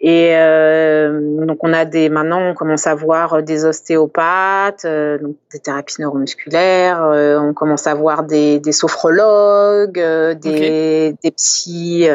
Et 0.00 0.30
euh, 0.32 1.44
donc 1.44 1.58
on 1.60 1.72
a 1.72 1.84
des 1.84 2.08
maintenant 2.08 2.40
on 2.40 2.54
commence 2.54 2.86
à 2.86 2.94
voir 2.94 3.42
des 3.42 3.64
ostéopathes, 3.64 4.86
donc 4.86 5.36
des 5.52 5.58
thérapies 5.58 6.00
neuromusculaires, 6.00 7.02
on 7.40 7.52
commence 7.52 7.86
à 7.86 7.94
voir 7.94 8.22
des, 8.22 8.58
des 8.60 8.72
sophrologues, 8.72 10.00
des, 10.40 11.14
des 11.22 11.30
psys, 11.32 12.08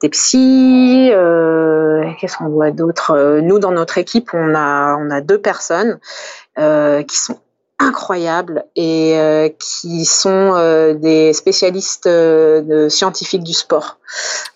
des 0.00 0.08
psys. 0.08 1.10
Qu'est-ce 2.20 2.36
qu'on 2.38 2.48
voit 2.48 2.70
d'autre? 2.70 3.40
Nous 3.40 3.58
dans 3.58 3.72
notre 3.72 3.98
équipe 3.98 4.30
on 4.32 4.54
a 4.54 4.96
on 4.96 5.10
a 5.10 5.20
deux 5.20 5.38
personnes 5.38 5.98
qui 6.56 7.18
sont 7.18 7.38
incroyables 7.82 8.64
et 8.76 9.18
euh, 9.18 9.48
qui 9.58 10.04
sont 10.04 10.54
euh, 10.54 10.94
des 10.94 11.32
spécialistes 11.32 12.06
euh, 12.06 12.88
scientifiques 12.88 13.42
du 13.42 13.52
sport. 13.52 13.98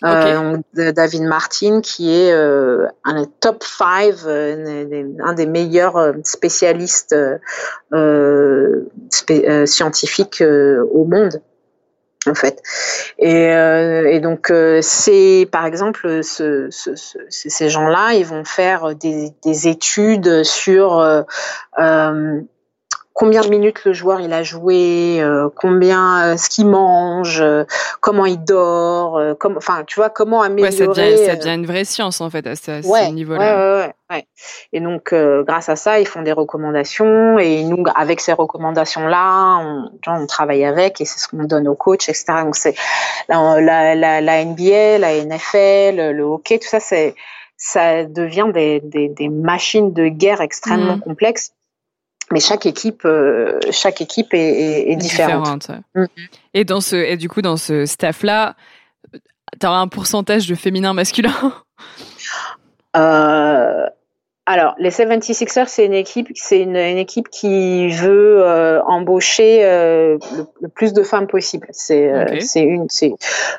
David 0.01 1.23
Martin, 1.23 1.81
qui 1.81 2.13
est 2.13 2.31
un 2.31 3.25
top 3.39 3.63
5, 3.63 4.13
un 4.27 5.33
des 5.33 5.45
meilleurs 5.47 6.13
spécialistes 6.23 7.15
scientifiques 9.65 10.43
au 10.43 11.05
monde 11.05 11.41
en 12.27 12.35
fait. 12.35 12.61
Et, 13.17 14.19
donc 14.19 14.53
c'est 14.81 15.49
par 15.51 15.65
exemple 15.65 16.21
ces 16.21 17.69
gens-là, 17.69 18.13
ils 18.13 18.25
vont 18.25 18.45
faire 18.45 18.93
des, 18.93 19.31
des 19.43 19.67
études 19.67 20.43
sur 20.43 21.25
combien 23.17 23.41
de 23.41 23.49
minutes 23.49 23.83
le 23.83 23.93
joueur 23.93 24.21
il 24.21 24.31
a 24.31 24.43
joué, 24.43 25.17
euh, 25.21 25.49
combien 25.55 26.23
euh, 26.23 26.37
ce 26.37 26.49
qu'il 26.49 26.67
mange, 26.67 27.41
euh, 27.41 27.63
comment 27.99 28.27
il 28.27 28.37
dort, 28.43 29.19
comme, 29.39 29.57
enfin 29.57 29.83
tu 29.87 29.95
vois 29.95 30.11
comment 30.11 30.43
améliorer. 30.43 30.87
Ouais, 30.87 31.17
ça, 31.25 31.35
devient, 31.35 31.55
une 31.55 31.65
vraie 31.65 31.83
science 31.83 32.21
en 32.21 32.29
fait 32.29 32.45
à 32.45 32.55
ce, 32.55 33.09
niveau-là. 33.11 33.39
Ouais, 33.79 33.93
ouais, 34.11 34.27
et 34.71 34.79
donc 34.79 35.15
grâce 35.47 35.67
à 35.67 35.75
ça, 35.75 35.99
ils 35.99 36.05
font 36.05 36.21
des 36.21 36.31
recommandations 36.31 37.39
et 37.39 37.63
nous 37.63 37.83
avec 37.95 38.21
ces 38.21 38.33
recommandations-là, 38.33 39.61
on, 39.63 39.89
on 40.05 40.27
travaille 40.27 40.63
avec 40.63 41.01
et 41.01 41.05
c'est 41.05 41.19
ce 41.19 41.27
qu'on 41.27 41.43
donne 41.45 41.67
aux 41.67 41.75
coachs, 41.75 42.07
etc. 42.09 42.25
Donc 42.43 42.55
c'est 42.55 42.75
la, 43.29 43.59
la, 43.95 44.21
la, 44.21 44.45
NBA, 44.45 44.99
la 44.99 45.25
NFL, 45.25 46.11
le 46.11 46.21
hockey, 46.21 46.59
tout 46.59 46.67
ça 46.67 46.79
c'est 46.79 47.15
ça 47.59 48.03
devient 48.03 48.51
des, 48.53 48.79
des, 48.83 49.09
des, 49.09 49.29
machines 49.29 49.91
de 49.91 50.09
guerre 50.09 50.41
extrêmement 50.41 50.97
mmh. 50.97 51.01
complexes 51.01 51.53
mais 52.31 52.39
chaque 52.39 52.65
équipe, 52.65 53.03
euh, 53.05 53.59
chaque 53.71 54.01
équipe 54.01 54.33
est, 54.33 54.91
est, 54.91 54.95
différente. 54.95 55.69
Mm. 55.95 56.05
Et 56.53 56.65
dans 56.65 56.81
ce, 56.81 56.95
et 56.95 57.17
du 57.17 57.29
coup, 57.29 57.41
dans 57.41 57.57
ce 57.57 57.85
staff-là, 57.85 58.55
tu 59.59 59.65
as 59.65 59.71
un 59.71 59.87
pourcentage 59.87 60.47
de 60.47 60.55
féminin 60.55 60.93
masculin 60.93 61.53
euh, 62.95 63.87
alors, 64.49 64.75
les 64.79 64.91
76ers, 64.91 65.67
c'est 65.67 65.85
une 65.85 65.93
équipe, 65.93 66.29
c'est 66.33 66.61
une, 66.61 66.77
équipe 66.77 67.27
qui 67.27 67.89
veut 67.89 68.41
euh, 68.41 68.81
embaucher 68.83 69.65
euh, 69.65 70.17
le, 70.61 70.69
plus 70.69 70.93
de 70.93 71.03
femmes 71.03 71.27
possible. 71.27 71.67
C'est, 71.71 72.09
euh, 72.09 72.39
c'est 72.39 72.61
une, 72.61 72.85
c'est 72.87 73.11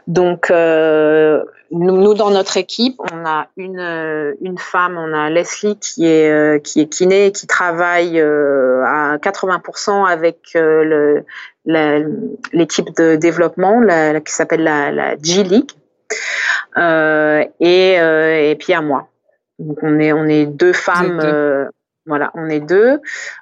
donc 0.07 0.51
nous, 0.51 2.15
dans 2.15 2.31
notre 2.31 2.57
équipe, 2.57 2.99
on 3.13 3.27
a 3.27 3.49
une 3.59 4.35
une 4.41 4.57
femme, 4.57 4.97
on 4.97 5.13
a 5.13 5.29
Leslie 5.29 5.79
qui 5.79 6.07
est 6.07 6.65
qui 6.65 6.81
est 6.81 6.89
kiné 6.89 7.27
et 7.27 7.33
qui 7.33 7.47
travaille 7.47 8.19
à 8.19 9.19
80% 9.19 10.11
avec 10.11 10.39
le 10.55 11.27
l'équipe 12.55 12.97
de 12.97 13.17
développement 13.17 13.83
qui 14.25 14.33
s'appelle 14.33 14.63
la, 14.63 14.91
la 14.91 15.17
G 15.23 15.43
League 15.43 15.73
et 17.61 17.93
et 17.93 18.57
puis 18.59 18.73
à 18.73 18.81
moi. 18.81 19.11
Donc 19.59 19.79
on 19.83 19.99
est 19.99 20.13
on 20.13 20.25
est 20.25 20.47
deux 20.47 20.73
femmes. 20.73 21.21
Euh, 21.23 21.67
voilà, 22.07 22.31
on 22.35 22.49
est 22.49 22.61
deux. 22.61 23.01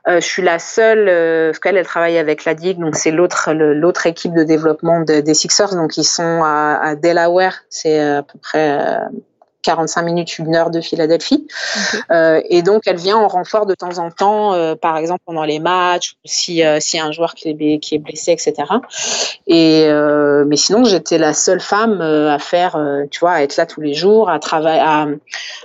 Euh, 0.08 0.20
je 0.20 0.26
suis 0.26 0.42
la 0.42 0.58
seule, 0.58 1.08
euh, 1.08 1.50
parce 1.50 1.60
qu'elle 1.60 1.76
elle 1.76 1.86
travaille 1.86 2.18
avec 2.18 2.44
la 2.44 2.54
DIG, 2.54 2.78
donc 2.80 2.96
c'est 2.96 3.12
l'autre 3.12 3.52
l'autre 3.52 4.06
équipe 4.06 4.34
de 4.34 4.42
développement 4.42 5.02
des 5.02 5.34
Sixers, 5.34 5.76
donc 5.76 5.96
ils 5.96 6.04
sont 6.04 6.42
à, 6.42 6.80
à 6.82 6.96
Delaware, 6.96 7.62
c'est 7.70 8.00
à 8.00 8.22
peu 8.24 8.38
près 8.40 8.98
45 9.66 10.02
minutes, 10.02 10.38
une 10.38 10.54
heure 10.54 10.70
de 10.70 10.80
Philadelphie. 10.80 11.46
Euh, 12.12 12.40
et 12.48 12.62
donc, 12.62 12.82
elle 12.86 12.96
vient 12.96 13.16
en 13.16 13.26
renfort 13.26 13.66
de 13.66 13.74
temps 13.74 13.98
en 13.98 14.10
temps, 14.12 14.54
euh, 14.54 14.76
par 14.76 14.96
exemple 14.96 15.22
pendant 15.26 15.42
les 15.42 15.58
matchs, 15.58 16.14
si 16.24 16.64
euh, 16.64 16.78
s'il 16.78 17.00
y 17.00 17.02
a 17.02 17.06
un 17.06 17.10
joueur 17.10 17.34
qui 17.34 17.48
est, 17.48 17.78
qui 17.80 17.96
est 17.96 17.98
blessé, 17.98 18.30
etc. 18.30 18.54
Et 19.48 19.88
mais 20.46 20.56
sinon, 20.56 20.84
j'étais 20.84 21.18
la 21.18 21.34
seule 21.34 21.60
femme 21.60 22.00
à 22.00 22.38
faire, 22.38 22.80
tu 23.10 23.20
vois, 23.20 23.32
à 23.32 23.42
être 23.42 23.56
là 23.56 23.66
tous 23.66 23.80
les 23.80 23.94
jours, 23.94 24.30
à 24.30 24.38
travailler, 24.38 24.80
à, 24.80 25.06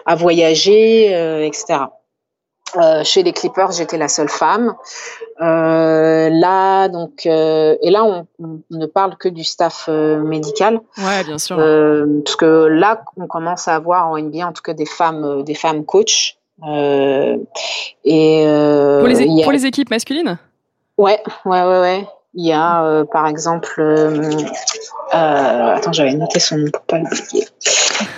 à 0.06 0.16
voyager, 0.16 1.46
etc. 1.46 1.82
Euh, 2.78 3.04
chez 3.04 3.24
les 3.24 3.34
Clippers, 3.34 3.72
j'étais 3.72 3.98
la 3.98 4.08
seule 4.08 4.30
femme. 4.30 4.76
Euh, 5.42 6.30
là, 6.30 6.88
donc, 6.88 7.26
euh, 7.26 7.76
et 7.82 7.90
là, 7.90 8.04
on, 8.04 8.28
ne 8.70 8.86
parle 8.86 9.18
que 9.18 9.30
du 9.30 9.44
staff 9.44 9.88
médical. 9.90 10.80
Ouais, 10.98 11.24
bien 11.24 11.38
sûr. 11.38 11.58
parce 11.58 12.36
que 12.36 12.66
là, 12.68 13.04
on 13.18 13.28
commence 13.28 13.68
à 13.68 13.76
avoir 13.76 14.08
en 14.08 14.18
NBA, 14.18 14.48
en 14.48 14.54
tout 14.54 14.62
cas, 14.62 14.74
des 14.74 14.86
femmes, 14.86 15.44
des 15.44 15.56
femmes 15.56 15.86
coachs. 15.86 16.38
et 16.64 18.44
pour 18.46 19.08
les, 19.08 19.44
pour 19.44 19.52
les 19.52 19.66
équipes 19.66 19.90
masculines? 19.90 20.38
Ouais, 20.98 21.22
ouais, 21.46 21.64
ouais, 21.64 21.80
ouais. 21.80 22.08
Il 22.34 22.46
y 22.46 22.54
a, 22.54 22.86
euh, 22.86 23.04
par 23.04 23.28
exemple, 23.28 23.76
euh, 23.80 24.32
euh, 25.14 25.76
attends, 25.76 25.92
j'avais 25.92 26.14
noté 26.14 26.40
son 26.40 26.60
nom 26.60 26.72
pour 26.72 26.82
pas 26.84 27.00
l'oublier. 27.00 27.46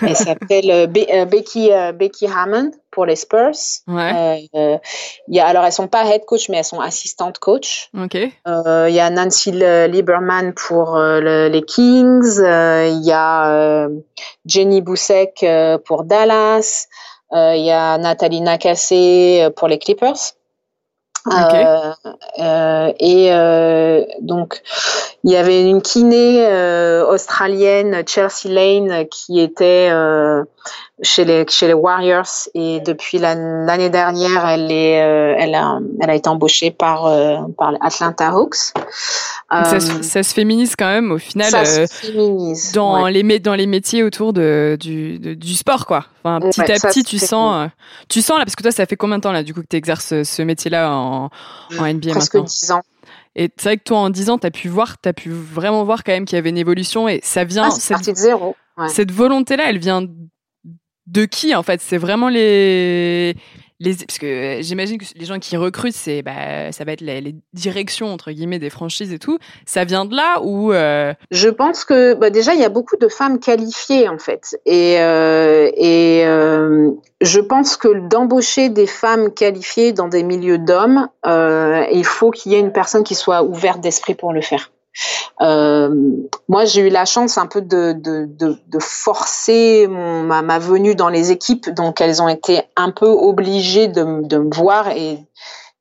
Elle 0.01 0.15
s'appelle 0.15 0.87
Becky 0.87 1.71
Becky 1.95 2.27
Hammond 2.27 2.71
pour 2.91 3.05
les 3.07 3.15
Spurs. 3.15 3.57
Ouais. 3.87 4.47
il 4.53 4.79
y 5.29 5.39
a, 5.39 5.47
alors 5.47 5.65
elles 5.65 5.71
sont 5.71 5.87
pas 5.87 6.05
head 6.05 6.25
coach, 6.25 6.47
mais 6.49 6.57
elles 6.57 6.63
sont 6.63 6.79
assistantes 6.79 7.39
coach. 7.39 7.89
Ok. 7.97 8.13
il 8.13 8.93
y 8.93 8.99
a 8.99 9.09
Nancy 9.09 9.51
Lieberman 9.51 10.53
pour 10.53 10.97
les 10.97 11.63
Kings. 11.63 12.37
il 12.37 13.01
y 13.03 13.11
a 13.11 13.87
Jenny 14.45 14.81
Boussek 14.81 15.43
pour 15.85 16.03
Dallas. 16.03 16.87
il 17.31 17.65
y 17.65 17.71
a 17.71 17.97
Nathalie 17.97 18.41
Nakase 18.41 19.51
pour 19.55 19.67
les 19.67 19.79
Clippers. 19.79 20.35
Euh, 21.31 21.93
euh, 22.39 22.93
et 22.99 23.31
euh, 23.31 24.03
donc 24.21 24.61
il 25.23 25.31
y 25.31 25.37
avait 25.37 25.63
une 25.63 25.81
kiné 25.81 26.45
australienne, 27.07 28.03
Chelsea 28.05 28.45
Lane, 28.45 29.05
qui 29.09 29.39
était 29.39 29.89
chez 31.01 31.25
les 31.25 31.45
chez 31.49 31.67
les 31.67 31.73
Warriors 31.73 32.47
et 32.53 32.79
depuis 32.81 33.19
l'année 33.19 33.89
dernière, 33.89 34.45
elle 34.47 34.71
est 34.71 34.93
elle 34.93 35.55
a 35.55 35.79
elle 36.01 36.09
a 36.09 36.15
été 36.15 36.29
embauchée 36.29 36.71
par 36.71 37.03
par 37.57 37.73
Atlanta 37.81 38.29
Hawks. 38.29 38.73
Ça, 39.49 39.79
ça, 39.79 40.23
se 40.23 40.33
féminise 40.33 40.75
quand 40.75 40.87
même 40.87 41.11
au 41.11 41.19
final 41.19 41.51
ça 41.51 41.65
se 41.65 41.93
féminise, 41.93 42.71
dans 42.71 43.07
les 43.07 43.39
dans 43.39 43.53
les 43.53 43.67
métiers 43.67 44.03
autour 44.03 44.33
de 44.33 44.77
du 44.79 45.19
du 45.19 45.53
sport 45.53 45.85
quoi. 45.85 46.05
Enfin, 46.23 46.39
petit 46.39 46.61
à 46.61 46.75
petit, 46.75 47.03
tu 47.03 47.19
sens 47.19 47.69
tu 48.09 48.21
sens 48.21 48.39
là 48.39 48.45
parce 48.45 48.55
que 48.55 48.63
toi 48.63 48.71
ça 48.71 48.85
fait 48.85 48.95
combien 48.95 49.17
de 49.17 49.23
temps 49.23 49.31
là 49.31 49.43
du 49.43 49.53
coup 49.53 49.61
que 49.61 49.67
tu 49.69 49.77
exerces 49.77 50.23
ce 50.23 50.41
métier-là 50.41 50.91
en, 50.91 51.29
en 51.77 51.93
NBA 51.93 52.11
Presque 52.11 52.35
maintenant? 52.35 52.45
10 52.45 52.71
ans. 52.71 52.81
Et 53.35 53.49
c'est 53.57 53.69
vrai 53.69 53.77
que 53.77 53.83
toi, 53.83 53.97
en 53.99 54.09
10 54.09 54.29
ans, 54.29 54.37
tu 54.37 54.47
as 54.47 54.51
pu 54.51 54.67
voir, 54.67 55.01
tu 55.01 55.09
as 55.09 55.13
pu 55.13 55.29
vraiment 55.31 55.83
voir 55.83 56.03
quand 56.03 56.11
même 56.11 56.25
qu'il 56.25 56.35
y 56.35 56.39
avait 56.39 56.49
une 56.49 56.57
évolution 56.57 57.07
et 57.09 57.19
ça 57.23 57.43
vient. 57.43 57.69
Ah, 57.71 57.71
c'est 57.71 58.11
de 58.11 58.15
zéro. 58.15 58.55
Ouais. 58.77 58.89
Cette 58.89 59.11
volonté-là, 59.11 59.69
elle 59.69 59.79
vient 59.79 60.05
de 61.07 61.25
qui 61.25 61.53
en 61.55 61.63
fait? 61.63 61.81
C'est 61.81 61.97
vraiment 61.97 62.29
les 62.29 63.35
parce 63.83 64.17
que 64.17 64.25
euh, 64.25 64.61
j'imagine 64.61 64.97
que 64.97 65.05
les 65.15 65.25
gens 65.25 65.39
qui 65.39 65.57
recrutent, 65.57 65.95
bah, 66.23 66.71
ça 66.71 66.83
va 66.83 66.93
être 66.93 67.01
les, 67.01 67.35
directions 67.53 68.07
entre 68.07 68.31
guillemets 68.31 68.59
des 68.59 68.69
franchises 68.69 69.13
et 69.13 69.19
tout. 69.19 69.37
Ça 69.65 69.83
vient 69.83 70.05
de 70.05 70.15
là 70.15 70.41
ou 70.41 70.71
euh... 70.71 71.13
Je 71.31 71.49
pense 71.49 71.85
que 71.85 72.13
bah, 72.13 72.29
déjà 72.29 72.53
il 72.53 72.59
y 72.59 72.65
a 72.65 72.69
beaucoup 72.69 72.97
de 72.97 73.07
femmes 73.07 73.39
qualifiées 73.39 74.07
en 74.09 74.17
fait, 74.17 74.57
et 74.65 74.97
euh, 74.99 76.91
je 77.21 77.39
pense 77.39 77.77
que 77.77 78.07
d'embaucher 78.07 78.69
des 78.69 78.87
femmes 78.87 79.33
qualifiées 79.33 79.93
dans 79.93 80.07
des 80.07 80.23
milieux 80.23 80.57
d'hommes, 80.57 81.07
il 81.25 82.05
faut 82.05 82.31
qu'il 82.31 82.51
y 82.51 82.55
ait 82.55 82.59
une 82.59 82.73
personne 82.73 83.03
qui 83.03 83.15
soit 83.15 83.43
ouverte 83.43 83.81
d'esprit 83.81 84.15
pour 84.15 84.33
le 84.33 84.41
faire. 84.41 84.71
Euh, 85.41 85.89
moi, 86.47 86.65
j'ai 86.65 86.81
eu 86.81 86.89
la 86.89 87.05
chance 87.05 87.37
un 87.37 87.47
peu 87.47 87.61
de, 87.61 87.93
de, 87.93 88.25
de, 88.25 88.57
de 88.67 88.79
forcer 88.79 89.87
mon, 89.87 90.23
ma, 90.23 90.41
ma, 90.41 90.59
venue 90.59 90.95
dans 90.95 91.09
les 91.09 91.31
équipes, 91.31 91.69
donc 91.69 92.01
elles 92.01 92.21
ont 92.21 92.27
été 92.27 92.61
un 92.75 92.91
peu 92.91 93.07
obligées 93.07 93.87
de, 93.87 94.25
de 94.25 94.37
me 94.37 94.53
voir 94.53 94.89
et, 94.89 95.19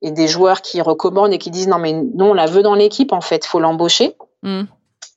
et, 0.00 0.10
des 0.10 0.28
joueurs 0.28 0.62
qui 0.62 0.80
recommandent 0.80 1.32
et 1.32 1.38
qui 1.38 1.50
disent 1.50 1.68
non 1.68 1.78
mais 1.78 1.92
non, 1.92 2.30
on 2.30 2.34
la 2.34 2.46
veut 2.46 2.62
dans 2.62 2.74
l'équipe 2.74 3.12
en 3.12 3.20
fait, 3.20 3.44
faut 3.44 3.60
l'embaucher. 3.60 4.16
Mm. 4.42 4.62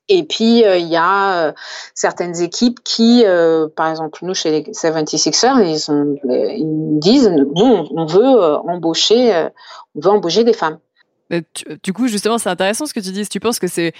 Et 0.08 0.24
puis 0.24 0.60
il 0.60 0.66
euh, 0.66 0.78
y 0.78 0.96
a 0.96 1.48
euh, 1.48 1.54
certaines 1.96 2.40
équipes 2.42 2.84
qui, 2.84 3.24
euh, 3.26 3.68
par 3.76 3.90
exemple 3.90 4.20
nous 4.22 4.36
chez 4.36 4.52
les 4.52 4.62
76ers, 4.72 5.66
ils, 5.66 5.80
sont, 5.80 6.16
ils 6.24 7.00
disent 7.00 7.32
non, 7.56 7.88
on 7.90 8.06
veut 8.06 8.58
embaucher, 8.68 9.48
on 9.96 10.02
veut 10.02 10.12
embaucher 10.12 10.44
des 10.44 10.54
femmes. 10.54 10.78
Du 11.84 11.94
coup, 11.94 12.08
justement, 12.08 12.38
c'est 12.38 12.50
intéressant 12.50 12.86
ce 12.86 12.94
que 12.94 13.00
tu 13.00 13.12
dis. 13.12 13.28
Tu 13.28 13.40
penses 13.40 13.58
que 13.60 13.68
c'est 13.68 13.94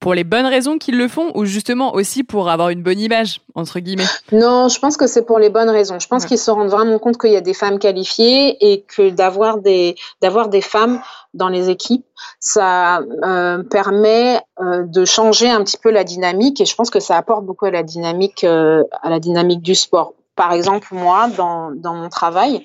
pour 0.00 0.14
les 0.14 0.24
bonnes 0.24 0.46
raisons 0.46 0.78
qu'ils 0.78 0.96
le 0.96 1.08
font 1.08 1.30
ou 1.34 1.44
justement 1.44 1.94
aussi 1.94 2.24
pour 2.24 2.48
avoir 2.48 2.70
une 2.70 2.82
bonne 2.82 2.98
image, 2.98 3.42
entre 3.54 3.80
guillemets? 3.80 4.06
Non, 4.32 4.68
je 4.68 4.78
pense 4.78 4.96
que 4.96 5.06
c'est 5.06 5.26
pour 5.26 5.38
les 5.38 5.50
bonnes 5.50 5.68
raisons. 5.68 5.98
Je 5.98 6.08
pense 6.08 6.22
ouais. 6.22 6.28
qu'ils 6.28 6.38
se 6.38 6.50
rendent 6.50 6.70
vraiment 6.70 6.98
compte 6.98 7.18
qu'il 7.18 7.32
y 7.32 7.36
a 7.36 7.42
des 7.42 7.52
femmes 7.52 7.78
qualifiées 7.78 8.56
et 8.72 8.82
que 8.82 9.10
d'avoir 9.10 9.58
des, 9.58 9.94
d'avoir 10.22 10.48
des 10.48 10.62
femmes 10.62 11.00
dans 11.34 11.48
les 11.48 11.68
équipes, 11.68 12.06
ça 12.40 13.00
euh, 13.22 13.62
permet 13.62 14.40
euh, 14.60 14.84
de 14.84 15.04
changer 15.04 15.50
un 15.50 15.62
petit 15.62 15.76
peu 15.76 15.90
la 15.90 16.02
dynamique 16.02 16.60
et 16.62 16.64
je 16.64 16.74
pense 16.74 16.88
que 16.88 16.98
ça 16.98 17.16
apporte 17.16 17.44
beaucoup 17.44 17.66
à 17.66 17.70
la 17.70 17.82
dynamique, 17.82 18.42
euh, 18.44 18.82
à 19.02 19.10
la 19.10 19.20
dynamique 19.20 19.60
du 19.60 19.74
sport 19.74 20.14
par 20.34 20.52
exemple 20.52 20.88
moi 20.92 21.28
dans, 21.36 21.70
dans 21.70 21.94
mon 21.94 22.08
travail 22.08 22.64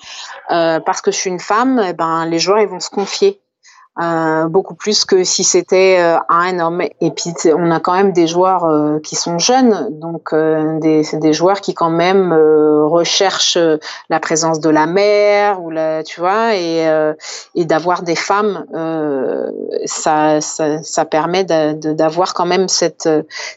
euh, 0.50 0.80
parce 0.80 1.02
que 1.02 1.12
je 1.12 1.18
suis 1.18 1.30
une 1.30 1.42
femme 1.42 1.84
eh 1.86 1.92
ben 1.92 2.26
les 2.26 2.40
joueurs 2.40 2.60
ils 2.60 2.70
vont 2.70 2.80
se 2.80 2.90
confier 2.90 3.42
euh, 4.02 4.48
beaucoup 4.50 4.76
plus 4.76 5.06
que 5.06 5.24
si 5.24 5.46
c'était 5.46 5.98
euh, 6.00 6.18
un 6.28 6.60
homme. 6.60 6.82
Et 6.82 7.12
puis 7.12 7.34
on 7.46 7.72
a 7.72 7.80
quand 7.80 7.94
même 7.94 8.12
des 8.12 8.28
joueurs 8.28 8.66
euh, 8.66 9.00
qui 9.00 9.16
sont 9.16 9.40
jeunes, 9.40 9.88
donc 10.00 10.34
euh, 10.34 10.80
des, 10.80 11.04
c'est 11.04 11.20
des 11.20 11.32
joueurs 11.32 11.62
qui 11.62 11.74
quand 11.74 11.90
même 11.90 12.34
euh, 12.34 12.86
recherchent 12.86 13.58
la 14.10 14.20
présence 14.20 14.60
de 14.60 14.70
la 14.70 14.86
mère 14.86 15.64
ou 15.64 15.70
la, 15.70 16.04
tu 16.04 16.20
vois, 16.20 16.56
et, 16.56 16.86
et 17.56 17.66
d'avoir 17.66 18.04
des 18.04 18.16
femmes, 18.16 18.66
ça, 19.86 20.42
ça, 20.42 20.84
ça, 20.84 21.06
permet 21.06 21.46
de, 21.46 21.94
d'avoir 21.94 22.34
quand 22.34 22.46
même 22.46 22.68
cette 22.68 23.10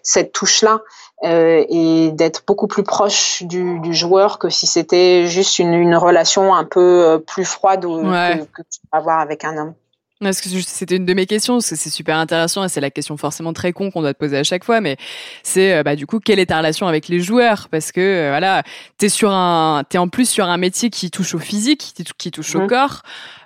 cette 0.02 0.32
touche 0.32 0.62
là. 0.62 0.80
Euh, 1.24 1.64
et 1.68 2.12
d'être 2.12 2.44
beaucoup 2.46 2.68
plus 2.68 2.84
proche 2.84 3.42
du, 3.42 3.80
du, 3.80 3.92
joueur 3.92 4.38
que 4.38 4.50
si 4.50 4.68
c'était 4.68 5.26
juste 5.26 5.58
une, 5.58 5.74
une 5.74 5.96
relation 5.96 6.54
un 6.54 6.64
peu 6.64 7.20
plus 7.26 7.44
froide 7.44 7.84
ouais. 7.86 8.38
que, 8.38 8.62
que 8.62 8.62
tu 8.70 8.78
peux 8.88 8.96
avoir 8.96 9.18
avec 9.18 9.44
un 9.44 9.56
homme. 9.56 9.74
Parce 10.20 10.40
que 10.40 10.48
c'était 10.48 10.96
une 10.96 11.06
de 11.06 11.14
mes 11.14 11.26
questions, 11.26 11.54
parce 11.54 11.70
que 11.70 11.76
c'est 11.76 11.90
super 11.90 12.16
intéressant 12.16 12.64
et 12.64 12.68
c'est 12.68 12.80
la 12.80 12.90
question 12.90 13.16
forcément 13.16 13.52
très 13.52 13.72
con 13.72 13.90
qu'on 13.90 14.00
doit 14.02 14.14
te 14.14 14.18
poser 14.18 14.36
à 14.36 14.42
chaque 14.42 14.64
fois, 14.64 14.80
mais 14.80 14.96
c'est 15.44 15.82
bah 15.84 15.94
du 15.94 16.06
coup 16.06 16.18
quelle 16.20 16.38
est 16.38 16.46
ta 16.46 16.58
relation 16.58 16.86
avec 16.88 17.08
les 17.08 17.20
joueurs? 17.20 17.68
Parce 17.70 17.92
que 17.92 18.00
euh, 18.00 18.28
voilà, 18.30 18.62
t'es 18.96 19.08
sur 19.08 19.30
un, 19.30 19.84
t'es 19.88 19.98
en 19.98 20.08
plus 20.08 20.28
sur 20.28 20.46
un 20.46 20.56
métier 20.56 20.90
qui 20.90 21.10
touche 21.10 21.34
au 21.34 21.38
physique, 21.38 21.94
qui 22.18 22.30
touche 22.30 22.54
au 22.54 22.62
mmh. 22.62 22.66
corps. 22.66 23.02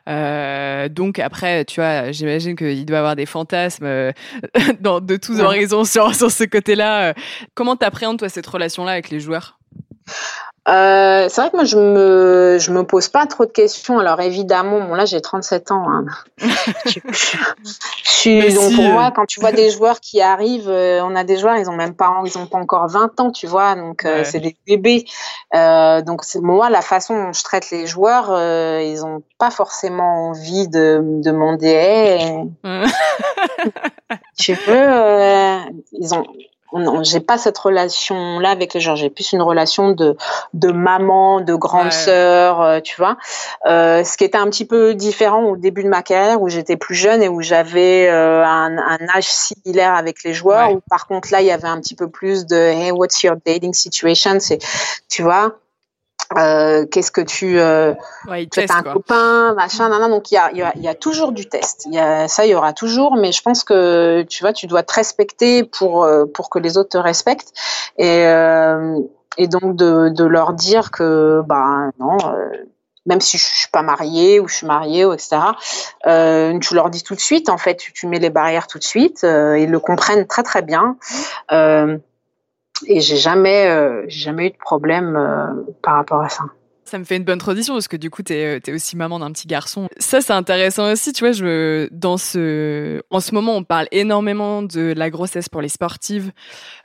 Euh, 0.08 0.88
donc 0.88 1.18
après, 1.18 1.64
tu 1.64 1.80
vois, 1.80 2.10
j'imagine 2.12 2.56
qu'il 2.56 2.84
doit 2.84 2.98
avoir 2.98 3.16
des 3.16 3.26
fantasmes 3.26 3.84
euh, 3.84 4.12
dans, 4.80 5.00
de 5.00 5.16
tous 5.16 5.36
ouais. 5.36 5.42
horizons 5.42 5.84
sur, 5.84 6.14
sur 6.14 6.30
ce 6.30 6.44
côté-là. 6.44 7.14
Comment 7.54 7.76
t'appréhendes 7.76 8.18
toi 8.18 8.28
cette 8.28 8.46
relation-là 8.46 8.92
avec 8.92 9.10
les 9.10 9.20
joueurs? 9.20 9.58
Euh, 10.68 11.26
c'est 11.28 11.40
vrai 11.40 11.50
que 11.50 11.56
moi 11.56 11.64
je 11.64 11.76
me 11.76 12.56
je 12.60 12.70
me 12.70 12.84
pose 12.84 13.08
pas 13.08 13.26
trop 13.26 13.44
de 13.44 13.50
questions. 13.50 13.98
Alors 13.98 14.20
évidemment, 14.20 14.80
bon 14.80 14.94
là 14.94 15.04
j'ai 15.06 15.20
37 15.20 15.72
ans. 15.72 15.84
Hein. 15.90 16.04
je, 16.86 17.00
suis 18.04 18.54
donc 18.54 18.70
si, 18.70 18.76
pour 18.76 18.84
moi 18.84 19.10
quand 19.10 19.26
tu 19.26 19.40
vois 19.40 19.50
des 19.50 19.70
joueurs 19.70 19.98
qui 19.98 20.20
arrivent, 20.20 20.68
euh, 20.68 21.02
on 21.02 21.16
a 21.16 21.24
des 21.24 21.36
joueurs 21.36 21.56
ils 21.56 21.68
ont 21.68 21.74
même 21.74 21.94
pas 21.94 22.22
ils 22.24 22.38
ont 22.38 22.46
pas 22.46 22.58
encore 22.58 22.86
20 22.86 23.18
ans, 23.18 23.32
tu 23.32 23.48
vois, 23.48 23.74
donc 23.74 24.04
euh, 24.04 24.18
ouais. 24.18 24.24
c'est 24.24 24.38
des 24.38 24.56
bébés. 24.64 25.04
Euh, 25.52 26.00
donc 26.00 26.22
c'est 26.22 26.40
moi 26.40 26.70
la 26.70 26.80
façon 26.80 27.16
dont 27.16 27.32
je 27.32 27.42
traite 27.42 27.72
les 27.72 27.88
joueurs, 27.88 28.28
ils 28.80 29.04
ont 29.04 29.24
pas 29.38 29.50
forcément 29.50 30.28
envie 30.28 30.68
de 30.68 31.00
me 31.02 31.24
demander 31.24 31.66
hey, 31.66 32.48
tu 34.38 34.54
veux 34.54 35.58
ils 35.92 36.14
ont 36.14 36.24
j'ai 37.02 37.20
pas 37.20 37.38
cette 37.38 37.58
relation 37.58 38.38
là 38.38 38.50
avec 38.50 38.74
les 38.74 38.80
gens 38.80 38.94
j'ai 38.94 39.10
plus 39.10 39.32
une 39.32 39.42
relation 39.42 39.92
de 39.92 40.16
de 40.54 40.70
maman 40.70 41.40
de 41.40 41.54
grande 41.54 41.86
ouais. 41.86 41.90
sœur 41.90 42.60
euh, 42.60 42.80
tu 42.80 42.96
vois 42.96 43.16
euh, 43.66 44.04
ce 44.04 44.16
qui 44.16 44.24
était 44.24 44.38
un 44.38 44.46
petit 44.46 44.64
peu 44.64 44.94
différent 44.94 45.44
au 45.44 45.56
début 45.56 45.82
de 45.82 45.88
ma 45.88 46.02
carrière 46.02 46.40
où 46.40 46.48
j'étais 46.48 46.76
plus 46.76 46.94
jeune 46.94 47.22
et 47.22 47.28
où 47.28 47.42
j'avais 47.42 48.08
euh, 48.08 48.44
un, 48.44 48.78
un, 48.78 49.08
âge 49.14 49.28
similaire 49.28 49.94
avec 49.94 50.22
les 50.24 50.34
joueurs 50.34 50.68
ouais. 50.68 50.74
où 50.76 50.80
par 50.88 51.06
contre 51.06 51.28
là 51.32 51.40
il 51.40 51.46
y 51.46 51.50
avait 51.50 51.68
un 51.68 51.80
petit 51.80 51.94
peu 51.94 52.08
plus 52.08 52.46
de 52.46 52.56
hey 52.56 52.90
what's 52.90 53.22
your 53.22 53.36
dating 53.44 53.72
situation? 53.72 54.38
C'est 54.40 54.58
tu 55.08 55.22
vois? 55.22 55.58
Euh, 56.38 56.86
qu'est-ce 56.86 57.10
que 57.10 57.20
tu 57.20 57.58
euh, 57.58 57.94
ouais, 58.28 58.46
tu 58.46 58.60
as 58.60 58.76
un 58.76 58.82
quoi. 58.82 58.92
copain 58.92 59.54
machin 59.54 59.88
nan, 59.88 60.00
nan, 60.00 60.10
donc 60.10 60.30
il 60.30 60.34
y 60.34 60.38
a, 60.38 60.52
y, 60.52 60.62
a, 60.62 60.72
y 60.76 60.88
a 60.88 60.94
toujours 60.94 61.32
du 61.32 61.48
test. 61.48 61.84
Il 61.86 61.94
y 61.94 61.98
a 61.98 62.28
ça 62.28 62.46
il 62.46 62.50
y 62.50 62.54
aura 62.54 62.72
toujours 62.72 63.16
mais 63.16 63.32
je 63.32 63.42
pense 63.42 63.64
que 63.64 64.22
tu 64.28 64.42
vois 64.42 64.52
tu 64.52 64.66
dois 64.66 64.82
te 64.82 64.92
respecter 64.94 65.64
pour 65.64 66.04
euh, 66.04 66.26
pour 66.26 66.50
que 66.50 66.58
les 66.58 66.78
autres 66.78 66.90
te 66.90 66.98
respectent. 66.98 67.52
Et 67.98 68.26
euh, 68.26 68.98
et 69.38 69.48
donc 69.48 69.76
de, 69.76 70.10
de 70.10 70.24
leur 70.24 70.52
dire 70.52 70.90
que 70.90 71.42
bah 71.46 71.90
non 71.98 72.18
euh, 72.26 72.48
même 73.06 73.20
si 73.20 73.38
je 73.38 73.44
suis 73.44 73.70
pas 73.70 73.82
mariée 73.82 74.38
ou 74.40 74.46
je 74.46 74.56
suis 74.56 74.66
mariée 74.66 75.04
ou 75.04 75.12
etc 75.12 75.38
euh, 76.06 76.58
tu 76.58 76.74
leur 76.74 76.90
dis 76.90 77.02
tout 77.02 77.14
de 77.14 77.20
suite 77.20 77.48
en 77.48 77.58
fait 77.58 77.76
tu, 77.76 77.92
tu 77.92 78.06
mets 78.06 78.18
les 78.18 78.30
barrières 78.30 78.66
tout 78.66 78.78
de 78.78 78.84
suite 78.84 79.20
ils 79.22 79.70
le 79.70 79.78
comprennent 79.80 80.26
très 80.26 80.42
très 80.42 80.62
bien 80.62 80.96
et 82.86 83.00
j'ai 83.00 83.16
jamais, 83.16 83.66
euh, 83.66 84.04
jamais 84.08 84.46
eu 84.46 84.50
de 84.50 84.58
problème 84.58 85.16
euh, 85.16 85.72
par 85.82 85.94
rapport 85.94 86.20
à 86.20 86.28
ça. 86.28 86.44
Ça 86.84 86.98
me 86.98 87.04
fait 87.04 87.16
une 87.16 87.24
bonne 87.24 87.38
tradition 87.38 87.74
parce 87.74 87.88
que 87.88 87.96
du 87.96 88.10
coup, 88.10 88.22
tu 88.22 88.34
es, 88.34 88.60
es, 88.64 88.72
aussi 88.72 88.96
maman 88.96 89.18
d'un 89.18 89.32
petit 89.32 89.46
garçon. 89.46 89.88
Ça, 89.98 90.20
c'est 90.20 90.32
intéressant 90.32 90.90
aussi. 90.92 91.12
Tu 91.12 91.24
vois, 91.24 91.32
je, 91.32 91.88
dans 91.90 92.18
ce, 92.18 93.00
en 93.10 93.20
ce 93.20 93.34
moment, 93.34 93.56
on 93.56 93.64
parle 93.64 93.86
énormément 93.92 94.62
de 94.62 94.92
la 94.94 95.08
grossesse 95.08 95.48
pour 95.48 95.62
les 95.62 95.68
sportives, 95.68 96.32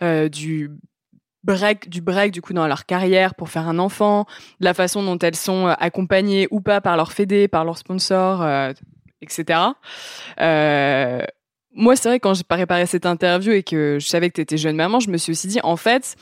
euh, 0.01 0.29
du 0.29 0.71
break, 1.43 1.89
du 1.89 2.01
break 2.01 2.31
du 2.31 2.41
coup 2.41 2.53
dans 2.53 2.67
leur 2.67 2.85
carrière 2.85 3.33
pour 3.33 3.49
faire 3.49 3.67
un 3.67 3.79
enfant, 3.79 4.25
de 4.59 4.65
la 4.65 4.73
façon 4.73 5.01
dont 5.03 5.17
elles 5.17 5.35
sont 5.35 5.67
accompagnées 5.67 6.47
ou 6.51 6.61
pas 6.61 6.81
par 6.81 6.97
leur 6.97 7.11
fédé, 7.11 7.47
par 7.47 7.65
leurs 7.65 7.77
sponsors, 7.77 8.41
euh, 8.43 8.73
etc. 9.21 9.59
Euh, 10.39 11.21
moi, 11.77 11.95
c'est 11.95 12.09
vrai, 12.09 12.19
quand 12.19 12.33
j'ai 12.33 12.43
préparé 12.43 12.85
cette 12.87 13.05
interview 13.05 13.53
et 13.53 13.63
que 13.63 13.97
je 14.01 14.07
savais 14.07 14.29
que 14.29 14.35
tu 14.35 14.41
étais 14.41 14.57
jeune 14.57 14.75
maman, 14.75 14.99
je 14.99 15.09
me 15.09 15.17
suis 15.17 15.31
aussi 15.31 15.47
dit, 15.47 15.59
en 15.63 15.77
fait, 15.77 16.15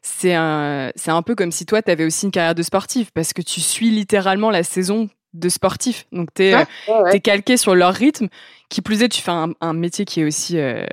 c'est 0.00 0.34
un, 0.34 0.90
c'est 0.96 1.10
un 1.10 1.22
peu 1.22 1.34
comme 1.34 1.52
si 1.52 1.66
toi, 1.66 1.82
tu 1.82 1.90
avais 1.90 2.04
aussi 2.04 2.26
une 2.26 2.32
carrière 2.32 2.54
de 2.54 2.62
sportif 2.62 3.10
parce 3.12 3.32
que 3.32 3.42
tu 3.42 3.60
suis 3.60 3.90
littéralement 3.90 4.50
la 4.50 4.62
saison 4.62 5.08
de 5.34 5.48
sportif. 5.48 6.06
Donc, 6.12 6.30
tu 6.34 6.44
es, 6.44 6.56
ouais, 6.56 6.66
ouais. 6.88 7.20
calqué 7.20 7.56
sur 7.56 7.74
leur 7.74 7.94
rythme. 7.94 8.28
Qui 8.68 8.80
plus 8.80 9.02
est, 9.02 9.08
tu 9.10 9.20
fais 9.20 9.30
un, 9.30 9.52
un 9.60 9.74
métier 9.74 10.06
qui 10.06 10.22
est 10.22 10.24
aussi 10.24 10.58
euh, 10.58 10.86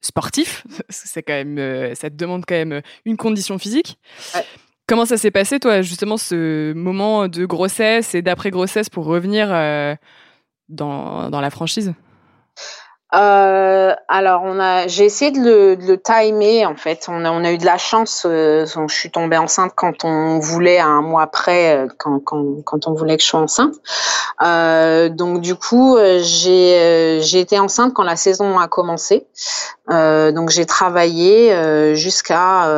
sportif. 0.00 0.66
C'est 0.88 1.22
quand 1.22 1.32
même, 1.32 1.58
euh, 1.58 1.94
ça 1.94 2.10
te 2.10 2.16
demande 2.16 2.44
quand 2.46 2.56
même 2.56 2.82
une 3.04 3.16
condition 3.16 3.56
physique. 3.58 3.98
Ouais. 4.34 4.44
Comment 4.88 5.06
ça 5.06 5.16
s'est 5.16 5.30
passé, 5.30 5.60
toi, 5.60 5.82
justement, 5.82 6.16
ce 6.16 6.72
moment 6.72 7.28
de 7.28 7.46
grossesse 7.46 8.16
et 8.16 8.22
d'après-grossesse 8.22 8.88
pour 8.88 9.04
revenir 9.04 9.48
euh, 9.52 9.94
dans, 10.68 11.30
dans 11.30 11.40
la 11.40 11.50
franchise? 11.50 11.94
Euh, 13.12 13.92
alors, 14.06 14.42
on 14.44 14.60
a, 14.60 14.86
j'ai 14.86 15.04
essayé 15.04 15.32
de 15.32 15.40
le, 15.40 15.76
de 15.76 15.86
le, 15.86 15.98
timer 16.00 16.64
en 16.64 16.76
fait. 16.76 17.06
On 17.08 17.24
a, 17.24 17.32
on 17.32 17.44
a 17.44 17.52
eu 17.52 17.58
de 17.58 17.64
la 17.64 17.76
chance. 17.76 18.24
Euh, 18.24 18.66
je 18.66 18.94
suis 18.94 19.10
tombée 19.10 19.36
enceinte 19.36 19.72
quand 19.74 20.04
on 20.04 20.38
voulait, 20.38 20.78
un 20.78 21.02
mois 21.02 21.22
après, 21.22 21.76
euh, 21.76 21.88
quand, 21.98 22.20
quand, 22.20 22.62
quand 22.64 22.86
on 22.86 22.94
voulait 22.94 23.16
que 23.16 23.22
je 23.22 23.28
sois 23.28 23.40
enceinte. 23.40 23.74
Euh, 24.42 25.08
donc 25.08 25.40
du 25.40 25.56
coup, 25.56 25.96
euh, 25.96 26.20
j'ai, 26.22 27.20
j'ai 27.22 27.40
été 27.40 27.58
enceinte 27.58 27.94
quand 27.94 28.04
la 28.04 28.16
saison 28.16 28.58
a 28.58 28.68
commencé. 28.68 29.26
donc 29.88 30.50
j'ai 30.50 30.66
travaillé 30.66 31.94
jusqu'à 31.96 32.68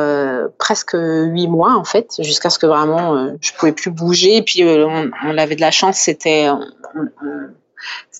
presque 0.57 0.95
huit 0.95 1.47
mois 1.47 1.75
en 1.75 1.83
fait, 1.83 2.15
jusqu'à 2.19 2.49
ce 2.49 2.57
que 2.57 2.65
vraiment 2.65 3.35
je 3.39 3.51
pouvais 3.53 3.71
plus 3.71 3.91
bouger. 3.91 4.37
Et 4.37 4.41
puis 4.41 4.63
on, 4.65 5.11
on 5.25 5.37
avait 5.37 5.55
de 5.55 5.61
la 5.61 5.71
chance, 5.71 5.97
c'était 5.97 6.49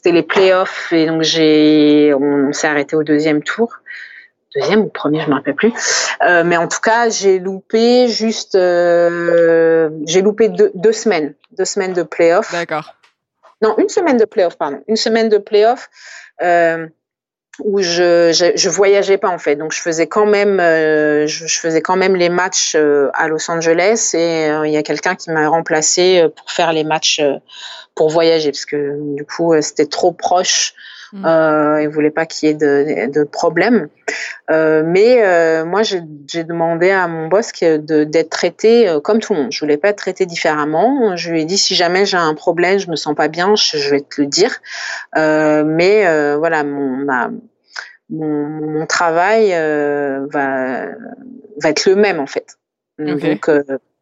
c'était 0.04 0.16
les 0.16 0.24
playoffs 0.24 0.92
et 0.92 1.06
donc 1.06 1.22
j'ai, 1.22 2.14
on, 2.14 2.52
s'est 2.52 2.68
arrêté 2.68 2.96
au 2.96 3.04
deuxième 3.04 3.42
tour 3.42 3.80
deuxième 4.56 4.82
ou 4.82 4.88
premier, 4.88 5.20
je 5.22 5.30
me 5.30 5.34
rappelle 5.34 5.56
plus. 5.56 5.74
Euh, 6.24 6.44
mais 6.44 6.58
en 6.58 6.68
tout 6.68 6.80
cas, 6.80 7.10
j'ai 7.10 7.40
loupé 7.40 8.08
juste, 8.08 8.54
euh, 8.54 9.90
j'ai 10.06 10.22
loupé 10.22 10.50
deux, 10.50 10.72
deux, 10.76 10.92
semaines, 10.92 11.34
deux 11.58 11.66
semaines 11.66 11.94
de 11.94 12.04
playoffs. 12.04 12.52
D'accord. 12.52 12.94
Non, 13.64 13.76
une 13.80 13.90
semaine 13.90 14.18
de 14.18 14.26
playoffs, 14.26 14.56
pardon, 14.56 14.84
une 14.88 14.96
semaine 14.96 15.28
de 15.28 15.40
playoffs. 15.40 15.90
Euh, 16.44 16.86
où 17.60 17.82
je, 17.82 18.32
je, 18.56 18.70
voyageais 18.70 19.18
pas 19.18 19.30
en 19.30 19.38
fait. 19.38 19.56
Donc 19.56 19.74
je 19.74 19.82
faisais 19.82 20.08
quand 20.08 20.26
même 20.26 20.60
euh, 20.60 21.28
je, 21.28 21.46
je, 21.46 21.60
faisais 21.60 21.82
quand 21.82 21.96
même 21.96 22.16
les 22.16 22.30
matchs 22.30 22.76
euh, 22.76 23.10
à 23.14 23.28
Los 23.28 23.50
Angeles 23.50 24.12
et 24.14 24.50
euh, 24.50 24.68
il 24.68 24.74
y 24.74 24.78
a 24.78 24.84
quelqu'un 24.84 25.16
qui 25.16 25.30
m'a 25.30 25.48
remplacé 25.48 26.28
pour 26.36 26.50
faire 26.50 26.74
les 26.74 26.84
matchs 26.84 27.22
pour 27.94 28.10
voyager 28.10 28.52
parce 28.52 28.66
que 28.66 28.98
du 29.16 29.24
coup 29.24 29.54
c'était 29.62 29.86
trop 29.86 30.12
proche 30.12 30.74
mmh. 31.14 31.26
euh, 31.26 31.82
il 31.82 31.88
voulait 31.88 32.12
pas 32.12 32.26
qu'il 32.26 32.50
y 32.50 32.52
ait 32.52 32.56
de, 32.56 33.10
de 33.10 33.24
problème. 33.24 33.88
Mais 34.50 35.64
moi 35.64 35.82
j'ai 35.84 36.44
demandé 36.44 36.92
à 36.92 37.08
mon 37.08 37.28
boss 37.30 37.52
d'être 37.62 38.30
traité 38.30 38.94
comme 39.04 39.20
tout 39.20 39.34
le 39.34 39.44
monde. 39.44 39.52
Je 39.52 39.60
voulais 39.62 39.78
pas 39.78 39.90
être 39.90 39.98
traité 39.98 40.26
différemment. 40.26 41.16
Je 41.16 41.32
lui 41.32 41.42
ai 41.42 41.46
dit 41.46 41.58
si 41.58 41.76
jamais 41.76 42.06
j'ai 42.06 42.18
un 42.18 42.36
problème 42.36 42.78
je 42.78 42.90
me 42.92 42.96
sens 42.98 43.16
pas 43.16 43.30
bien 43.30 43.56
je, 43.56 43.78
je 43.78 43.90
vais 43.90 44.02
te 44.02 44.22
le 44.22 44.28
dire. 44.28 44.62
Mais 45.16 46.36
voilà 46.36 46.64
mon 46.64 46.98
ma 47.06 47.30
mon, 48.10 48.48
mon 48.70 48.86
travail 48.86 49.54
euh, 49.54 50.28
va, 50.30 50.86
va 51.62 51.70
être 51.70 51.86
le 51.86 51.96
même 51.96 52.20
en 52.20 52.28
fait. 52.28 52.58
Donc 53.00 53.22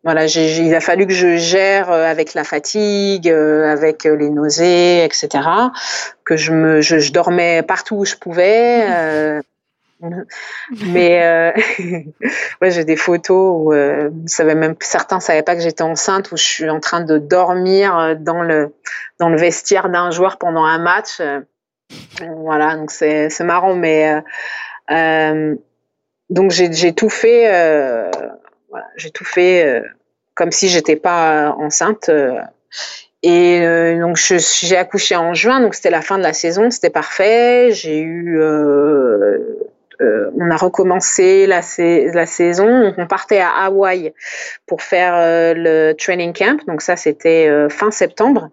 euh, 0.02 0.04
voilà, 0.04 0.26
il 0.26 0.74
a 0.74 0.80
fallu 0.80 1.08
que 1.08 1.14
je 1.14 1.38
gère 1.38 1.92
euh, 1.92 2.06
avec 2.06 2.34
la 2.34 2.44
fatigue, 2.44 3.30
avec 3.30 4.04
les 4.04 4.30
nausées, 4.30 5.04
etc. 5.04 5.30
Que 6.26 6.38
je 6.38 6.52
me, 6.52 6.82
je, 6.82 7.00
je 7.00 7.12
dormais 7.12 7.64
partout 7.64 7.98
où 7.98 8.06
je 8.06 8.16
pouvais. 8.16 8.86
Euh, 8.90 9.42
mais 10.88 11.24
euh, 11.24 11.52
ouais, 12.62 12.72
j'ai 12.72 12.86
des 12.86 12.96
photos 12.96 13.54
où 13.56 13.74
euh, 13.74 14.10
savait 14.26 14.56
même 14.56 14.76
certains 14.80 15.20
savaient 15.20 15.44
pas 15.44 15.56
que 15.56 15.62
j'étais 15.62 15.84
enceinte 15.84 16.32
où 16.32 16.38
je 16.38 16.44
suis 16.44 16.70
en 16.70 16.80
train 16.80 17.02
de 17.02 17.20
dormir 17.20 18.16
dans 18.20 18.42
le 18.42 18.74
dans 19.20 19.30
le 19.30 19.38
vestiaire 19.38 19.90
d'un 19.90 20.10
joueur 20.10 20.38
pendant 20.38 20.64
un 20.64 20.80
match. 20.80 21.22
Voilà, 22.22 22.76
donc 22.76 22.92
c'est 22.92 23.40
marrant, 23.42 23.76
mais 23.76 24.14
euh, 24.14 24.22
euh, 24.92 25.56
donc 26.30 26.52
j'ai 26.52 26.94
tout 26.94 27.10
fait, 27.10 27.54
euh, 27.54 28.10
voilà, 28.72 28.88
j'ai 28.96 29.12
tout 29.12 29.26
fait 29.26 29.84
comme 30.34 30.52
si 30.52 30.70
j'étais 30.70 30.96
pas 30.96 31.56
enceinte. 31.60 32.10
Et 33.24 33.62
donc 34.00 34.18
j'ai 34.18 34.78
accouché 34.78 35.16
en 35.16 35.34
juin, 35.34 35.60
donc 35.60 35.76
c'était 35.76 35.92
la 35.92 36.02
fin 36.02 36.18
de 36.18 36.24
la 36.24 36.34
saison, 36.34 36.72
c'était 36.72 36.90
parfait. 36.90 37.72
J'ai 37.72 38.00
eu 38.00 38.40
euh, 38.40 39.38
on 40.38 40.50
a 40.50 40.58
recommencé 40.58 41.46
la, 41.48 41.62
la, 41.78 42.26
saison. 42.26 42.94
On 42.98 43.08
partait 43.08 43.40
à 43.40 43.50
Hawaï 43.66 44.14
pour 44.66 44.82
faire 44.82 45.14
euh, 45.16 45.54
le 45.56 45.94
training 45.94 46.34
camp. 46.34 46.60
Donc 46.68 46.82
ça, 46.82 46.96
c'était 46.96 47.48
euh, 47.48 47.70
fin 47.70 47.92
septembre. 47.92 48.50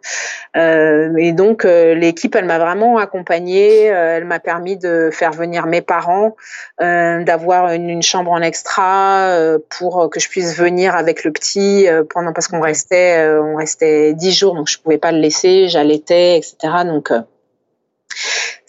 et 0.55 1.33
donc 1.33 1.65
l'équipe, 1.65 2.35
elle 2.35 2.45
m'a 2.45 2.59
vraiment 2.59 2.99
accompagnée. 2.99 3.85
elle 3.85 4.25
m'a 4.25 4.41
permis 4.41 4.77
de 4.77 5.11
faire 5.13 5.33
venir 5.33 5.67
mes 5.67 5.83
parents, 5.83 6.37
d'avoir 6.81 7.73
une, 7.73 8.03
chambre 8.03 8.33
en 8.33 8.43
extra 8.43 9.39
pour 9.69 10.11
que 10.11 10.21
je 10.21 10.29
puisse 10.29 10.57
venir 10.57 10.97
avec 10.97 11.25
le 11.25 11.31
petit 11.31 11.87
pendant 12.11 12.33
parce 12.33 12.49
qu'on 12.49 12.61
restait, 12.61 13.29
on 13.41 13.57
restait 13.57 14.15
dix 14.15 14.33
jours, 14.33 14.55
donc 14.55 14.69
je 14.69 14.79
pouvais 14.79 14.99
pas 14.99 15.13
le 15.13 15.19
laisser. 15.19 15.69
J'allaitais, 15.69 16.39
etc. 16.39 16.57
Donc 16.85 17.13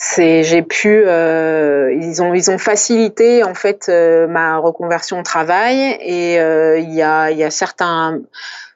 c'est 0.01 0.43
j'ai 0.43 0.61
pu 0.61 1.03
euh, 1.05 1.93
ils 1.93 2.21
ont 2.21 2.33
ils 2.33 2.49
ont 2.49 2.57
facilité 2.57 3.43
en 3.43 3.53
fait 3.53 3.89
euh, 3.89 4.27
ma 4.27 4.57
reconversion 4.57 5.19
au 5.19 5.23
travail 5.23 5.97
et 5.99 6.39
euh, 6.39 6.79
il 6.79 6.93
y 6.93 7.01
a 7.01 7.31
il 7.31 7.37
y 7.37 7.43
a 7.43 7.51
certains 7.51 8.21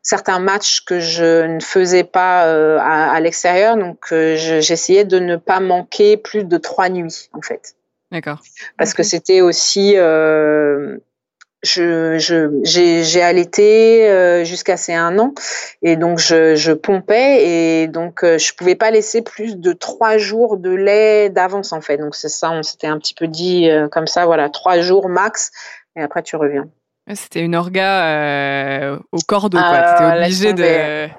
certains 0.01 0.39
matchs 0.39 0.83
que 0.83 0.99
je 0.99 1.45
ne 1.45 1.61
faisais 1.61 2.03
pas 2.03 2.47
euh, 2.47 2.77
à, 2.77 3.13
à 3.13 3.19
l'extérieur. 3.21 3.77
Donc 3.77 3.99
euh, 4.11 4.35
j'essayais 4.35 5.05
de 5.05 5.17
ne 5.17 5.37
pas 5.37 5.61
manquer 5.61 6.17
plus 6.17 6.43
de 6.43 6.57
trois 6.57 6.89
nuits 6.89 7.29
en 7.31 7.41
fait. 7.41 7.75
D'accord. 8.11 8.41
Parce 8.77 8.93
que 8.93 9.01
c'était 9.01 9.39
aussi 9.39 9.95
je, 11.63 12.17
je, 12.19 12.59
j'ai, 12.63 13.21
allaité 13.21 14.09
euh, 14.09 14.43
jusqu'à 14.43 14.77
ces 14.77 14.93
un 14.93 15.17
an 15.17 15.33
et 15.81 15.95
donc 15.95 16.19
je, 16.19 16.55
je 16.55 16.73
pompais 16.73 17.43
et 17.45 17.87
donc 17.87 18.23
euh, 18.23 18.37
je 18.37 18.53
pouvais 18.53 18.75
pas 18.75 18.91
laisser 18.91 19.21
plus 19.21 19.57
de 19.57 19.71
trois 19.71 20.17
jours 20.17 20.57
de 20.57 20.71
lait 20.71 21.29
d'avance 21.29 21.71
en 21.71 21.81
fait. 21.81 21.97
Donc 21.97 22.15
c'est 22.15 22.29
ça, 22.29 22.51
on 22.51 22.63
s'était 22.63 22.87
un 22.87 22.97
petit 22.99 23.13
peu 23.13 23.27
dit 23.27 23.69
euh, 23.69 23.87
comme 23.87 24.07
ça, 24.07 24.25
voilà, 24.25 24.49
trois 24.49 24.81
jours 24.81 25.07
max 25.07 25.51
et 25.95 26.01
après 26.01 26.21
tu 26.21 26.35
reviens. 26.35 26.65
C'était 27.13 27.41
une 27.41 27.55
orga 27.55 28.97
au 29.11 29.17
cordeau, 29.27 29.57
quoi. 29.57 29.67
Ah, 29.67 29.97
T'étais 29.97 30.21
obligé 30.21 30.53
de. 30.53 31.09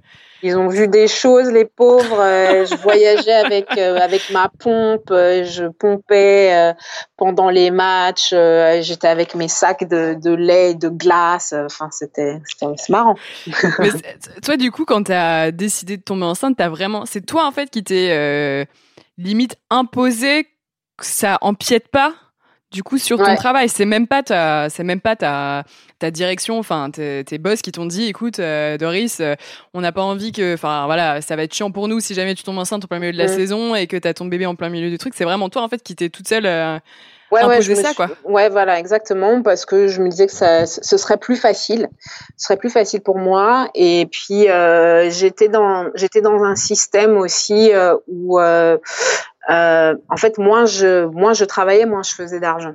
Ils 0.46 0.58
ont 0.58 0.68
vu 0.68 0.88
des 0.88 1.08
choses, 1.08 1.50
les 1.50 1.64
pauvres. 1.64 2.20
Euh, 2.20 2.66
je 2.66 2.74
voyageais 2.76 3.32
avec 3.32 3.66
euh, 3.78 3.96
avec 3.96 4.28
ma 4.28 4.50
pompe, 4.50 5.10
euh, 5.10 5.42
je 5.42 5.64
pompais 5.64 6.74
pendant 7.16 7.48
les 7.48 7.70
matchs. 7.70 8.34
J'étais 8.82 9.08
avec 9.08 9.34
mes 9.34 9.48
sacs 9.48 9.88
de, 9.88 10.12
de 10.22 10.34
lait, 10.34 10.74
de 10.74 10.90
glace. 10.90 11.54
Enfin, 11.64 11.88
c'était 11.90 12.42
marrant. 12.90 13.16
Toi, 14.44 14.58
du 14.58 14.70
coup, 14.70 14.84
quand 14.84 15.04
tu 15.04 15.12
as 15.12 15.50
décidé 15.50 15.96
de 15.96 16.02
tomber 16.02 16.26
enceinte, 16.26 16.56
t'as 16.58 16.68
vraiment, 16.68 17.06
c'est 17.06 17.24
toi 17.24 17.46
en 17.46 17.50
fait 17.50 17.70
qui 17.70 17.82
t'es 17.82 18.66
limite 19.16 19.56
imposé 19.70 20.44
que 20.98 21.06
ça 21.06 21.38
empiète 21.40 21.88
pas? 21.88 22.12
Du 22.74 22.82
coup 22.82 22.98
sur 22.98 23.16
ton 23.18 23.36
travail. 23.36 23.68
C'est 23.68 23.86
même 23.86 24.06
pas 24.06 24.22
ta, 24.22 24.68
c'est 24.68 24.82
même 24.82 25.00
pas 25.00 25.14
ta, 25.16 25.62
ta 26.00 26.10
direction, 26.10 26.58
enfin 26.58 26.90
tes, 26.90 27.24
tes 27.24 27.38
boss 27.38 27.62
qui 27.62 27.72
t'ont 27.72 27.86
dit, 27.86 28.06
écoute 28.06 28.40
euh, 28.40 28.76
Doris, 28.76 29.20
euh, 29.20 29.36
on 29.72 29.80
n'a 29.80 29.92
pas 29.92 30.02
envie 30.02 30.32
que, 30.32 30.54
enfin 30.54 30.84
voilà, 30.86 31.22
ça 31.22 31.36
va 31.36 31.44
être 31.44 31.54
chiant 31.54 31.70
pour 31.70 31.88
nous 31.88 32.00
si 32.00 32.14
jamais 32.14 32.34
tu 32.34 32.42
tombes 32.42 32.58
enceinte 32.58 32.84
en 32.84 32.88
plein 32.88 32.98
milieu 32.98 33.12
de 33.12 33.18
la 33.18 33.28
saison 33.28 33.74
et 33.74 33.86
que 33.86 33.96
tu 33.96 34.08
as 34.08 34.12
ton 34.12 34.26
bébé 34.26 34.44
en 34.44 34.56
plein 34.56 34.68
milieu 34.68 34.90
du 34.90 34.98
truc. 34.98 35.14
C'est 35.16 35.24
vraiment 35.24 35.48
toi 35.48 35.62
en 35.62 35.68
fait 35.68 35.82
qui 35.82 35.94
t'es 35.94 36.08
toute 36.08 36.26
seule. 36.26 36.46
Euh, 36.46 36.78
ouais, 37.30 37.44
ouais, 37.44 37.62
ça, 37.62 37.94
quoi. 37.94 38.10
Ouais, 38.24 38.48
voilà, 38.48 38.78
exactement, 38.80 39.40
parce 39.42 39.64
que 39.64 39.86
je 39.86 40.02
me 40.02 40.08
disais 40.08 40.26
que 40.26 40.32
ça, 40.32 40.66
ce 40.66 40.96
serait 40.96 41.16
plus 41.16 41.36
facile, 41.36 41.88
ce 42.36 42.46
serait 42.46 42.56
plus 42.56 42.70
facile 42.70 43.02
pour 43.02 43.18
moi. 43.18 43.70
Et 43.74 44.06
puis 44.10 44.48
euh, 44.48 45.08
j'étais 45.10 45.48
dans, 45.48 45.90
j'étais 45.94 46.20
dans 46.20 46.42
un 46.42 46.56
système 46.56 47.16
aussi 47.16 47.70
où 48.08 48.40
euh, 48.40 48.78
en 49.48 50.16
fait, 50.16 50.38
moins 50.38 50.66
je, 50.66 51.06
moins 51.06 51.32
je 51.32 51.44
travaillais, 51.44 51.86
moins 51.86 52.02
je 52.02 52.14
faisais 52.14 52.40
d'argent. 52.40 52.74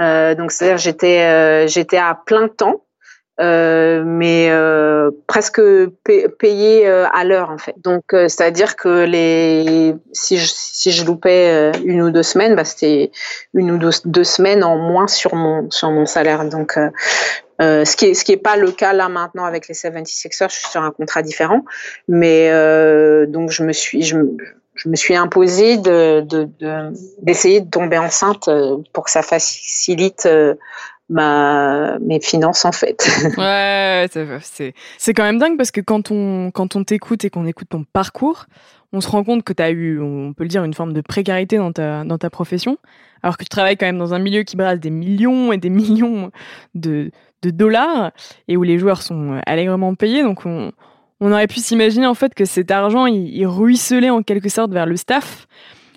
Euh, 0.00 0.34
donc, 0.34 0.52
c'est-à-dire 0.52 0.78
j'étais, 0.78 1.20
euh, 1.20 1.66
j'étais 1.66 1.98
à 1.98 2.18
plein 2.26 2.48
temps, 2.48 2.84
euh, 3.40 4.02
mais 4.06 4.48
euh, 4.50 5.10
presque 5.26 5.60
payé 6.38 6.86
à 6.86 7.24
l'heure 7.24 7.50
en 7.50 7.58
fait. 7.58 7.74
Donc, 7.82 8.04
c'est-à-dire 8.10 8.76
que 8.76 9.04
les, 9.04 9.94
si 10.12 10.38
je, 10.38 10.46
si 10.48 10.92
je 10.92 11.04
loupais 11.04 11.72
une 11.84 12.02
ou 12.02 12.10
deux 12.10 12.22
semaines, 12.22 12.54
bah, 12.54 12.64
c'était 12.64 13.10
une 13.54 13.70
ou 13.70 13.78
deux, 13.78 13.90
deux, 14.04 14.24
semaines 14.24 14.64
en 14.64 14.76
moins 14.76 15.06
sur 15.06 15.34
mon 15.34 15.70
sur 15.70 15.90
mon 15.90 16.06
salaire. 16.06 16.44
Donc, 16.48 16.78
euh, 17.62 17.84
ce 17.84 17.96
qui 17.96 18.06
est 18.06 18.14
ce 18.14 18.24
qui 18.24 18.32
est 18.32 18.36
pas 18.38 18.56
le 18.56 18.72
cas 18.72 18.92
là 18.92 19.08
maintenant 19.08 19.44
avec 19.44 19.68
les 19.68 19.74
76ers, 19.74 20.48
je 20.48 20.54
suis 20.54 20.68
sur 20.68 20.82
un 20.82 20.90
contrat 20.90 21.22
différent, 21.22 21.64
mais 22.08 22.50
euh, 22.50 23.26
donc 23.26 23.50
je 23.50 23.62
me 23.62 23.72
suis 23.72 24.02
je, 24.02 24.16
je 24.74 24.88
me 24.88 24.96
suis 24.96 25.14
imposée 25.14 25.76
de, 25.76 26.24
d'essayer 27.20 27.60
de, 27.60 27.68
tomber 27.68 27.98
enceinte 27.98 28.48
euh, 28.48 28.78
pour 28.92 29.04
que 29.04 29.10
ça 29.10 29.22
facilite 29.22 30.26
euh, 30.26 30.54
mes 31.08 32.20
finances 32.20 32.64
en 32.64 32.72
fait. 32.72 33.06
ouais, 33.38 34.06
c'est, 34.42 34.74
c'est 34.98 35.14
quand 35.14 35.24
même 35.24 35.38
dingue 35.38 35.56
parce 35.56 35.70
que 35.70 35.80
quand 35.80 36.10
on, 36.10 36.50
quand 36.50 36.76
on 36.76 36.84
t'écoute 36.84 37.24
et 37.24 37.30
qu'on 37.30 37.46
écoute 37.46 37.68
ton 37.70 37.84
parcours, 37.84 38.46
on 38.92 39.00
se 39.00 39.08
rend 39.08 39.24
compte 39.24 39.42
que 39.42 39.52
tu 39.52 39.62
as 39.62 39.70
eu, 39.70 40.00
on 40.00 40.32
peut 40.32 40.44
le 40.44 40.48
dire, 40.48 40.64
une 40.64 40.74
forme 40.74 40.92
de 40.92 41.00
précarité 41.00 41.56
dans 41.56 41.72
ta, 41.72 42.04
dans 42.04 42.18
ta 42.18 42.30
profession, 42.30 42.78
alors 43.22 43.36
que 43.36 43.44
tu 43.44 43.48
travailles 43.48 43.76
quand 43.76 43.86
même 43.86 43.98
dans 43.98 44.14
un 44.14 44.18
milieu 44.18 44.42
qui 44.42 44.56
brasse 44.56 44.80
des 44.80 44.90
millions 44.90 45.52
et 45.52 45.58
des 45.58 45.70
millions 45.70 46.30
de, 46.74 47.10
de 47.42 47.50
dollars 47.50 48.12
et 48.48 48.56
où 48.56 48.62
les 48.62 48.78
joueurs 48.78 49.02
sont 49.02 49.40
allègrement 49.46 49.94
payés. 49.94 50.22
Donc 50.22 50.46
on, 50.46 50.72
on 51.22 51.32
aurait 51.32 51.46
pu 51.46 51.60
s'imaginer 51.60 52.06
en 52.06 52.14
fait 52.14 52.34
que 52.34 52.44
cet 52.44 52.70
argent 52.70 53.06
il, 53.06 53.46
ruisselait 53.46 54.10
en 54.10 54.22
quelque 54.22 54.48
sorte 54.48 54.72
vers 54.72 54.86
le 54.86 54.96
staff. 54.96 55.46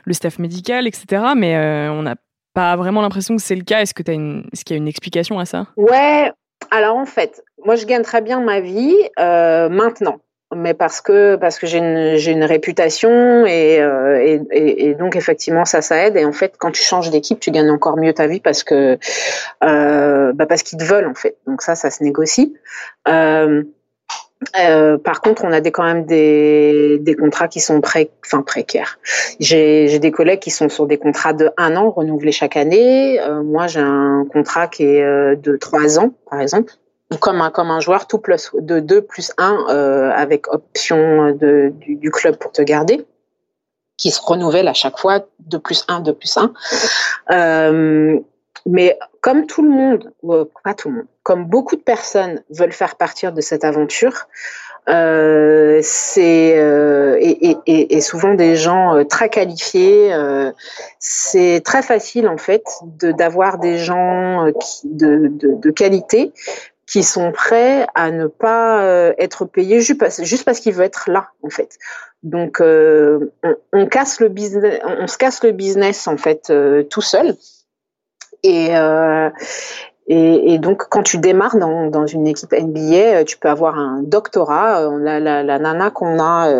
le 0.05 0.13
staff 0.13 0.39
médical, 0.39 0.87
etc. 0.87 1.33
Mais 1.35 1.57
on 1.89 2.03
n'a 2.03 2.15
pas 2.53 2.75
vraiment 2.75 3.01
l'impression 3.01 3.35
que 3.35 3.41
c'est 3.41 3.55
le 3.55 3.63
cas. 3.63 3.81
Est-ce 3.81 3.93
qu'il 3.93 4.07
y 4.07 4.73
a 4.73 4.77
une 4.77 4.87
explication 4.87 5.39
à 5.39 5.45
ça? 5.45 5.67
Ouais. 5.77 6.31
Alors 6.71 6.95
en 6.95 7.05
fait, 7.05 7.43
moi 7.65 7.75
je 7.75 7.85
gagne 7.85 8.03
très 8.03 8.21
bien 8.21 8.39
ma 8.39 8.59
vie 8.59 8.95
maintenant 9.17 10.19
mais 10.53 10.73
parce 10.73 11.01
que 11.01 11.35
parce 11.35 11.57
que 11.57 11.65
j'ai 11.65 11.77
une 11.77 12.43
réputation 12.43 13.45
et, 13.45 13.79
euh, 13.79 14.37
et, 14.51 14.93
donc 14.95 15.15
effectivement 15.15 15.65
ça 15.65 15.81
ça 15.81 16.05
aide 16.05 16.17
et 16.17 16.25
en 16.25 16.31
fait 16.31 16.55
quand 16.57 16.71
tu 16.71 16.83
changes 16.83 17.09
d'équipe 17.09 17.39
tu 17.39 17.51
gagnes 17.51 17.71
encore 17.71 17.97
mieux 17.97 18.13
ta 18.13 18.27
vie 18.27 18.39
parce 18.39 18.63
que 18.63 18.97
euh, 19.63 20.33
bah 20.33 20.45
qu'ils 20.45 20.77
te 20.77 20.83
veulent 20.83 21.07
en 21.07 21.15
fait 21.15 21.37
donc 21.47 21.61
ça 21.61 21.75
ça 21.75 21.89
se 21.89 22.03
négocie 22.03 22.55
euh, 23.07 23.63
euh, 24.59 24.97
par 24.97 25.21
contre, 25.21 25.43
on 25.43 25.51
a 25.51 25.61
des, 25.61 25.71
quand 25.71 25.83
même 25.83 26.05
des, 26.05 26.97
des 26.99 27.15
contrats 27.15 27.47
qui 27.47 27.59
sont 27.59 27.81
pré, 27.81 28.11
enfin, 28.25 28.41
précaires. 28.41 28.99
J'ai 29.39 29.99
des 29.99 30.11
collègues 30.11 30.39
qui 30.39 30.51
sont 30.51 30.69
sur 30.69 30.87
des 30.87 30.97
contrats 30.97 31.33
de 31.33 31.51
un 31.57 31.75
an 31.75 31.91
renouvelés 31.91 32.31
chaque 32.31 32.57
année. 32.57 33.19
Euh, 33.21 33.43
moi, 33.43 33.67
j'ai 33.67 33.79
un 33.79 34.25
contrat 34.31 34.67
qui 34.67 34.83
est 34.83 35.03
euh, 35.03 35.35
de 35.35 35.57
trois 35.57 35.99
ans, 35.99 36.11
par 36.29 36.41
exemple 36.41 36.73
comme 37.19 37.39
un, 37.39 37.51
comme 37.51 37.69
un 37.69 37.79
joueur 37.79 38.07
tout 38.07 38.17
plus 38.17 38.51
de 38.59 38.79
2 38.79 39.03
plus 39.03 39.31
1 39.37 39.67
euh, 39.69 40.11
avec 40.11 40.51
option 40.51 41.31
de, 41.33 41.71
du, 41.77 42.09
club 42.09 42.35
pour 42.37 42.51
te 42.51 42.63
garder 42.63 43.05
qui 43.95 44.09
se 44.09 44.19
renouvelle 44.19 44.67
à 44.67 44.73
chaque 44.73 44.97
fois 44.97 45.23
de 45.39 45.57
plus 45.57 45.85
1, 45.87 45.99
de 45.99 46.11
plus 46.11 46.35
1. 46.35 46.51
Euh, 48.65 48.69
mais 48.71 48.97
comme 49.21 49.45
tout 49.45 49.61
le 49.61 49.69
monde, 49.69 50.11
pas 50.63 50.73
tout 50.73 50.89
le 50.89 50.95
monde, 50.95 51.07
comme 51.23 51.45
beaucoup 51.45 51.75
de 51.75 51.81
personnes 51.81 52.43
veulent 52.49 52.73
faire 52.73 52.95
partir 52.95 53.33
de 53.33 53.41
cette 53.41 53.63
aventure, 53.63 54.27
euh, 54.87 55.79
c'est 55.81 56.59
euh, 56.59 57.17
et, 57.19 57.57
et, 57.65 57.95
et, 57.95 58.01
souvent 58.01 58.35
des 58.35 58.55
gens 58.55 58.95
euh, 58.95 59.03
très 59.03 59.29
qualifiés. 59.29 60.13
Euh, 60.13 60.51
c'est 60.99 61.61
très 61.65 61.81
facile 61.81 62.27
en 62.27 62.37
fait 62.37 62.63
de 62.83 63.11
d'avoir 63.11 63.57
des 63.57 63.79
gens 63.79 64.45
qui, 64.59 64.87
de, 64.87 65.27
de, 65.27 65.55
de, 65.55 65.71
qualité 65.71 66.33
qui 66.87 67.01
sont 67.01 67.31
prêts 67.31 67.87
à 67.95 68.11
ne 68.11 68.27
pas 68.27 68.83
euh, 68.83 69.13
être 69.17 69.45
payés 69.45 69.81
juste 69.81 69.99
parce, 69.99 70.23
juste 70.23 70.45
parce 70.45 70.59
qu'ils 70.59 70.73
veulent 70.73 70.85
être 70.85 71.09
là 71.09 71.29
en 71.41 71.49
fait. 71.49 71.77
Donc 72.21 72.61
euh, 72.61 73.31
on, 73.43 73.55
on, 73.73 73.85
casse 73.87 74.19
le 74.19 74.29
business, 74.29 74.79
on 74.83 75.07
se 75.07 75.17
casse 75.17 75.43
le 75.43 75.51
business 75.51 76.07
en 76.07 76.17
fait 76.17 76.51
euh, 76.51 76.83
tout 76.83 77.01
seul. 77.01 77.35
Et, 78.43 78.69
euh, 78.75 79.29
et, 80.07 80.59
donc, 80.59 80.83
quand 80.89 81.01
tu 81.01 81.17
démarres 81.17 81.57
dans, 81.57 82.05
une 82.05 82.27
équipe 82.27 82.51
NBA, 82.51 82.95
euh, 82.95 83.23
tu 83.23 83.37
peux 83.37 83.49
avoir 83.49 83.77
un 83.77 84.03
doctorat. 84.03 84.81
Euh, 84.81 84.99
la, 84.99 85.59
nana 85.59 85.89
qu'on 85.89 86.19
a, 86.19 86.51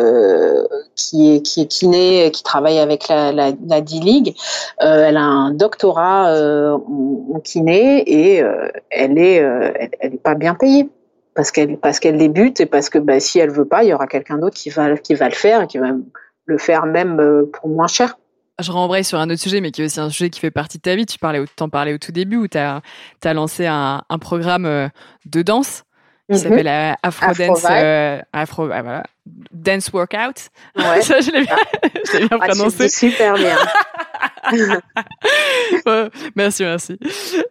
qui 0.96 1.36
est 1.36 1.68
kiné, 1.68 2.32
qui 2.32 2.44
travaille 2.44 2.80
avec 2.80 3.08
la, 3.08 3.52
D-League, 3.52 4.36
elle 4.80 5.18
a 5.18 5.24
un 5.24 5.52
doctorat 5.52 6.34
en, 6.34 7.40
kiné 7.44 8.04
et 8.08 8.44
elle 8.90 9.18
est 9.18 9.44
elle, 10.00 10.18
pas 10.18 10.36
bien 10.36 10.56
payée 10.56 10.90
parce 11.36 11.52
qu'elle 11.52 11.78
parce 11.78 12.00
qu'elle 12.00 12.18
débute 12.18 12.62
et 12.62 12.66
parce 12.66 12.90
que 12.90 12.98
bah, 12.98 13.20
si 13.20 13.40
elle 13.40 13.52
veut 13.52 13.66
pas, 13.66 13.84
il 13.84 13.90
y 13.90 13.94
aura 13.94 14.08
quelqu'un 14.08 14.38
d'autre 14.38 14.56
qui 14.56 14.70
va 14.70 14.98
qui 14.98 15.14
va 15.14 15.28
le 15.28 15.36
faire 15.36 15.64
et 15.64 15.68
qui 15.68 15.78
va 15.78 15.90
le 16.46 16.58
faire 16.58 16.86
même 16.86 17.46
pour 17.52 17.70
moins 17.70 17.88
cher 17.88 18.18
je 18.62 18.72
rembraye 18.72 19.04
sur 19.04 19.20
un 19.20 19.30
autre 19.30 19.42
sujet, 19.42 19.62
mais 19.62 19.72
qui 19.72 19.82
est 19.82 19.86
aussi 19.86 20.00
un 20.00 20.10
sujet 20.10 20.30
qui 20.30 20.40
fait 20.40 20.52
partie 20.52 20.78
de 20.78 20.82
ta 20.82 20.96
vie. 20.96 21.06
Tu 21.06 21.18
parlais, 21.20 21.44
t'en 21.56 21.70
parlais 21.70 21.94
au 21.94 21.98
tout 21.98 22.12
début, 22.12 22.38
où 22.38 22.48
tu 22.48 22.58
as, 22.58 22.82
as, 23.24 23.34
lancé 23.34 23.66
un, 23.66 24.04
un, 24.10 24.18
programme 24.20 24.66
euh, 24.66 24.88
de 25.26 25.42
danse 25.42 25.84
qui 26.30 26.36
mm 26.36 26.40
-hmm. 26.40 26.44
s'appelle 26.44 26.68
euh, 26.68 26.94
Afro, 27.04 27.26
Afro 27.26 27.44
Dance, 27.46 27.66
euh, 27.70 28.22
Afro, 28.34 28.70
ah, 28.72 28.82
voilà, 28.82 29.04
Dance 29.52 29.90
Workout. 29.94 30.50
Ouais. 30.76 31.02
Ça, 31.08 31.20
je 31.22 31.32
l'ai 31.32 31.42
bien, 31.42 31.56
ah. 31.56 31.88
bien 32.18 32.28
ah, 32.32 32.48
prononcé. 32.48 32.90
super 32.90 33.36
bien. 33.36 33.58
ouais, 35.86 36.10
merci, 36.36 36.64
merci. 36.64 36.98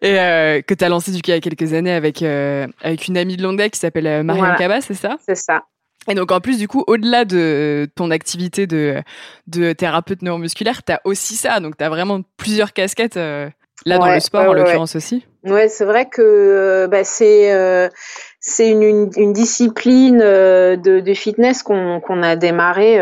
Et 0.01 0.19
euh, 0.19 0.63
que 0.63 0.75
tu 0.75 0.85
as 0.85 0.89
lancé 0.89 1.11
du 1.13 1.19
coup 1.23 1.31
il 1.31 1.35
y 1.35 1.37
a 1.37 1.41
quelques 1.41 1.73
années 1.73 1.93
avec, 1.93 2.23
euh, 2.23 2.67
avec 2.83 3.09
une 3.09 3.17
amie 3.17 3.37
de 3.37 3.43
longue 3.43 3.69
qui 3.69 3.79
s'appelle 3.79 4.23
Marianne 4.25 4.47
voilà. 4.47 4.57
Cabas, 4.57 4.81
c'est 4.83 4.95
ça? 4.95 5.17
C'est 5.27 5.37
ça. 5.37 5.65
Et 6.09 6.15
donc 6.15 6.33
en 6.33 6.41
plus 6.41 6.59
du 6.59 6.69
coup, 6.69 6.85
au-delà 6.87 7.25
de 7.25 7.89
ton 7.95 8.11
activité 8.11 8.67
de, 8.67 9.03
de 9.47 9.73
thérapeute 9.73 10.23
neuromusculaire, 10.23 10.83
tu 10.83 10.93
as 10.93 11.01
aussi 11.05 11.35
ça. 11.35 11.61
Donc 11.61 11.77
tu 11.77 11.85
as 11.85 11.89
vraiment 11.89 12.21
plusieurs 12.37 12.73
casquettes 12.73 13.17
euh, 13.17 13.49
là 13.87 13.99
dans 13.99 14.13
le 14.13 14.21
sport 14.21 14.43
ouais, 14.43 14.49
en 14.49 14.53
l'occurrence 14.53 14.97
aussi. 14.97 15.25
Ouais, 15.45 15.69
c'est 15.69 15.85
vrai 15.85 16.07
que 16.07 16.23
euh, 16.23 16.89
bah, 16.89 17.05
c'est 17.05 17.53
euh, 17.53 17.89
c'est 18.41 18.71
une, 18.71 18.83
une, 18.83 19.11
une, 19.17 19.33
discipline 19.35 20.21
euh, 20.23 20.77
de, 20.77 21.01
de, 21.01 21.15
fitness 21.15 21.63
qu'on 21.63 22.01
qu'on 22.01 22.23
a 22.23 22.35
démarré 22.35 22.99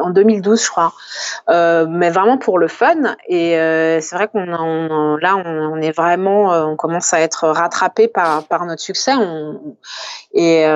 en 0.00 0.10
2012, 0.10 0.64
je 0.64 0.70
crois, 0.70 0.92
euh, 1.48 1.86
mais 1.88 2.10
vraiment 2.10 2.38
pour 2.38 2.58
le 2.58 2.68
fun. 2.68 3.16
Et 3.28 3.58
euh, 3.58 4.00
c'est 4.00 4.16
vrai 4.16 4.28
qu'on 4.28 4.52
on, 4.52 5.16
là, 5.16 5.36
on, 5.36 5.80
est 5.80 5.92
vraiment, 5.92 6.52
euh, 6.52 6.64
on 6.64 6.76
commence 6.76 7.12
à 7.12 7.20
être 7.20 7.48
rattrapé 7.48 8.08
par 8.08 8.44
par 8.44 8.66
notre 8.66 8.82
succès. 8.82 9.12
Et 10.32 10.66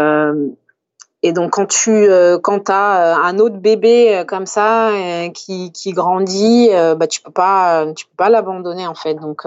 et 1.22 1.32
donc 1.32 1.50
quand 1.50 1.66
tu 1.66 1.90
euh, 1.90 2.38
quand 2.38 2.70
as 2.70 3.16
un 3.22 3.38
autre 3.38 3.56
bébé 3.56 4.24
comme 4.26 4.46
ça 4.46 4.88
euh, 4.88 5.28
qui, 5.28 5.70
qui 5.70 5.92
grandit, 5.92 6.70
euh, 6.72 6.94
bah 6.94 7.06
tu 7.06 7.20
peux 7.20 7.30
pas 7.30 7.84
tu 7.94 8.06
peux 8.06 8.16
pas 8.16 8.30
l'abandonner 8.30 8.86
en 8.86 8.94
fait. 8.94 9.14
Donc 9.14 9.42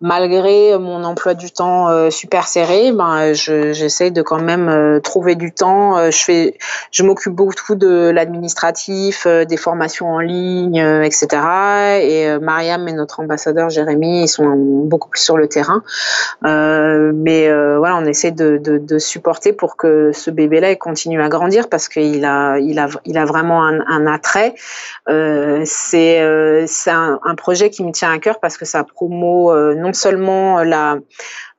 malgré 0.00 0.78
mon 0.78 1.04
emploi 1.04 1.34
du 1.34 1.50
temps 1.50 2.10
super 2.10 2.48
serré, 2.48 2.92
ben 2.92 3.34
je 3.34 3.72
j'essaie 3.72 4.10
de 4.10 4.22
quand 4.22 4.40
même 4.40 5.00
trouver 5.02 5.34
du 5.34 5.52
temps. 5.52 6.10
je 6.10 6.24
fais 6.24 6.58
je 6.90 7.02
m'occupe 7.02 7.34
beaucoup 7.34 7.74
de 7.74 8.10
l'administratif, 8.10 9.26
des 9.26 9.56
formations 9.58 10.08
en 10.08 10.18
ligne, 10.18 10.78
etc. 11.04 11.26
Et 12.00 12.38
Mariam 12.40 12.88
et 12.88 12.92
notre 12.92 13.20
ambassadeur 13.20 13.68
Jérémy, 13.68 14.22
ils 14.22 14.28
sont 14.28 14.48
beaucoup 14.56 15.10
plus 15.10 15.20
sur 15.20 15.36
le 15.36 15.46
terrain. 15.46 15.82
mais 16.42 17.48
voilà, 17.76 17.96
on 17.96 18.06
essaie 18.06 18.30
de, 18.30 18.56
de, 18.56 18.78
de 18.78 18.98
supporter 18.98 19.52
pour 19.52 19.76
que 19.76 20.12
ce 20.12 20.30
bébé 20.30 20.60
là 20.60 20.74
continue 20.76 21.01
continue 21.02 21.22
à 21.22 21.28
grandir 21.28 21.68
parce 21.68 21.88
qu'il 21.88 22.24
a, 22.24 22.58
il 22.58 22.78
a, 22.78 22.86
il 23.04 23.18
a 23.18 23.24
vraiment 23.24 23.64
un, 23.64 24.06
attrait. 24.06 24.54
Euh, 25.08 25.62
c'est 25.64 26.20
euh, 26.20 26.64
un, 26.86 27.34
projet 27.34 27.70
qui 27.70 27.82
me 27.82 27.90
tient 27.90 28.12
à 28.12 28.18
cœur 28.18 28.38
parce 28.38 28.56
que 28.56 28.64
ça 28.64 28.84
promeut 28.84 29.52
euh, 29.52 29.74
non 29.74 29.92
seulement 29.92 30.62
la 30.62 30.98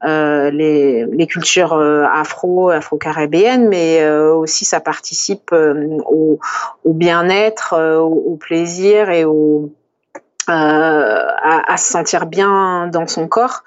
euh, 0.06 0.50
les, 0.52 1.06
les, 1.06 1.28
cultures 1.28 1.74
afro, 1.74 2.70
afro-caribéennes, 2.70 3.68
mais 3.68 4.06
aussi 4.08 4.66
ça 4.66 4.80
participe 4.80 5.52
au, 5.54 6.40
au 6.84 6.94
bien-être, 6.94 7.76
au, 8.00 8.36
plaisir 8.36 9.10
et 9.10 9.26
au 9.26 9.72
à, 10.48 11.76
se 11.78 11.92
sentir 11.92 12.26
bien 12.26 12.88
dans 12.88 13.08
son 13.08 13.28
corps. 13.28 13.64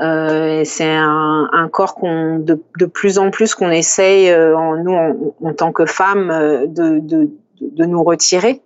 Euh, 0.00 0.62
c'est 0.64 0.90
un, 0.90 1.48
un, 1.52 1.68
corps 1.68 1.94
qu'on 1.94 2.38
de, 2.38 2.62
de, 2.78 2.86
plus 2.86 3.18
en 3.18 3.30
plus 3.30 3.54
qu'on 3.54 3.70
essaye 3.70 4.30
euh, 4.30 4.56
en 4.56 4.76
nous 4.76 4.94
en, 4.94 5.34
en, 5.42 5.52
tant 5.52 5.72
que 5.72 5.84
femmes 5.84 6.30
euh, 6.30 6.66
de, 6.66 7.00
de, 7.00 7.28
de 7.60 7.84
nous 7.84 8.02
retirer, 8.02 8.62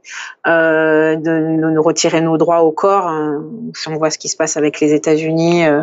euh, 0.47 1.17
de, 1.17 1.39
nous 1.41 1.83
retirer 1.83 2.21
nos 2.21 2.37
droits 2.37 2.63
au 2.63 2.71
corps. 2.71 3.09
Hein. 3.09 3.43
Si 3.75 3.89
on 3.89 3.97
voit 3.97 4.11
ce 4.11 4.19
qui 4.19 4.29
se 4.29 4.37
passe 4.37 4.57
avec 4.57 4.81
les 4.81 4.95
États-Unis, 4.95 5.67
euh, 5.67 5.83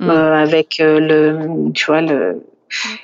mm. 0.00 0.10
avec 0.10 0.78
le, 0.80 1.70
tu 1.72 1.86
vois 1.86 2.00
le 2.00 2.42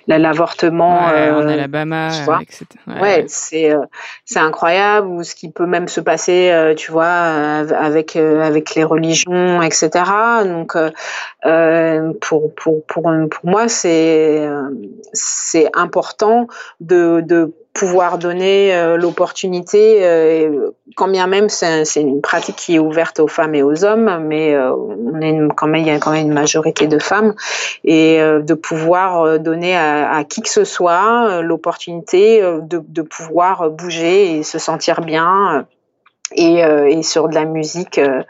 l'avortement 0.07 1.07
ouais, 1.07 1.29
euh, 1.29 1.43
en 1.43 1.49
Alabama 1.49 2.09
etc. 2.43 2.67
ouais, 2.87 3.01
ouais 3.01 3.25
c'est 3.29 3.73
euh, 3.73 3.85
c'est 4.25 4.39
incroyable 4.39 5.07
ou 5.09 5.23
ce 5.23 5.35
qui 5.35 5.51
peut 5.51 5.67
même 5.67 5.89
se 5.89 6.01
passer 6.01 6.51
euh, 6.51 6.75
tu 6.75 6.93
vois 6.93 7.07
avec 7.07 8.17
avec 8.17 8.75
les 8.75 8.85
religions 8.85 9.63
etc 9.63 9.91
donc 10.45 10.77
pour 12.21 12.55
pour 12.55 12.85
pour 12.87 13.03
pour 13.03 13.45
moi 13.45 13.69
c'est 13.69 14.49
important 15.75 16.47
de 16.81 17.21
de 17.21 17.53
pouvoir 17.75 18.19
donner 18.19 18.73
euh, 18.73 18.97
l'opportunité, 18.97 19.99
euh, 20.05 20.71
quand 20.95 21.09
bien 21.09 21.27
même 21.27 21.49
c'est 21.49 21.85
une 21.97 22.23
pratique 22.23 22.55
qui 22.55 22.77
est 22.77 22.79
ouverte 22.79 23.19
aux 23.19 23.27
femmes 23.27 23.57
et 23.57 23.65
aux 23.65 23.85
hommes, 23.85 24.25
mais 24.29 24.55
euh, 24.55 24.73
on 24.73 25.21
est 25.21 25.37
quand 25.57 25.67
même, 25.67 25.83
il 25.83 25.89
y 25.89 25.91
a 25.91 25.99
quand 25.99 26.13
même 26.13 26.27
une 26.27 26.33
majorité 26.33 26.87
de 26.87 27.01
femmes, 27.01 27.35
et 27.83 28.23
euh, 28.23 28.41
de 28.41 28.55
pouvoir 28.55 29.41
donner 29.41 29.77
à, 29.77 30.15
à, 30.15 30.25
qui 30.25 30.41
que 30.41 30.49
ce 30.49 30.65
soit 30.65 31.43
l'opportunité 31.43 32.41
de, 32.41 32.81
de, 32.87 33.03
pouvoir 33.03 33.71
bouger 33.71 34.37
et 34.37 34.43
se 34.45 34.59
sentir 34.59 35.01
bien 35.01 35.67
et, 36.33 36.65
euh, 36.65 36.89
et, 36.89 37.03
sur 37.03 37.29
de 37.29 37.35
la 37.35 37.45
musique, 37.45 37.99
euh, 37.99 38.23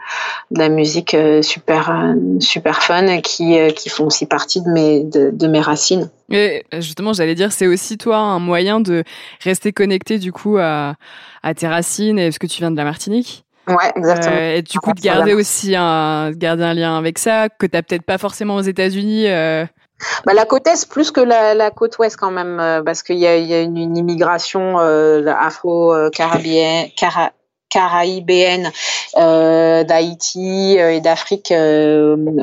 de 0.51 0.59
la 0.59 0.69
musique 0.69 1.13
euh, 1.13 1.41
super 1.41 2.13
super 2.39 2.81
fun 2.81 3.21
qui 3.21 3.57
qui 3.75 3.89
font 3.89 4.05
aussi 4.05 4.25
partie 4.25 4.61
de 4.61 4.69
mes 4.69 5.03
de, 5.03 5.31
de 5.31 5.47
mes 5.47 5.61
racines. 5.61 6.09
Et 6.29 6.65
justement, 6.73 7.13
j'allais 7.13 7.35
dire, 7.35 7.51
c'est 7.51 7.67
aussi 7.67 7.97
toi 7.97 8.17
un 8.17 8.39
moyen 8.39 8.79
de 8.79 9.03
rester 9.43 9.71
connecté 9.71 10.17
du 10.17 10.31
coup 10.31 10.57
à, 10.57 10.95
à 11.43 11.53
tes 11.53 11.67
racines 11.67 12.19
et 12.19 12.31
ce 12.31 12.39
que 12.39 12.47
tu 12.47 12.59
viens 12.59 12.71
de 12.71 12.77
la 12.77 12.83
Martinique. 12.83 13.43
Ouais, 13.67 13.91
exactement. 13.95 14.35
et 14.35 14.61
du 14.61 14.77
coup, 14.77 14.93
de 14.93 15.01
garder 15.01 15.33
aussi 15.33 15.75
un, 15.75 16.31
garder 16.31 16.63
un 16.63 16.75
lien 16.75 16.97
avec 16.99 17.17
ça, 17.17 17.49
que 17.49 17.65
tu 17.65 17.71
peut-être 17.71 18.03
pas 18.03 18.19
forcément 18.19 18.55
aux 18.55 18.61
États-Unis. 18.61 19.25
Bah, 19.27 20.33
la 20.35 20.45
côte 20.45 20.67
est 20.67 20.87
plus 20.87 21.09
que 21.09 21.21
la, 21.21 21.55
la 21.55 21.71
côte 21.71 21.97
ouest 21.97 22.15
quand 22.15 22.29
même, 22.29 22.83
parce 22.85 23.01
qu'il 23.01 23.17
y 23.17 23.25
a, 23.25 23.37
y 23.37 23.55
a 23.55 23.61
une, 23.61 23.77
une 23.77 23.97
immigration 23.97 24.77
afro-caribéenne, 24.77 26.89
cara, 26.95 27.31
caribéenne 27.69 28.71
euh, 29.17 29.83
d'Haïti 29.83 30.77
et 30.77 31.01
d'Afrique 31.01 31.53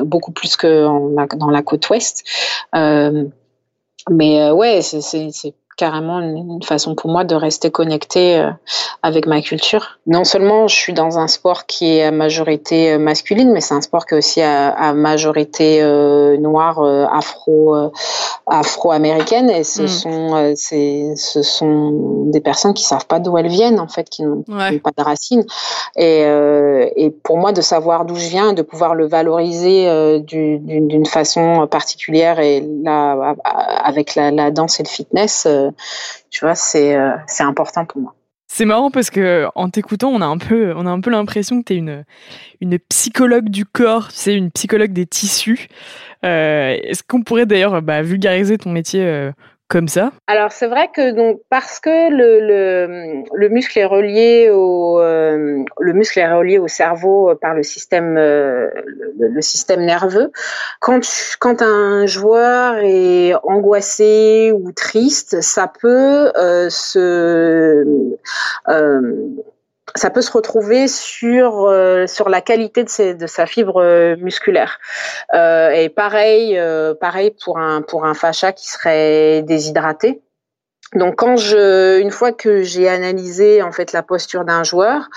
beaucoup 0.05 0.31
plus 0.31 0.55
que 0.55 0.87
dans 1.35 1.49
la 1.49 1.61
côte 1.61 1.89
ouest. 1.89 2.23
mais 4.09 4.51
ouais, 4.51 4.81
c'est 4.81 5.53
carrément 5.75 6.19
une, 6.19 6.61
façon 6.63 6.95
pour 6.95 7.09
moi 7.09 7.23
de 7.23 7.35
rester 7.35 7.71
connecté 7.71 8.37
euh, 8.37 8.49
avec 9.01 9.25
ma 9.25 9.41
culture. 9.41 9.99
Non 10.07 10.23
seulement 10.23 10.67
je 10.67 10.75
suis 10.75 10.93
dans 10.93 11.17
un 11.17 11.27
sport 11.27 11.65
qui 11.65 11.97
est 11.97 12.03
à 12.03 12.11
majorité 12.11 12.93
euh, 12.93 12.99
masculine, 12.99 13.51
mais 13.51 13.61
c'est 13.61 13.73
un 13.73 13.81
sport 13.81 14.05
qui 14.05 14.13
est 14.13 14.17
aussi 14.17 14.41
à, 14.41 14.93
majorité 14.93 15.81
euh, 15.81 16.37
noire, 16.37 16.81
afro, 17.11 17.75
afro-américaine, 18.47 19.49
et 19.49 19.63
ce 19.63 19.83
mm. 19.83 19.87
sont 19.87 20.53
ce 20.55 21.41
sont 21.41 22.25
des 22.27 22.41
personnes 22.41 22.73
qui 22.73 22.83
savent 22.83 23.05
pas 23.05 23.19
d'où 23.19 23.37
elles 23.37 23.47
viennent 23.47 23.79
en 23.79 23.87
fait, 23.87 24.09
qui 24.09 24.23
n'ont 24.23 24.43
pas 24.43 24.91
de 24.97 25.03
racines. 25.03 25.45
Et, 25.95 26.21
et 26.95 27.09
pour 27.09 27.37
moi, 27.37 27.51
de 27.51 27.61
savoir 27.61 28.05
d'où 28.05 28.15
je 28.15 28.27
viens, 28.27 28.53
de 28.53 28.61
pouvoir 28.61 28.95
le 28.95 29.07
valoriser 29.07 30.19
d'une 30.21 31.05
façon 31.05 31.67
particulière 31.67 32.39
et 32.39 32.65
là 32.83 33.35
avec 33.83 34.15
la, 34.15 34.31
la 34.31 34.51
danse 34.51 34.79
et 34.79 34.83
le 34.83 34.89
fitness 34.89 35.47
tu 36.29 36.45
vois, 36.45 36.55
c'est 36.55 36.95
euh, 36.95 37.11
c'est 37.27 37.43
important 37.43 37.85
pour 37.85 38.01
moi. 38.01 38.15
C'est 38.47 38.65
marrant 38.65 38.91
parce 38.91 39.09
que 39.09 39.47
en 39.55 39.69
t'écoutant, 39.69 40.09
on 40.09 40.21
a 40.21 40.27
un 40.27 40.37
peu, 40.37 40.73
on 40.75 40.85
a 40.85 40.91
un 40.91 41.01
peu 41.01 41.09
l'impression 41.09 41.59
que 41.59 41.65
tu 41.65 41.73
es 41.73 41.77
une, 41.77 42.05
une 42.61 42.77
psychologue 42.77 43.49
du 43.49 43.65
corps, 43.65 44.09
tu 44.09 44.15
sais, 44.15 44.35
une 44.35 44.51
psychologue 44.51 44.93
des 44.93 45.07
tissus. 45.07 45.67
Euh, 46.23 46.77
est-ce 46.83 47.01
qu'on 47.01 47.23
pourrait 47.23 47.47
d'ailleurs 47.47 47.81
bah, 47.81 48.03
vulgariser 48.03 48.59
ton 48.59 48.71
métier 48.71 49.03
euh, 49.03 49.31
comme 49.69 49.87
ça? 49.87 50.11
Alors 50.27 50.51
c'est 50.51 50.67
vrai 50.67 50.89
que 50.93 51.11
donc 51.11 51.41
parce 51.49 51.79
que 51.79 52.11
le, 52.11 52.39
le, 52.39 53.23
le 53.33 53.49
muscle 53.49 53.79
est 53.79 53.85
relié 53.85 54.49
au 54.51 54.99
euh, 54.99 55.63
le 55.79 55.93
muscle 55.93 56.19
est 56.19 56.31
relié 56.31 56.59
au 56.59 56.67
cerveau 56.67 57.29
euh, 57.29 57.35
par 57.35 57.55
le 57.55 57.63
système 57.63 58.17
euh, 58.17 58.69
le, 59.17 59.41
système 59.41 59.83
nerveux. 59.83 60.31
Quand 60.79 61.01
quand 61.39 61.61
un 61.61 62.05
joueur 62.05 62.75
est 62.83 63.33
angoissé 63.43 64.51
ou 64.53 64.71
triste, 64.73 65.41
ça 65.41 65.71
peut 65.81 66.31
se 66.69 67.83
ça 69.95 70.09
peut 70.09 70.21
se 70.21 70.31
retrouver 70.31 70.87
sur 70.87 71.65
euh, 71.65 72.07
sur 72.07 72.29
la 72.29 72.41
qualité 72.41 72.83
de, 72.83 73.13
de 73.13 73.27
sa 73.27 73.45
fibre 73.45 73.81
euh, 73.81 74.15
musculaire. 74.17 74.79
Euh, 75.33 75.69
et 75.71 75.89
pareil, 75.89 76.59
pareil 76.99 77.35
pour 77.43 77.59
un 77.59 77.81
pour 77.81 78.05
un 78.05 78.13
fascia 78.13 78.51
qui 78.51 78.69
serait 78.69 79.41
déshydraté. 79.43 80.21
Donc 80.95 81.15
quand 81.15 81.37
je, 81.37 81.99
une 81.99 82.11
fois 82.11 82.31
que 82.31 82.61
j'ai 82.61 82.87
analysé 82.87 83.61
en 83.63 83.71
fait 83.71 83.93
la 83.93 84.03
posture 84.03 84.45
d'un 84.45 84.63
joueur, 84.63 85.09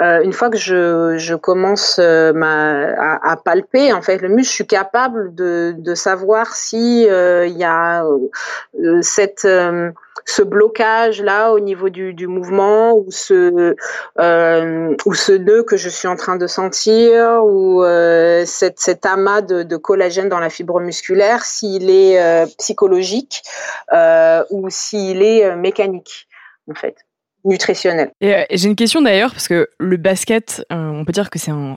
euh, 0.00 0.20
une 0.22 0.32
fois 0.32 0.50
que 0.50 0.58
je, 0.58 1.16
je 1.16 1.34
commence 1.34 1.98
euh, 1.98 2.32
ma, 2.32 2.84
à, 2.98 3.32
à, 3.32 3.36
palper 3.36 3.92
en 3.92 4.02
fait 4.02 4.18
le 4.18 4.28
muscle, 4.28 4.50
je 4.50 4.54
suis 4.54 4.66
capable 4.66 5.34
de, 5.34 5.74
de 5.76 5.94
savoir 5.94 6.54
si 6.54 7.08
euh, 7.08 7.46
il 7.46 7.56
y 7.56 7.64
a 7.64 8.04
euh, 8.04 9.00
cette 9.00 9.46
ce 10.26 10.42
blocage 10.42 11.22
là 11.22 11.52
au 11.52 11.60
niveau 11.60 11.88
du, 11.88 12.14
du 12.14 12.26
mouvement 12.26 12.94
ou 12.96 13.06
ce 13.10 13.74
ou 15.06 15.14
ce 15.14 15.32
nœud 15.32 15.62
que 15.62 15.76
je 15.76 15.88
suis 15.88 16.08
en 16.08 16.16
train 16.16 16.36
de 16.36 16.46
sentir 16.46 17.44
ou 17.44 17.82
cette, 18.44 18.78
cet 18.78 19.06
amas 19.06 19.40
de, 19.40 19.76
collagène 19.76 20.28
dans 20.28 20.38
la 20.38 20.50
fibre 20.50 20.80
musculaire 20.80 21.44
s'il 21.44 21.90
est 21.90 22.46
psychologique 22.58 23.42
ou 24.50 24.68
s'il 24.68 25.22
euh, 25.42 25.56
mécanique, 25.56 26.26
en 26.70 26.74
fait, 26.74 26.96
nutritionnel. 27.44 28.10
Euh, 28.22 28.44
et, 28.48 28.56
j'ai 28.56 28.68
une 28.68 28.76
question 28.76 29.02
d'ailleurs, 29.02 29.30
parce 29.30 29.48
que 29.48 29.68
le 29.78 29.96
basket, 29.96 30.64
euh, 30.72 30.76
on 30.76 31.04
peut 31.04 31.12
dire 31.12 31.30
que 31.30 31.38
c'est 31.38 31.50
un, 31.50 31.76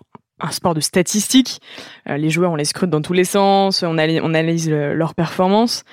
sport 0.51 0.73
de 0.73 0.81
statistiques. 0.81 1.59
les 2.05 2.29
joueurs, 2.29 2.51
on 2.51 2.55
les 2.55 2.65
scrute 2.65 2.89
dans 2.89 3.01
tous 3.01 3.13
les 3.13 3.23
sens, 3.23 3.83
on, 3.83 3.97
analyse 3.97 4.69
leur 4.69 5.15
performance. 5.15 5.86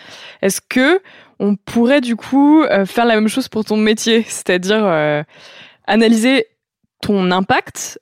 Est-ce 0.42 0.60
que 0.60 1.00
on 1.42 1.56
pourrait 1.56 2.00
du 2.00 2.16
coup 2.16 2.64
faire 2.86 3.04
la 3.04 3.14
même 3.16 3.28
chose 3.28 3.48
pour 3.48 3.64
ton 3.64 3.76
métier, 3.76 4.22
c'est-à-dire 4.28 5.24
analyser 5.86 6.46
ton 7.02 7.30
impact, 7.30 7.98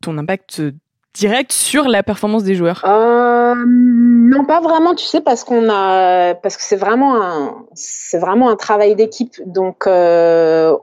ton 0.00 0.18
impact 0.18 0.62
direct 1.14 1.52
sur 1.52 1.88
la 1.88 2.02
performance 2.02 2.44
des 2.44 2.54
joueurs 2.54 2.82
euh, 2.84 3.54
Non, 3.66 4.44
pas 4.44 4.60
vraiment, 4.60 4.94
tu 4.94 5.04
sais, 5.04 5.20
parce 5.20 5.44
qu'on 5.44 5.68
a, 5.68 6.34
parce 6.34 6.56
que 6.56 6.62
c'est 6.62 6.76
vraiment 6.76 7.20
un, 7.20 8.56
travail 8.56 8.94
d'équipe. 8.94 9.34
Donc, 9.44 9.86
euh, 9.86 10.76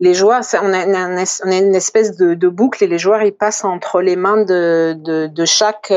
les 0.00 0.14
joueurs, 0.14 0.42
on 0.60 0.72
a, 0.72 0.84
une 0.84 1.74
espèce 1.74 2.16
de, 2.16 2.48
boucle 2.48 2.82
et 2.84 2.86
les 2.86 2.98
joueurs 2.98 3.22
ils 3.22 3.32
passent 3.32 3.64
entre 3.64 4.00
les 4.00 4.16
mains 4.16 4.44
de 4.44 5.44
chaque. 5.44 5.92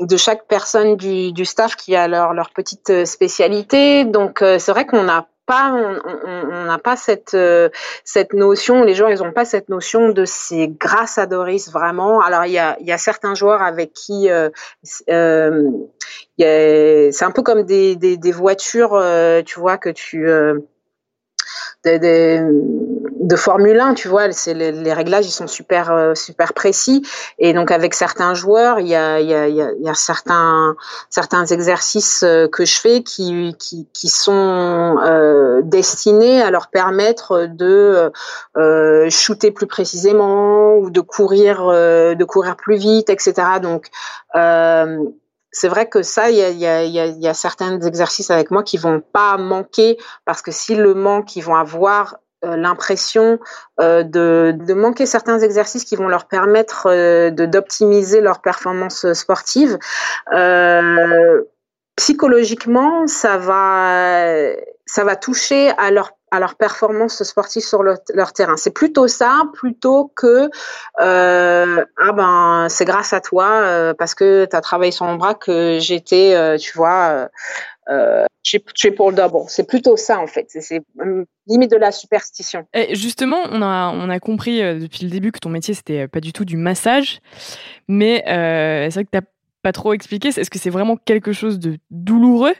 Euh, 0.00 0.06
de 0.06 0.16
chaque 0.16 0.46
personne 0.46 0.96
du, 0.96 1.32
du, 1.32 1.44
staff 1.44 1.76
qui 1.76 1.96
a 1.96 2.08
leur, 2.08 2.34
leur 2.34 2.50
petite 2.50 3.04
spécialité. 3.04 4.04
Donc 4.04 4.42
euh, 4.42 4.58
c'est 4.58 4.72
vrai 4.72 4.86
qu'on 4.86 5.08
a 5.08 5.26
pas, 5.46 5.72
on 5.72 6.64
n'a 6.64 6.78
pas 6.78 6.96
cette 6.96 7.34
euh, 7.34 7.68
cette 8.04 8.32
notion. 8.32 8.84
Les 8.84 8.94
joueurs, 8.94 9.10
ils 9.10 9.22
ont 9.22 9.32
pas 9.32 9.44
cette 9.44 9.68
notion 9.68 10.10
de 10.10 10.24
c'est 10.24 10.68
grâce 10.68 11.18
à 11.18 11.26
Doris 11.26 11.70
vraiment. 11.70 12.20
Alors 12.20 12.44
il 12.44 12.52
y 12.52 12.58
a 12.58 12.76
y 12.80 12.92
a 12.92 12.98
certains 12.98 13.34
joueurs 13.34 13.62
avec 13.62 13.92
qui 13.92 14.30
euh, 14.30 14.50
euh, 15.10 15.70
c'est 16.38 17.24
un 17.24 17.30
peu 17.32 17.42
comme 17.42 17.62
des 17.64 17.96
des, 17.96 18.32
voitures, 18.32 19.02
tu 19.44 19.60
vois 19.60 19.78
que 19.78 19.90
tu 19.90 20.28
de, 23.22 23.36
Formule 23.36 23.80
1, 23.80 23.94
tu 23.94 24.08
vois, 24.08 24.30
c'est 24.32 24.54
les, 24.54 24.72
les, 24.72 24.92
réglages 24.92 25.26
ils 25.26 25.30
sont 25.30 25.46
super 25.46 25.90
euh, 25.90 26.14
super 26.14 26.52
précis 26.52 27.06
et 27.38 27.52
donc 27.52 27.70
avec 27.70 27.94
certains 27.94 28.34
joueurs, 28.34 28.80
il 28.80 28.88
y 28.88 28.94
a, 28.94 29.20
il 29.20 29.28
y 29.28 29.34
a, 29.34 29.48
il 29.48 29.82
y 29.82 29.88
a 29.88 29.94
certains 29.94 30.76
certains 31.10 31.46
exercices 31.46 32.22
euh, 32.22 32.48
que 32.48 32.64
je 32.64 32.78
fais 32.78 33.02
qui 33.02 33.54
qui, 33.58 33.88
qui 33.92 34.08
sont 34.08 34.98
euh, 35.04 35.60
destinés 35.62 36.42
à 36.42 36.50
leur 36.50 36.68
permettre 36.68 37.46
de 37.46 38.10
euh, 38.56 39.10
shooter 39.10 39.50
plus 39.50 39.66
précisément 39.66 40.76
ou 40.76 40.90
de 40.90 41.00
courir 41.00 41.66
de 41.66 42.24
courir 42.24 42.56
plus 42.56 42.76
vite, 42.76 43.10
etc. 43.10 43.34
Donc 43.62 43.90
c'est 45.52 45.68
vrai 45.68 45.86
que 45.86 46.02
ça, 46.02 46.30
il 46.30 46.36
y 46.36 46.42
a, 46.42 46.50
y, 46.50 46.66
a, 46.66 47.06
y 47.06 47.28
a, 47.28 47.34
certains 47.34 47.78
exercices 47.80 48.30
avec 48.30 48.50
moi 48.50 48.62
qui 48.62 48.78
vont 48.78 49.00
pas 49.00 49.36
manquer 49.36 49.98
parce 50.24 50.40
que 50.40 50.50
s'ils 50.50 50.80
le 50.80 50.94
manquent, 50.94 51.36
ils 51.36 51.42
vont 51.42 51.54
avoir 51.54 52.14
euh, 52.14 52.16
l'impression 52.42 53.38
euh, 53.80 54.02
de, 54.02 54.74
manquer 54.74 55.06
certains 55.06 55.38
exercices 55.40 55.84
qui 55.84 55.96
vont 55.96 56.08
leur 56.08 56.26
permettre 56.26 56.88
euh, 56.88 57.30
d'optimiser 57.30 58.20
leur 58.20 58.40
performance 58.40 59.12
sportive. 59.12 59.78
psychologiquement, 61.96 63.06
ça 63.06 63.36
va 63.38 64.54
ça 64.86 65.04
va 65.04 65.16
toucher 65.16 65.70
à 65.78 65.90
leur 65.90 66.12
à 66.32 66.40
leur 66.40 66.54
performance 66.54 67.22
sportive 67.22 67.62
sur 67.62 67.82
leur 67.82 68.32
terrain. 68.32 68.56
C'est 68.56 68.72
plutôt 68.72 69.06
ça, 69.06 69.42
plutôt 69.52 70.10
que 70.16 70.48
euh, 70.98 71.84
ah 71.98 72.12
ben 72.12 72.68
c'est 72.70 72.86
grâce 72.86 73.12
à 73.12 73.20
toi 73.20 73.50
euh, 73.50 73.92
parce 73.92 74.14
que 74.14 74.46
tu 74.50 74.56
as 74.56 74.62
travaillé 74.62 74.92
sur 74.92 75.04
mon 75.04 75.16
bras 75.16 75.34
que 75.34 75.76
j'étais, 75.78 76.34
euh, 76.34 76.56
tu 76.56 76.72
vois, 76.74 77.28
euh, 77.90 78.24
pour 78.96 79.10
le 79.10 79.16
double. 79.16 79.44
C'est 79.48 79.68
plutôt 79.68 79.98
ça 79.98 80.20
en 80.20 80.26
fait. 80.26 80.46
C'est 80.48 80.82
limite 81.46 81.70
de 81.70 81.76
la 81.76 81.92
superstition. 81.92 82.66
Et 82.72 82.94
justement, 82.94 83.42
on 83.50 83.60
a 83.60 83.92
on 83.94 84.08
a 84.08 84.18
compris 84.18 84.60
depuis 84.80 85.04
le 85.04 85.10
début 85.10 85.32
que 85.32 85.38
ton 85.38 85.50
métier 85.50 85.74
c'était 85.74 86.08
pas 86.08 86.20
du 86.20 86.32
tout 86.32 86.46
du 86.46 86.56
massage, 86.56 87.20
mais 87.88 88.22
c'est 88.26 88.94
vrai 88.94 89.04
que 89.04 89.10
t'as 89.10 89.26
pas 89.62 89.72
trop 89.72 89.92
expliqué. 89.92 90.28
Est-ce 90.28 90.48
que 90.48 90.58
c'est 90.58 90.70
vraiment 90.70 90.96
quelque 90.96 91.34
chose 91.34 91.58
de 91.58 91.76
douloureux 91.90 92.54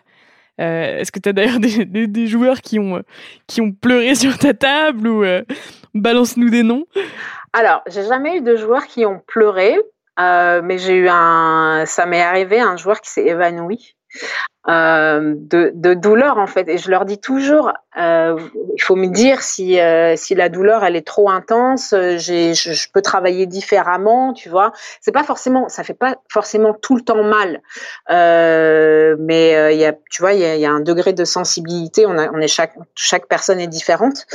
euh, 0.62 0.98
est-ce 0.98 1.10
que 1.10 1.18
tu 1.18 1.28
as 1.28 1.32
d'ailleurs 1.32 1.58
des, 1.58 2.26
joueurs 2.26 2.60
qui 2.60 2.78
ont, 2.78 3.02
ont 3.60 3.72
pleuré 3.72 4.14
sur 4.14 4.38
ta 4.38 4.54
table 4.54 5.08
ou 5.08 5.24
euh, 5.24 5.42
balance-nous 5.94 6.50
des 6.50 6.62
noms? 6.62 6.84
Alors, 7.52 7.82
j'ai 7.86 8.04
jamais 8.06 8.38
eu 8.38 8.40
de 8.40 8.56
joueurs 8.56 8.86
qui 8.86 9.04
ont 9.04 9.20
pleuré, 9.26 9.76
euh, 10.20 10.62
mais 10.62 10.78
j'ai 10.78 10.94
eu 10.94 11.08
un, 11.08 11.84
ça 11.86 12.06
m'est 12.06 12.22
arrivé 12.22 12.60
un 12.60 12.76
joueur 12.76 13.00
qui 13.00 13.10
s'est 13.10 13.26
évanoui 13.26 13.94
euh, 14.68 15.34
de, 15.36 15.72
de, 15.74 15.94
douleur 15.94 16.38
en 16.38 16.46
fait. 16.46 16.68
Et 16.68 16.78
je 16.78 16.90
leur 16.90 17.04
dis 17.04 17.18
toujours, 17.18 17.72
euh, 17.98 18.38
il 18.76 18.82
faut 18.82 18.94
me 18.94 19.08
dire 19.08 19.42
si 19.42 19.80
euh, 19.80 20.14
si 20.16 20.34
la 20.34 20.48
douleur 20.48 20.84
elle 20.84 20.94
est 20.94 21.06
trop 21.06 21.30
intense, 21.30 21.92
euh, 21.92 22.16
j'ai 22.16 22.54
je, 22.54 22.72
je, 22.72 22.88
peux 22.92 23.02
travailler 23.02 23.46
différemment, 23.46 24.32
tu 24.32 24.48
vois. 24.48 24.72
C'est 25.00 25.12
pas 25.12 25.24
forcément, 25.24 25.68
ça 25.68 25.82
fait 25.82 25.94
pas 25.94 26.16
forcément 26.28 26.74
tout 26.74 26.94
le 26.94 27.02
temps 27.02 27.24
mal, 27.24 27.60
euh, 28.10 29.16
mais 29.18 29.74
il 29.74 29.80
y 29.80 29.84
a, 29.84 29.94
tu 30.10 30.22
vois, 30.22 30.32
il 30.32 30.40
y 30.40 30.44
a, 30.44 30.56
y 30.56 30.66
a, 30.66 30.70
un 30.70 30.80
degré 30.80 31.12
de 31.12 31.24
sensibilité. 31.24 32.06
On 32.06 32.16
a, 32.16 32.30
on 32.30 32.38
est 32.38 32.48
chaque 32.48 32.74
chaque 32.94 33.26
personne 33.26 33.58
est 33.58 33.66
différente. 33.66 34.26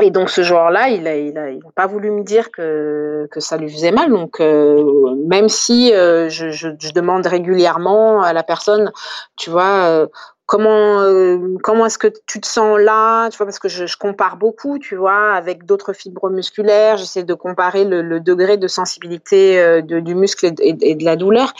Et 0.00 0.10
donc 0.10 0.30
ce 0.30 0.42
joueur-là, 0.42 0.88
il 0.88 1.06
a, 1.08 1.16
il 1.16 1.36
a, 1.36 1.50
il 1.50 1.58
a 1.58 1.72
pas 1.74 1.86
voulu 1.86 2.12
me 2.12 2.22
dire 2.22 2.52
que, 2.52 3.26
que 3.32 3.40
ça 3.40 3.56
lui 3.56 3.68
faisait 3.68 3.90
mal. 3.90 4.10
Donc 4.10 4.40
euh, 4.40 5.16
même 5.26 5.48
si 5.48 5.92
euh, 5.92 6.28
je, 6.28 6.50
je, 6.50 6.68
je, 6.78 6.92
demande 6.92 7.26
régulièrement 7.26 8.22
à 8.22 8.32
la 8.32 8.44
personne, 8.44 8.92
tu 9.36 9.50
vois, 9.50 9.86
euh, 9.86 10.06
comment 10.50 11.00
euh, 11.02 11.56
comment 11.62 11.86
est-ce 11.86 11.96
que 11.98 12.08
tu 12.26 12.40
te 12.40 12.46
sens 12.46 12.76
là 12.80 13.30
tu 13.30 13.36
vois 13.36 13.46
parce 13.46 13.60
que 13.60 13.68
je, 13.68 13.86
je 13.86 13.96
compare 13.96 14.36
beaucoup 14.36 14.80
tu 14.80 14.96
vois 14.96 15.32
avec 15.32 15.64
d'autres 15.64 15.92
fibres 15.92 16.28
musculaires. 16.28 16.96
J'essaie 16.96 17.22
de 17.22 17.34
comparer 17.34 17.84
le, 17.84 18.02
le, 18.02 18.18
degré 18.18 18.56
de 18.56 18.66
sensibilité 18.66 19.60
euh, 19.60 19.80
de, 19.80 20.00
du 20.00 20.16
muscle 20.16 20.46
et, 20.46 20.76
et, 20.82 20.94
de 20.96 21.04
la 21.04 21.14
douleur. 21.14 21.52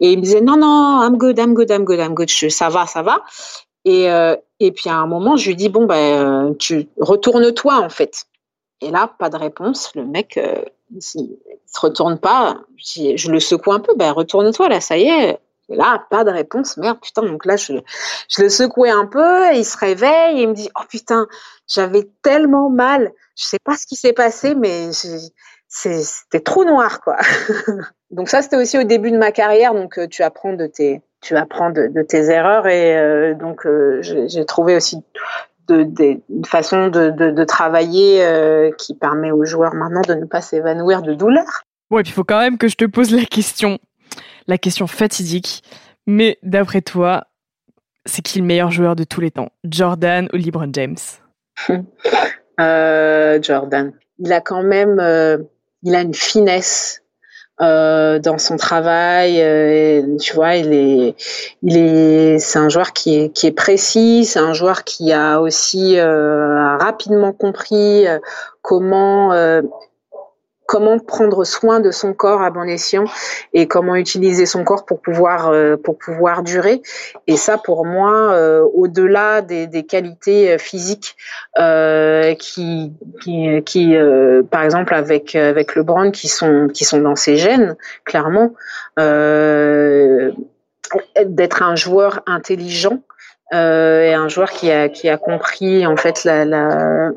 Et 0.00 0.12
il 0.12 0.18
me 0.18 0.22
disait 0.22 0.40
non 0.40 0.56
non 0.56 1.02
I'm 1.02 1.18
good 1.18 1.38
I'm 1.38 1.52
good 1.52 1.70
I'm 1.70 1.84
good 1.84 2.00
I'm 2.00 2.14
good. 2.14 2.30
Ça 2.30 2.70
va 2.70 2.86
ça 2.86 3.02
va 3.02 3.22
et 3.84 4.10
euh, 4.10 4.36
et 4.60 4.72
puis 4.72 4.90
à 4.90 4.96
un 4.96 5.06
moment 5.06 5.36
je 5.36 5.48
lui 5.48 5.56
dis 5.56 5.68
bon 5.68 5.86
ben 5.86 6.54
tu 6.58 6.88
retourne-toi 6.98 7.74
en 7.78 7.88
fait 7.88 8.24
et 8.80 8.90
là 8.90 9.12
pas 9.18 9.30
de 9.30 9.36
réponse 9.36 9.94
le 9.94 10.04
mec 10.04 10.36
euh, 10.36 10.62
il, 10.90 11.02
se 11.02 11.80
retourne 11.80 12.18
pas 12.18 12.60
je, 12.76 13.30
le 13.30 13.40
secoue 13.40 13.72
un 13.72 13.80
peu 13.80 13.94
ben 13.96 14.12
retourne-toi 14.12 14.68
là 14.68 14.80
ça 14.80 14.96
y 14.96 15.08
est 15.08 15.38
et 15.68 15.76
là, 15.76 16.04
pas 16.10 16.24
de 16.24 16.30
réponse. 16.30 16.76
Merde, 16.76 16.98
putain. 17.00 17.22
Donc 17.22 17.44
là, 17.44 17.56
je, 17.56 17.74
le 18.38 18.48
secouais 18.48 18.90
un 18.90 19.06
peu. 19.06 19.54
il 19.54 19.64
se 19.64 19.76
réveille 19.76 20.38
et 20.38 20.42
il 20.42 20.48
me 20.48 20.54
dit, 20.54 20.70
oh 20.78 20.84
putain, 20.88 21.26
j'avais 21.66 22.08
tellement 22.22 22.70
mal. 22.70 23.12
Je 23.36 23.44
sais 23.44 23.58
pas 23.62 23.76
ce 23.76 23.86
qui 23.86 23.96
s'est 23.96 24.12
passé, 24.14 24.54
mais 24.54 24.90
c'était 25.68 26.40
trop 26.40 26.64
noir, 26.64 27.00
quoi. 27.02 27.18
donc 28.10 28.28
ça, 28.28 28.42
c'était 28.42 28.56
aussi 28.56 28.78
au 28.78 28.84
début 28.84 29.10
de 29.10 29.18
ma 29.18 29.32
carrière. 29.32 29.74
Donc 29.74 29.98
euh, 29.98 30.08
tu 30.08 30.22
apprends 30.22 30.54
de 30.54 30.66
tes, 30.66 31.02
tu 31.20 31.36
apprends 31.36 31.70
de, 31.70 31.88
de 31.88 32.02
tes 32.02 32.30
erreurs 32.30 32.66
et 32.66 32.96
euh, 32.96 33.34
donc 33.34 33.66
euh, 33.66 34.00
j'ai 34.02 34.44
trouvé 34.44 34.76
aussi 34.76 34.98
de, 35.66 35.82
de, 35.82 36.20
une 36.30 36.44
façon 36.44 36.88
de, 36.88 37.10
de 37.10 37.44
travailler 37.44 38.24
euh, 38.24 38.70
qui 38.78 38.94
permet 38.94 39.30
aux 39.30 39.44
joueurs 39.44 39.74
maintenant 39.74 40.00
de 40.02 40.14
ne 40.14 40.24
pas 40.24 40.40
s'évanouir 40.40 41.02
de 41.02 41.14
douleur. 41.14 41.62
Ouais, 41.90 42.02
puis 42.02 42.12
il 42.12 42.14
faut 42.14 42.24
quand 42.24 42.40
même 42.40 42.58
que 42.58 42.68
je 42.68 42.76
te 42.76 42.84
pose 42.84 43.14
la 43.14 43.24
question 43.24 43.78
la 44.46 44.58
question 44.58 44.86
fatidique. 44.86 45.62
Mais 46.06 46.38
d'après 46.42 46.80
toi, 46.80 47.26
c'est 48.06 48.22
qui 48.22 48.38
le 48.38 48.46
meilleur 48.46 48.70
joueur 48.70 48.96
de 48.96 49.04
tous 49.04 49.20
les 49.20 49.30
temps? 49.30 49.50
Jordan 49.64 50.26
ou 50.32 50.36
LeBron 50.36 50.70
James? 50.72 50.96
Jordan. 52.58 53.92
Il 54.18 54.32
a 54.32 54.40
quand 54.40 54.62
même, 54.62 54.98
il 55.82 55.94
a 55.94 56.00
une 56.00 56.14
finesse 56.14 57.02
euh, 57.60 58.18
dans 58.18 58.38
son 58.38 58.56
travail. 58.56 59.40
Euh, 59.40 60.16
tu 60.18 60.34
vois, 60.34 60.56
il 60.56 60.72
est, 60.72 61.14
il 61.62 61.76
est, 61.76 62.38
c'est 62.38 62.58
un 62.58 62.68
joueur 62.68 62.92
qui 62.92 63.16
est, 63.16 63.28
qui 63.30 63.46
est 63.46 63.52
précis. 63.52 64.24
C'est 64.24 64.38
un 64.38 64.52
joueur 64.52 64.84
qui 64.84 65.12
a 65.12 65.40
aussi 65.40 65.98
euh, 65.98 66.76
rapidement 66.78 67.32
compris 67.32 68.06
euh, 68.06 68.18
comment 68.62 69.32
comment 70.68 70.98
prendre 70.98 71.44
soin 71.44 71.80
de 71.80 71.90
son 71.90 72.12
corps 72.12 72.42
à 72.42 72.50
bon 72.50 72.68
escient 72.68 73.06
et 73.54 73.66
comment 73.66 73.96
utiliser 73.96 74.44
son 74.44 74.64
corps 74.64 74.84
pour 74.84 75.00
pouvoir 75.00 75.48
euh, 75.48 75.78
pour 75.78 75.96
pouvoir 75.96 76.42
durer. 76.42 76.82
Et 77.26 77.38
ça 77.38 77.56
pour 77.56 77.86
moi 77.86 78.34
euh, 78.34 78.60
au-delà 78.74 79.40
des, 79.40 79.66
des, 79.66 79.84
qualités 79.84 80.52
euh, 80.52 80.58
physiques 80.58 81.16
euh, 81.58 82.34
qui 82.34 82.92
qui, 83.22 83.62
qui 83.64 83.96
par 84.50 84.62
exemple 84.62 84.92
avec 84.94 85.34
avec 85.34 85.74
LeBron 85.74 86.10
qui 86.10 86.28
sont 86.28 86.68
qui 86.68 86.84
sont 86.84 87.00
dans 87.00 87.16
ses 87.16 87.38
gènes 87.38 87.74
clairement 88.04 88.52
d'être 91.26 91.62
un 91.62 91.76
joueur 91.76 92.20
intelligent 92.26 93.00
et 93.52 94.12
un 94.14 94.28
joueur 94.28 94.50
qui 94.50 94.70
a 94.70 94.90
qui 94.90 95.08
a 95.08 95.16
compris 95.16 95.86
en 95.86 95.96
fait 95.96 96.24
la, 96.24 96.44
la 96.44 97.12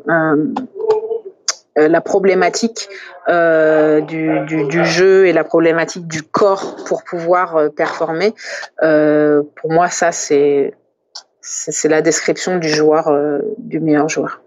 la 1.76 2.01
problématique 2.01 2.89
euh, 3.28 4.01
du, 4.01 4.45
du, 4.45 4.86
jeu 4.86 5.28
et 5.28 5.34
la 5.34 5.43
problématique 5.43 6.07
du 6.07 6.24
corps 6.24 6.76
pour 6.86 7.03
pouvoir 7.03 7.55
euh, 7.55 7.69
performer, 7.69 8.34
euh, 8.82 9.43
pour 9.55 9.72
moi, 9.72 9.89
ça, 9.89 10.11
c'est 10.11 10.74
c'est 11.43 11.89
la 11.89 12.01
description 12.01 12.57
du 12.59 12.69
joueur, 12.69 13.07
euh, 13.07 13.39
du 13.57 13.80
meilleur 13.80 14.07
joueur. 14.09 14.41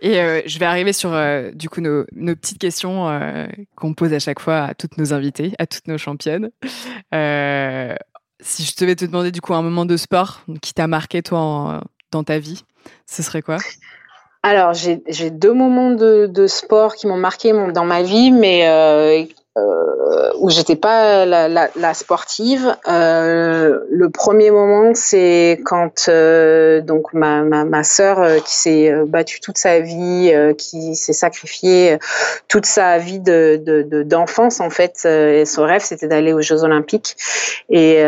Et 0.00 0.14
je 0.46 0.58
vais 0.58 0.66
arriver 0.66 0.92
sur 0.92 1.16
du 1.54 1.68
coup 1.68 1.80
nos, 1.80 2.04
nos 2.10 2.34
petites 2.34 2.58
questions 2.58 3.06
qu'on 3.76 3.94
pose 3.94 4.12
à 4.12 4.18
chaque 4.18 4.40
fois 4.40 4.64
à 4.64 4.74
toutes 4.74 4.98
nos 4.98 5.14
invités, 5.14 5.52
à 5.60 5.66
toutes 5.66 5.86
nos 5.86 5.96
championnes. 5.96 6.50
si 8.40 8.64
je 8.64 8.76
devais 8.80 8.96
te 8.96 9.04
demander 9.04 9.30
du 9.30 9.40
coup 9.40 9.54
un 9.54 9.62
moment 9.62 9.84
de 9.84 9.96
sport 9.96 10.42
qui 10.60 10.74
t'a 10.74 10.88
marqué 10.88 11.22
toi 11.22 11.84
dans 12.10 12.24
ta 12.24 12.40
vie, 12.40 12.64
ce 13.06 13.22
serait 13.22 13.42
quoi? 13.42 13.58
Alors, 14.44 14.72
j'ai 14.74 15.30
deux 15.30 15.52
moments 15.52 15.90
de, 15.90 16.46
sport 16.48 16.96
qui 16.96 17.06
m'ont 17.06 17.16
marqué 17.16 17.52
dans 17.72 17.84
ma 17.84 18.02
vie, 18.02 18.32
mais 18.32 18.66
euh, 18.68 19.24
euh, 19.58 20.30
où 20.38 20.48
j'étais 20.50 20.76
pas 20.76 21.26
la, 21.26 21.48
la, 21.48 21.68
la 21.76 21.94
sportive. 21.94 22.74
Euh, 22.88 23.80
le 23.90 24.10
premier 24.10 24.50
moment, 24.50 24.92
c'est 24.94 25.60
quand 25.64 26.06
euh, 26.08 26.80
donc 26.80 27.12
ma, 27.12 27.42
ma, 27.42 27.64
ma 27.64 27.84
sœur 27.84 28.20
euh, 28.20 28.38
qui 28.38 28.54
s'est 28.54 28.90
euh, 28.90 29.04
battue 29.06 29.40
toute 29.40 29.58
sa 29.58 29.80
vie, 29.80 30.32
qui 30.56 30.96
s'est 30.96 31.12
sacrifiée 31.12 31.98
toute 32.48 32.66
sa 32.66 32.98
vie 32.98 33.20
de 33.20 34.02
d'enfance 34.04 34.58
de, 34.58 34.64
en 34.64 34.70
fait. 34.70 35.04
et 35.04 35.44
son 35.44 35.64
rêve, 35.64 35.82
c'était 35.82 36.08
d'aller 36.08 36.32
aux 36.32 36.40
Jeux 36.40 36.64
Olympiques. 36.64 37.16
Et 37.70 38.02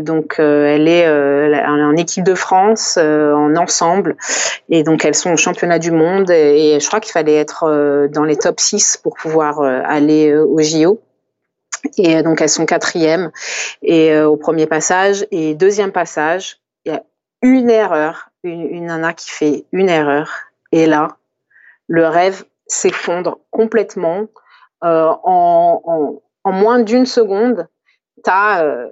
donc 0.00 0.36
elle 0.38 0.88
est 0.88 1.08
en 1.08 1.96
équipe 1.96 2.24
de 2.24 2.34
France, 2.34 2.96
en 2.96 3.56
ensemble. 3.56 4.16
Et 4.68 4.82
donc 4.82 5.04
elles 5.04 5.14
sont 5.14 5.32
au 5.32 5.36
championnat 5.36 5.78
du 5.78 5.90
monde. 5.90 6.30
Et, 6.30 6.78
je 6.80 6.86
crois 6.86 7.00
qu'il 7.00 7.12
fallait 7.12 7.36
être 7.36 8.08
dans 8.12 8.24
les 8.24 8.36
top 8.36 8.60
6 8.60 8.98
pour 9.02 9.14
pouvoir 9.14 9.60
aller 9.60 10.34
au 10.36 10.60
Et 10.84 12.16
euh, 12.16 12.22
donc 12.22 12.40
elles 12.40 12.48
sont 12.48 12.66
quatrième 12.66 13.30
et 13.82 14.12
euh, 14.12 14.28
au 14.28 14.36
premier 14.36 14.66
passage 14.66 15.26
et 15.30 15.54
deuxième 15.54 15.92
passage, 15.92 16.58
il 16.84 16.92
y 16.92 16.94
a 16.94 17.02
une 17.42 17.70
erreur, 17.70 18.30
une, 18.42 18.86
nana 18.86 19.12
qui 19.12 19.30
fait 19.30 19.64
une 19.72 19.88
erreur. 19.88 20.30
Et 20.72 20.86
là, 20.86 21.16
le 21.86 22.06
rêve 22.06 22.44
s'effondre 22.66 23.38
complètement. 23.50 24.26
Euh, 24.84 25.08
en, 25.24 25.80
en, 25.84 26.22
en, 26.44 26.52
moins 26.52 26.80
d'une 26.80 27.06
seconde. 27.06 27.66
T'as 28.22 28.62
euh, 28.62 28.90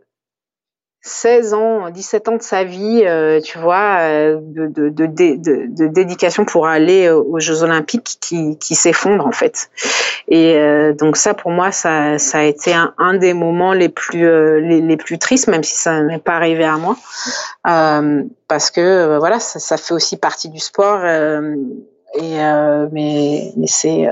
16 1.06 1.52
ans, 1.52 1.90
17 1.90 2.28
ans 2.28 2.36
de 2.36 2.42
sa 2.42 2.64
vie, 2.64 3.02
euh, 3.04 3.38
tu 3.42 3.58
vois, 3.58 3.98
euh, 4.00 4.38
de, 4.40 4.68
de, 4.68 4.88
de, 4.88 5.06
de, 5.06 5.86
dédication 5.86 6.46
pour 6.46 6.66
aller 6.66 7.10
aux 7.10 7.38
Jeux 7.40 7.62
Olympiques 7.62 8.16
qui, 8.22 8.56
qui 8.56 8.74
s'effondre 8.74 9.26
en 9.26 9.32
fait. 9.32 9.68
Et 10.28 10.54
euh, 10.56 10.94
donc 10.94 11.18
ça, 11.18 11.34
pour 11.34 11.50
moi, 11.50 11.72
ça, 11.72 12.18
ça 12.18 12.38
a 12.38 12.42
été 12.44 12.72
un, 12.72 12.94
un 12.96 13.12
des 13.18 13.34
moments 13.34 13.74
les 13.74 13.90
plus 13.90 14.22
les, 14.62 14.80
les, 14.80 14.96
plus 14.96 15.18
tristes, 15.18 15.46
même 15.48 15.62
si 15.62 15.74
ça 15.74 16.00
n'est 16.00 16.18
pas 16.18 16.36
arrivé 16.36 16.64
à 16.64 16.78
moi, 16.78 16.96
parce 18.48 18.70
que 18.70 19.18
voilà, 19.18 19.40
ça, 19.40 19.58
ça, 19.58 19.76
fait 19.76 19.92
aussi 19.92 20.16
partie 20.16 20.48
du 20.48 20.58
sport. 20.58 21.04
et 21.04 22.38
mais, 22.92 23.52
mais 23.58 23.66
c'est 23.66 24.08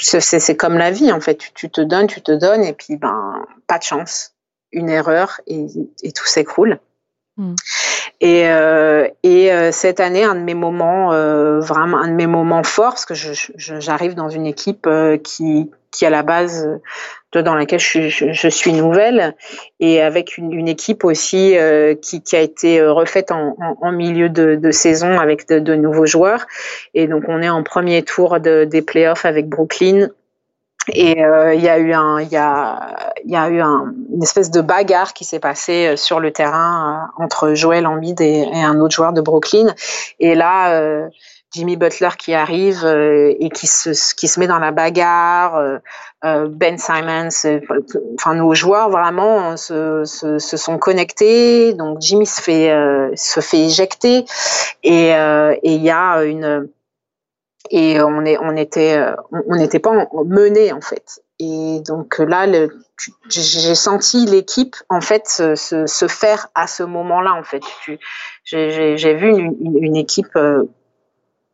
c'est 0.00 0.56
comme 0.56 0.78
la 0.78 0.90
vie 0.90 1.12
en 1.12 1.20
fait. 1.20 1.34
Tu, 1.34 1.52
tu 1.52 1.68
te 1.68 1.82
donnes, 1.82 2.06
tu 2.06 2.22
te 2.22 2.32
donnes, 2.32 2.64
et 2.64 2.72
puis 2.72 2.96
ben 2.96 3.44
pas 3.66 3.76
de 3.76 3.84
chance 3.84 4.33
une 4.74 4.90
erreur 4.90 5.40
et, 5.46 5.66
et 6.02 6.12
tout 6.12 6.26
s'écroule. 6.26 6.78
Mm. 7.36 7.54
Et, 8.20 8.44
euh, 8.46 9.08
et 9.22 9.52
euh, 9.52 9.72
cette 9.72 10.00
année, 10.00 10.24
un 10.24 10.34
de 10.34 10.40
mes 10.40 10.54
moments, 10.54 11.12
euh, 11.12 11.58
vraiment 11.60 11.98
un 11.98 12.08
de 12.08 12.14
mes 12.14 12.26
moments 12.26 12.62
forts, 12.62 12.94
parce 12.94 13.06
que 13.06 13.14
j'arrive 13.56 14.14
dans 14.14 14.28
une 14.28 14.46
équipe 14.46 14.88
qui, 15.22 15.70
qui 15.90 16.06
à 16.06 16.10
la 16.10 16.22
base 16.22 16.66
de, 17.32 17.40
dans 17.40 17.54
laquelle 17.54 17.80
je, 17.80 18.08
je, 18.08 18.32
je, 18.32 18.48
suis 18.48 18.72
nouvelle, 18.72 19.34
et 19.80 20.00
avec 20.00 20.38
une, 20.38 20.52
une 20.52 20.68
équipe 20.68 21.04
aussi 21.04 21.56
qui, 22.00 22.22
qui, 22.22 22.36
a 22.36 22.40
été 22.40 22.82
refaite 22.82 23.32
en, 23.32 23.56
en, 23.60 23.76
en 23.80 23.92
milieu 23.92 24.28
de, 24.28 24.54
de, 24.54 24.70
saison 24.70 25.18
avec 25.18 25.48
de, 25.48 25.58
de, 25.58 25.74
nouveaux 25.74 26.06
joueurs. 26.06 26.46
Et 26.94 27.08
donc 27.08 27.24
on 27.28 27.42
est 27.42 27.48
en 27.48 27.62
premier 27.62 28.04
tour 28.04 28.38
de, 28.38 28.64
des 28.64 28.82
playoffs 28.82 29.24
avec 29.24 29.48
Brooklyn 29.48 30.08
et 30.92 31.24
euh, 31.24 31.54
il 31.54 31.62
y 31.62 31.68
a 31.68 31.78
eu 31.78 31.92
un, 31.92 32.20
il 32.20 32.28
y 32.28 32.36
a, 32.36 33.12
il 33.24 33.30
y 33.30 33.36
a 33.36 33.48
eu 33.48 33.60
un, 33.60 33.94
une 34.12 34.22
espèce 34.22 34.50
de 34.50 34.60
bagarre 34.60 35.14
qui 35.14 35.24
s'est 35.24 35.38
passée 35.38 35.88
euh, 35.88 35.96
sur 35.96 36.20
le 36.20 36.30
terrain 36.30 37.08
euh, 37.18 37.22
entre 37.24 37.54
Joel 37.54 37.86
Embiid 37.86 38.20
et, 38.20 38.48
et, 38.52 38.62
un 38.62 38.78
autre 38.80 38.94
joueur 38.94 39.12
de 39.12 39.20
Brooklyn. 39.20 39.74
Et 40.20 40.34
là, 40.34 40.74
euh, 40.74 41.08
Jimmy 41.52 41.76
Butler 41.76 42.10
qui 42.18 42.34
arrive 42.34 42.84
euh, 42.84 43.32
et 43.38 43.48
qui 43.48 43.66
se, 43.66 44.14
qui 44.14 44.28
se 44.28 44.38
met 44.40 44.46
dans 44.46 44.58
la 44.58 44.72
bagarre. 44.72 45.80
ben 46.22 46.78
Simons, 46.78 47.60
enfin 48.18 48.34
nos 48.34 48.54
joueurs 48.54 48.90
vraiment 48.90 49.56
se, 49.56 50.04
se, 50.04 50.38
se, 50.38 50.56
sont 50.56 50.78
connectés. 50.78 51.72
Donc 51.74 52.00
Jimmy 52.00 52.26
se 52.26 52.42
fait, 52.42 52.74
se 53.14 53.40
fait 53.40 53.60
éjecter 53.60 54.24
et 54.82 55.10
il 55.62 55.82
y 55.82 55.90
a 55.90 56.24
une 56.24 56.68
et 57.70 58.00
on 58.00 58.24
est 58.24 58.38
on 58.38 58.56
était 58.56 58.96
euh, 58.96 59.14
on 59.48 59.56
n'était 59.56 59.78
pas 59.78 60.08
mené 60.26 60.72
en 60.72 60.80
fait. 60.80 61.22
Et 61.40 61.80
donc 61.86 62.18
là 62.18 62.46
j'ai 63.28 63.74
senti 63.74 64.24
l'équipe 64.26 64.76
en 64.88 65.00
fait 65.00 65.26
se, 65.26 65.56
se, 65.56 65.86
se, 65.86 66.06
faire 66.06 66.48
à 66.54 66.66
ce 66.66 66.82
moment-là 66.84 67.34
en 67.34 67.42
fait. 67.42 67.62
J'ai 68.44 69.14
vu 69.14 69.28
une, 69.28 69.56
une, 69.82 69.96
équipe 69.96 70.36
euh, 70.36 70.64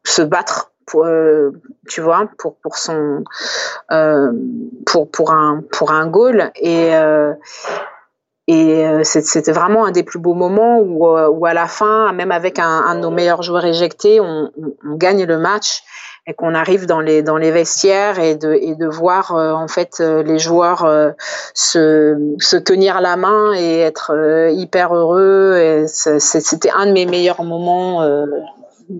se 0.05 0.21
battre 0.21 0.73
pour, 0.87 1.07
euh, 1.07 1.53
tu 1.89 2.03
vois 2.03 2.29
pour 2.37 2.57
pour 2.57 2.77
son 2.77 3.25
euh, 3.91 4.33
pour 4.85 5.11
pour 5.11 5.31
un 5.31 5.63
pour 5.73 5.93
un 5.93 6.07
goal. 6.09 6.53
Et 6.57 6.91
et 8.53 9.05
c'était 9.05 9.53
vraiment 9.53 9.85
un 9.85 9.93
des 9.93 10.03
plus 10.03 10.19
beaux 10.19 10.35
moments 10.35 10.81
où, 10.81 11.07
où 11.07 11.47
à 11.47 11.55
la 11.55 11.67
fin, 11.67 12.13
même 12.13 12.33
avec 12.33 12.59
un, 12.59 12.97
de 12.97 13.01
nos 13.01 13.11
meilleurs 13.11 13.43
joueurs 13.43 13.65
éjectés, 13.65 14.21
on, 14.21 14.51
gagne 14.97 15.25
le 15.25 15.39
match 15.39 15.83
et 16.27 16.35
qu'on 16.35 16.55
arrive 16.55 16.87
dans 16.87 17.01
les 17.01 17.51
vestiaires 17.53 18.19
et 18.19 18.35
de 18.35 18.87
voir 18.87 19.33
en 19.33 19.69
fait 19.69 20.01
les 20.01 20.41
joueurs 20.41 21.15
se 21.55 22.57
tenir 22.57 23.01
la 23.01 23.17
main 23.17 23.53
et 23.55 23.79
être 23.79 24.51
hyper 24.53 24.95
heureux. 24.95 25.85
C'était 25.87 26.71
un 26.71 26.87
de 26.87 26.93
mes 26.93 27.07
meilleurs 27.07 27.45
moments 27.45 28.05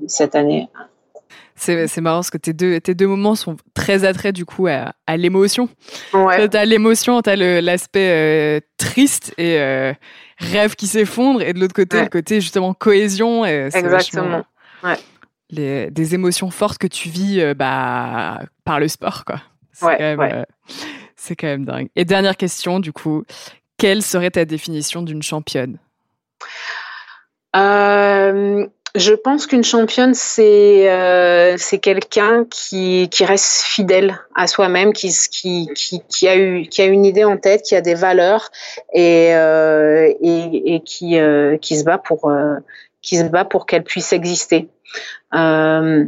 cette 0.07 0.37
année. 0.37 0.69
C'est 1.63 2.01
marrant 2.01 2.19
parce 2.19 2.31
que 2.31 2.39
tes 2.39 2.55
deux, 2.55 2.81
tes 2.81 2.95
deux 2.95 3.07
moments 3.07 3.35
sont 3.35 3.57
très 3.75 4.05
attraits 4.05 4.35
du 4.35 4.47
coup 4.47 4.67
à, 4.67 4.95
à 5.07 5.19
l'émotion. 5.19 5.69
Ouais. 6.15 6.49
T'as 6.49 6.65
l'émotion, 6.65 7.21
t'as 7.21 7.37
l'aspect 7.37 8.09
euh, 8.11 8.61
triste 8.79 9.35
et 9.37 9.61
euh, 9.61 9.93
rêve 10.39 10.75
qui 10.75 10.87
s'effondre, 10.87 11.43
et 11.43 11.53
de 11.53 11.61
l'autre 11.61 11.75
côté, 11.75 12.01
le 12.01 12.09
côté 12.09 12.41
justement 12.41 12.73
cohésion. 12.73 13.45
Et 13.45 13.69
Exactement. 13.75 14.47
Ouais. 14.83 14.97
Les, 15.51 15.91
des 15.91 16.15
émotions 16.15 16.51
fortes 16.51 16.79
que 16.79 16.87
tu 16.87 17.11
vis 17.11 17.41
euh, 17.41 17.53
bah, 17.53 18.41
par 18.65 18.81
le 18.81 18.89
sport, 18.89 19.27
quoi. 19.27 19.43
C'est 19.73 19.85
ouais, 19.85 20.17
quand, 20.17 21.35
quand 21.39 21.47
même 21.47 21.65
dingue. 21.67 21.89
Et 21.95 22.07
dernière 22.07 22.39
question, 22.39 22.81
du 22.81 22.93
coup, 22.93 23.25
quelle 23.77 24.03
serait 24.03 24.31
ta 24.31 24.47
définition 24.47 25.03
d'une 25.03 25.23
championne? 25.23 25.77
Euh, 27.55 28.67
je 28.95 29.15
pense 29.15 29.47
qu'une 29.47 29.63
championne, 29.63 30.15
c'est 30.15 30.91
euh, 30.91 31.57
c'est 31.59 31.79
quelqu'un 31.79 32.45
qui, 32.51 33.09
qui 33.11 33.25
reste 33.25 33.63
fidèle 33.63 34.19
à 34.35 34.47
soi-même, 34.47 34.93
qui, 34.93 35.15
qui, 35.31 35.69
qui, 35.75 36.03
qui, 36.09 36.29
a 36.29 36.37
eu, 36.37 36.63
qui 36.63 36.83
a 36.83 36.87
une 36.87 37.05
idée 37.05 37.25
en 37.25 37.37
tête, 37.37 37.63
qui 37.63 37.77
a 37.77 37.81
des 37.81 37.95
valeurs 37.95 38.51
et, 38.93 39.35
euh, 39.35 40.13
et, 40.21 40.75
et 40.75 40.81
qui, 40.81 41.19
euh, 41.19 41.57
qui 41.59 41.79
se 41.79 41.85
bat 41.85 41.99
pour, 41.99 42.29
euh, 42.31 42.57
qui 43.03 43.17
se 43.17 43.25
bat 43.25 43.45
pour 43.45 43.67
qu'elle 43.67 43.85
puisse 43.85 44.13
exister. 44.13 44.69
Euh, 45.35 46.07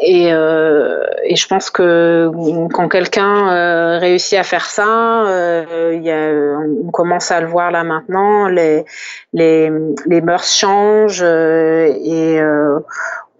et, 0.00 0.32
euh, 0.32 1.04
et, 1.24 1.36
je 1.36 1.46
pense 1.46 1.70
que 1.70 2.30
quand 2.72 2.88
quelqu'un 2.88 3.52
euh, 3.52 3.98
réussit 3.98 4.38
à 4.38 4.42
faire 4.42 4.66
ça, 4.66 5.26
euh, 5.26 5.98
y 6.00 6.10
a, 6.10 6.32
on 6.32 6.90
commence 6.90 7.30
à 7.30 7.40
le 7.40 7.46
voir 7.46 7.70
là 7.70 7.84
maintenant, 7.84 8.48
les, 8.48 8.84
les, 9.32 9.70
les 10.06 10.20
mœurs 10.20 10.46
changent 10.46 11.22
et 11.22 12.40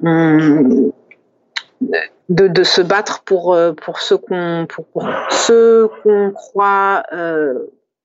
on, 0.02 0.92
de, 2.28 2.48
de, 2.48 2.62
se 2.62 2.80
battre 2.82 3.22
pour, 3.24 3.56
qu'on 4.26 4.66
pour, 4.68 4.86
pour 4.86 5.08
ce 5.30 5.86
qu'on 6.02 6.30
croit 6.30 7.04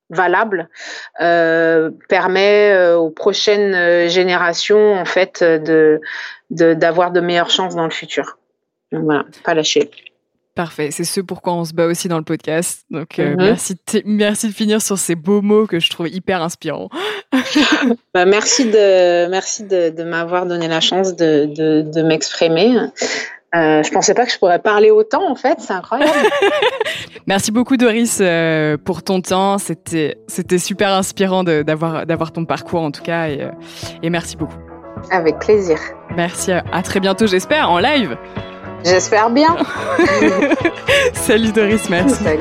valable 0.10 0.70
euh, 1.22 1.92
permet 2.08 2.72
euh, 2.74 2.98
aux 2.98 3.12
prochaines 3.12 4.10
générations 4.10 4.96
en 4.96 5.06
fait 5.06 5.44
de 5.44 6.02
d'avoir 6.50 7.12
de, 7.12 7.20
de, 7.20 7.26
meilleures 7.26 7.50
chances 7.50 7.76
dans 7.76 7.86
le 7.86 7.92
futur. 7.92 8.38
Donc 8.92 9.04
voilà, 9.04 9.26
pas 9.44 9.54
lâcher. 9.54 9.90
Parfait, 10.56 10.90
c'est 10.92 11.04
ce 11.04 11.22
pourquoi 11.22 11.54
on 11.54 11.64
se 11.64 11.74
bat 11.74 11.86
aussi 11.86 12.08
dans 12.08 12.18
le 12.18 12.24
podcast. 12.24 12.86
Donc 12.90 13.20
euh, 13.20 13.30
mm 13.30 13.36
-hmm. 13.36 13.44
merci, 13.44 13.74
de 13.76 14.02
merci 14.06 14.48
de 14.48 14.54
finir 14.54 14.82
sur 14.82 14.98
ces 14.98 15.16
beaux 15.16 15.42
mots 15.42 15.68
que 15.68 15.80
je 15.80 15.90
trouve 15.90 16.10
hyper 16.10 16.42
inspirants. 16.42 16.90
bah, 18.14 18.26
merci 18.26 18.66
de 18.66 19.28
merci 19.30 19.64
de, 19.64 19.90
de 19.90 20.04
m'avoir 20.04 20.46
donné 20.46 20.68
la 20.68 20.82
chance 20.82 21.16
de, 21.16 21.46
de, 21.46 21.82
de 21.96 22.02
m'exprimer. 22.04 22.68
Euh, 23.56 23.82
je 23.82 23.90
pensais 23.90 24.14
pas 24.14 24.26
que 24.26 24.32
je 24.32 24.38
pourrais 24.38 24.60
parler 24.60 24.92
autant 24.92 25.28
en 25.28 25.36
fait, 25.36 25.58
c'est 25.60 25.74
incroyable. 25.74 26.12
Merci 27.26 27.52
beaucoup 27.52 27.78
Doris 27.78 28.20
euh, 28.22 28.78
pour 28.78 29.02
ton 29.02 29.22
temps, 29.22 29.58
c'était 29.58 30.18
c'était 30.28 30.60
super 30.60 30.90
inspirant 30.90 31.44
d'avoir 31.44 32.06
d'avoir 32.06 32.32
ton 32.32 32.46
parcours 32.46 32.82
en 32.82 32.92
tout 32.92 33.02
cas 33.02 33.28
et, 33.28 33.42
euh, 33.42 33.50
et 34.04 34.12
merci 34.12 34.38
beaucoup. 34.38 34.69
Avec 35.12 35.40
plaisir. 35.40 35.78
Merci, 36.16 36.52
à 36.52 36.82
très 36.84 37.00
bientôt 37.00 37.28
j'espère 37.28 37.70
en 37.70 37.80
live. 37.80 38.18
J'espère 38.84 39.30
bien. 39.30 39.56
Salut 41.14 41.52
Doris, 41.52 41.90
merci. 41.90 42.24
Salut. 42.24 42.40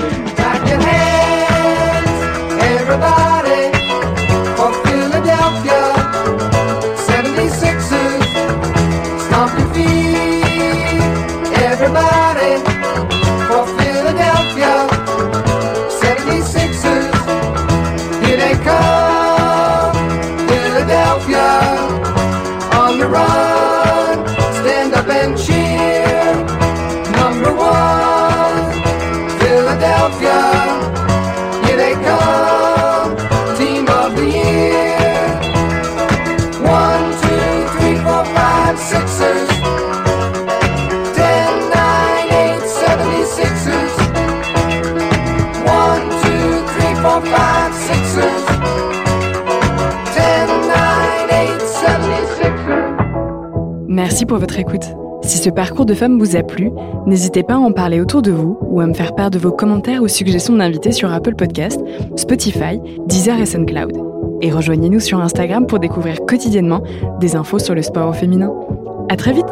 Merci 54.18 54.26
pour 54.26 54.38
votre 54.38 54.58
écoute. 54.58 54.82
Si 55.22 55.38
ce 55.38 55.48
parcours 55.48 55.86
de 55.86 55.94
femme 55.94 56.18
vous 56.18 56.34
a 56.34 56.42
plu, 56.42 56.72
n'hésitez 57.06 57.44
pas 57.44 57.54
à 57.54 57.58
en 57.58 57.70
parler 57.70 58.00
autour 58.00 58.20
de 58.20 58.32
vous 58.32 58.58
ou 58.62 58.80
à 58.80 58.86
me 58.88 58.92
faire 58.92 59.14
part 59.14 59.30
de 59.30 59.38
vos 59.38 59.52
commentaires 59.52 60.02
ou 60.02 60.08
suggestions 60.08 60.56
d'invités 60.56 60.90
sur 60.90 61.12
Apple 61.12 61.36
Podcast, 61.36 61.80
Spotify, 62.16 62.80
Deezer 63.06 63.38
et 63.38 63.46
SoundCloud. 63.46 63.92
Et 64.42 64.50
rejoignez-nous 64.50 64.98
sur 64.98 65.20
Instagram 65.20 65.68
pour 65.68 65.78
découvrir 65.78 66.18
quotidiennement 66.26 66.82
des 67.20 67.36
infos 67.36 67.60
sur 67.60 67.76
le 67.76 67.82
sport 67.82 68.08
au 68.08 68.12
féminin. 68.12 68.50
À 69.08 69.14
très 69.14 69.32
vite! 69.32 69.46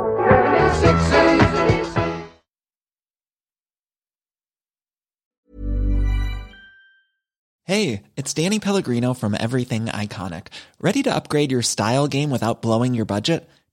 Hey, 7.68 8.02
it's 8.16 8.34
Danny 8.34 8.58
Pellegrino 8.58 9.14
from 9.14 9.36
Everything 9.38 9.86
Iconic. 9.86 10.48
Ready 10.80 11.04
to 11.04 11.14
upgrade 11.14 11.52
your 11.52 11.62
style 11.62 12.08
game 12.08 12.32
without 12.32 12.62
blowing 12.62 12.92
your 12.92 13.06
budget? 13.06 13.48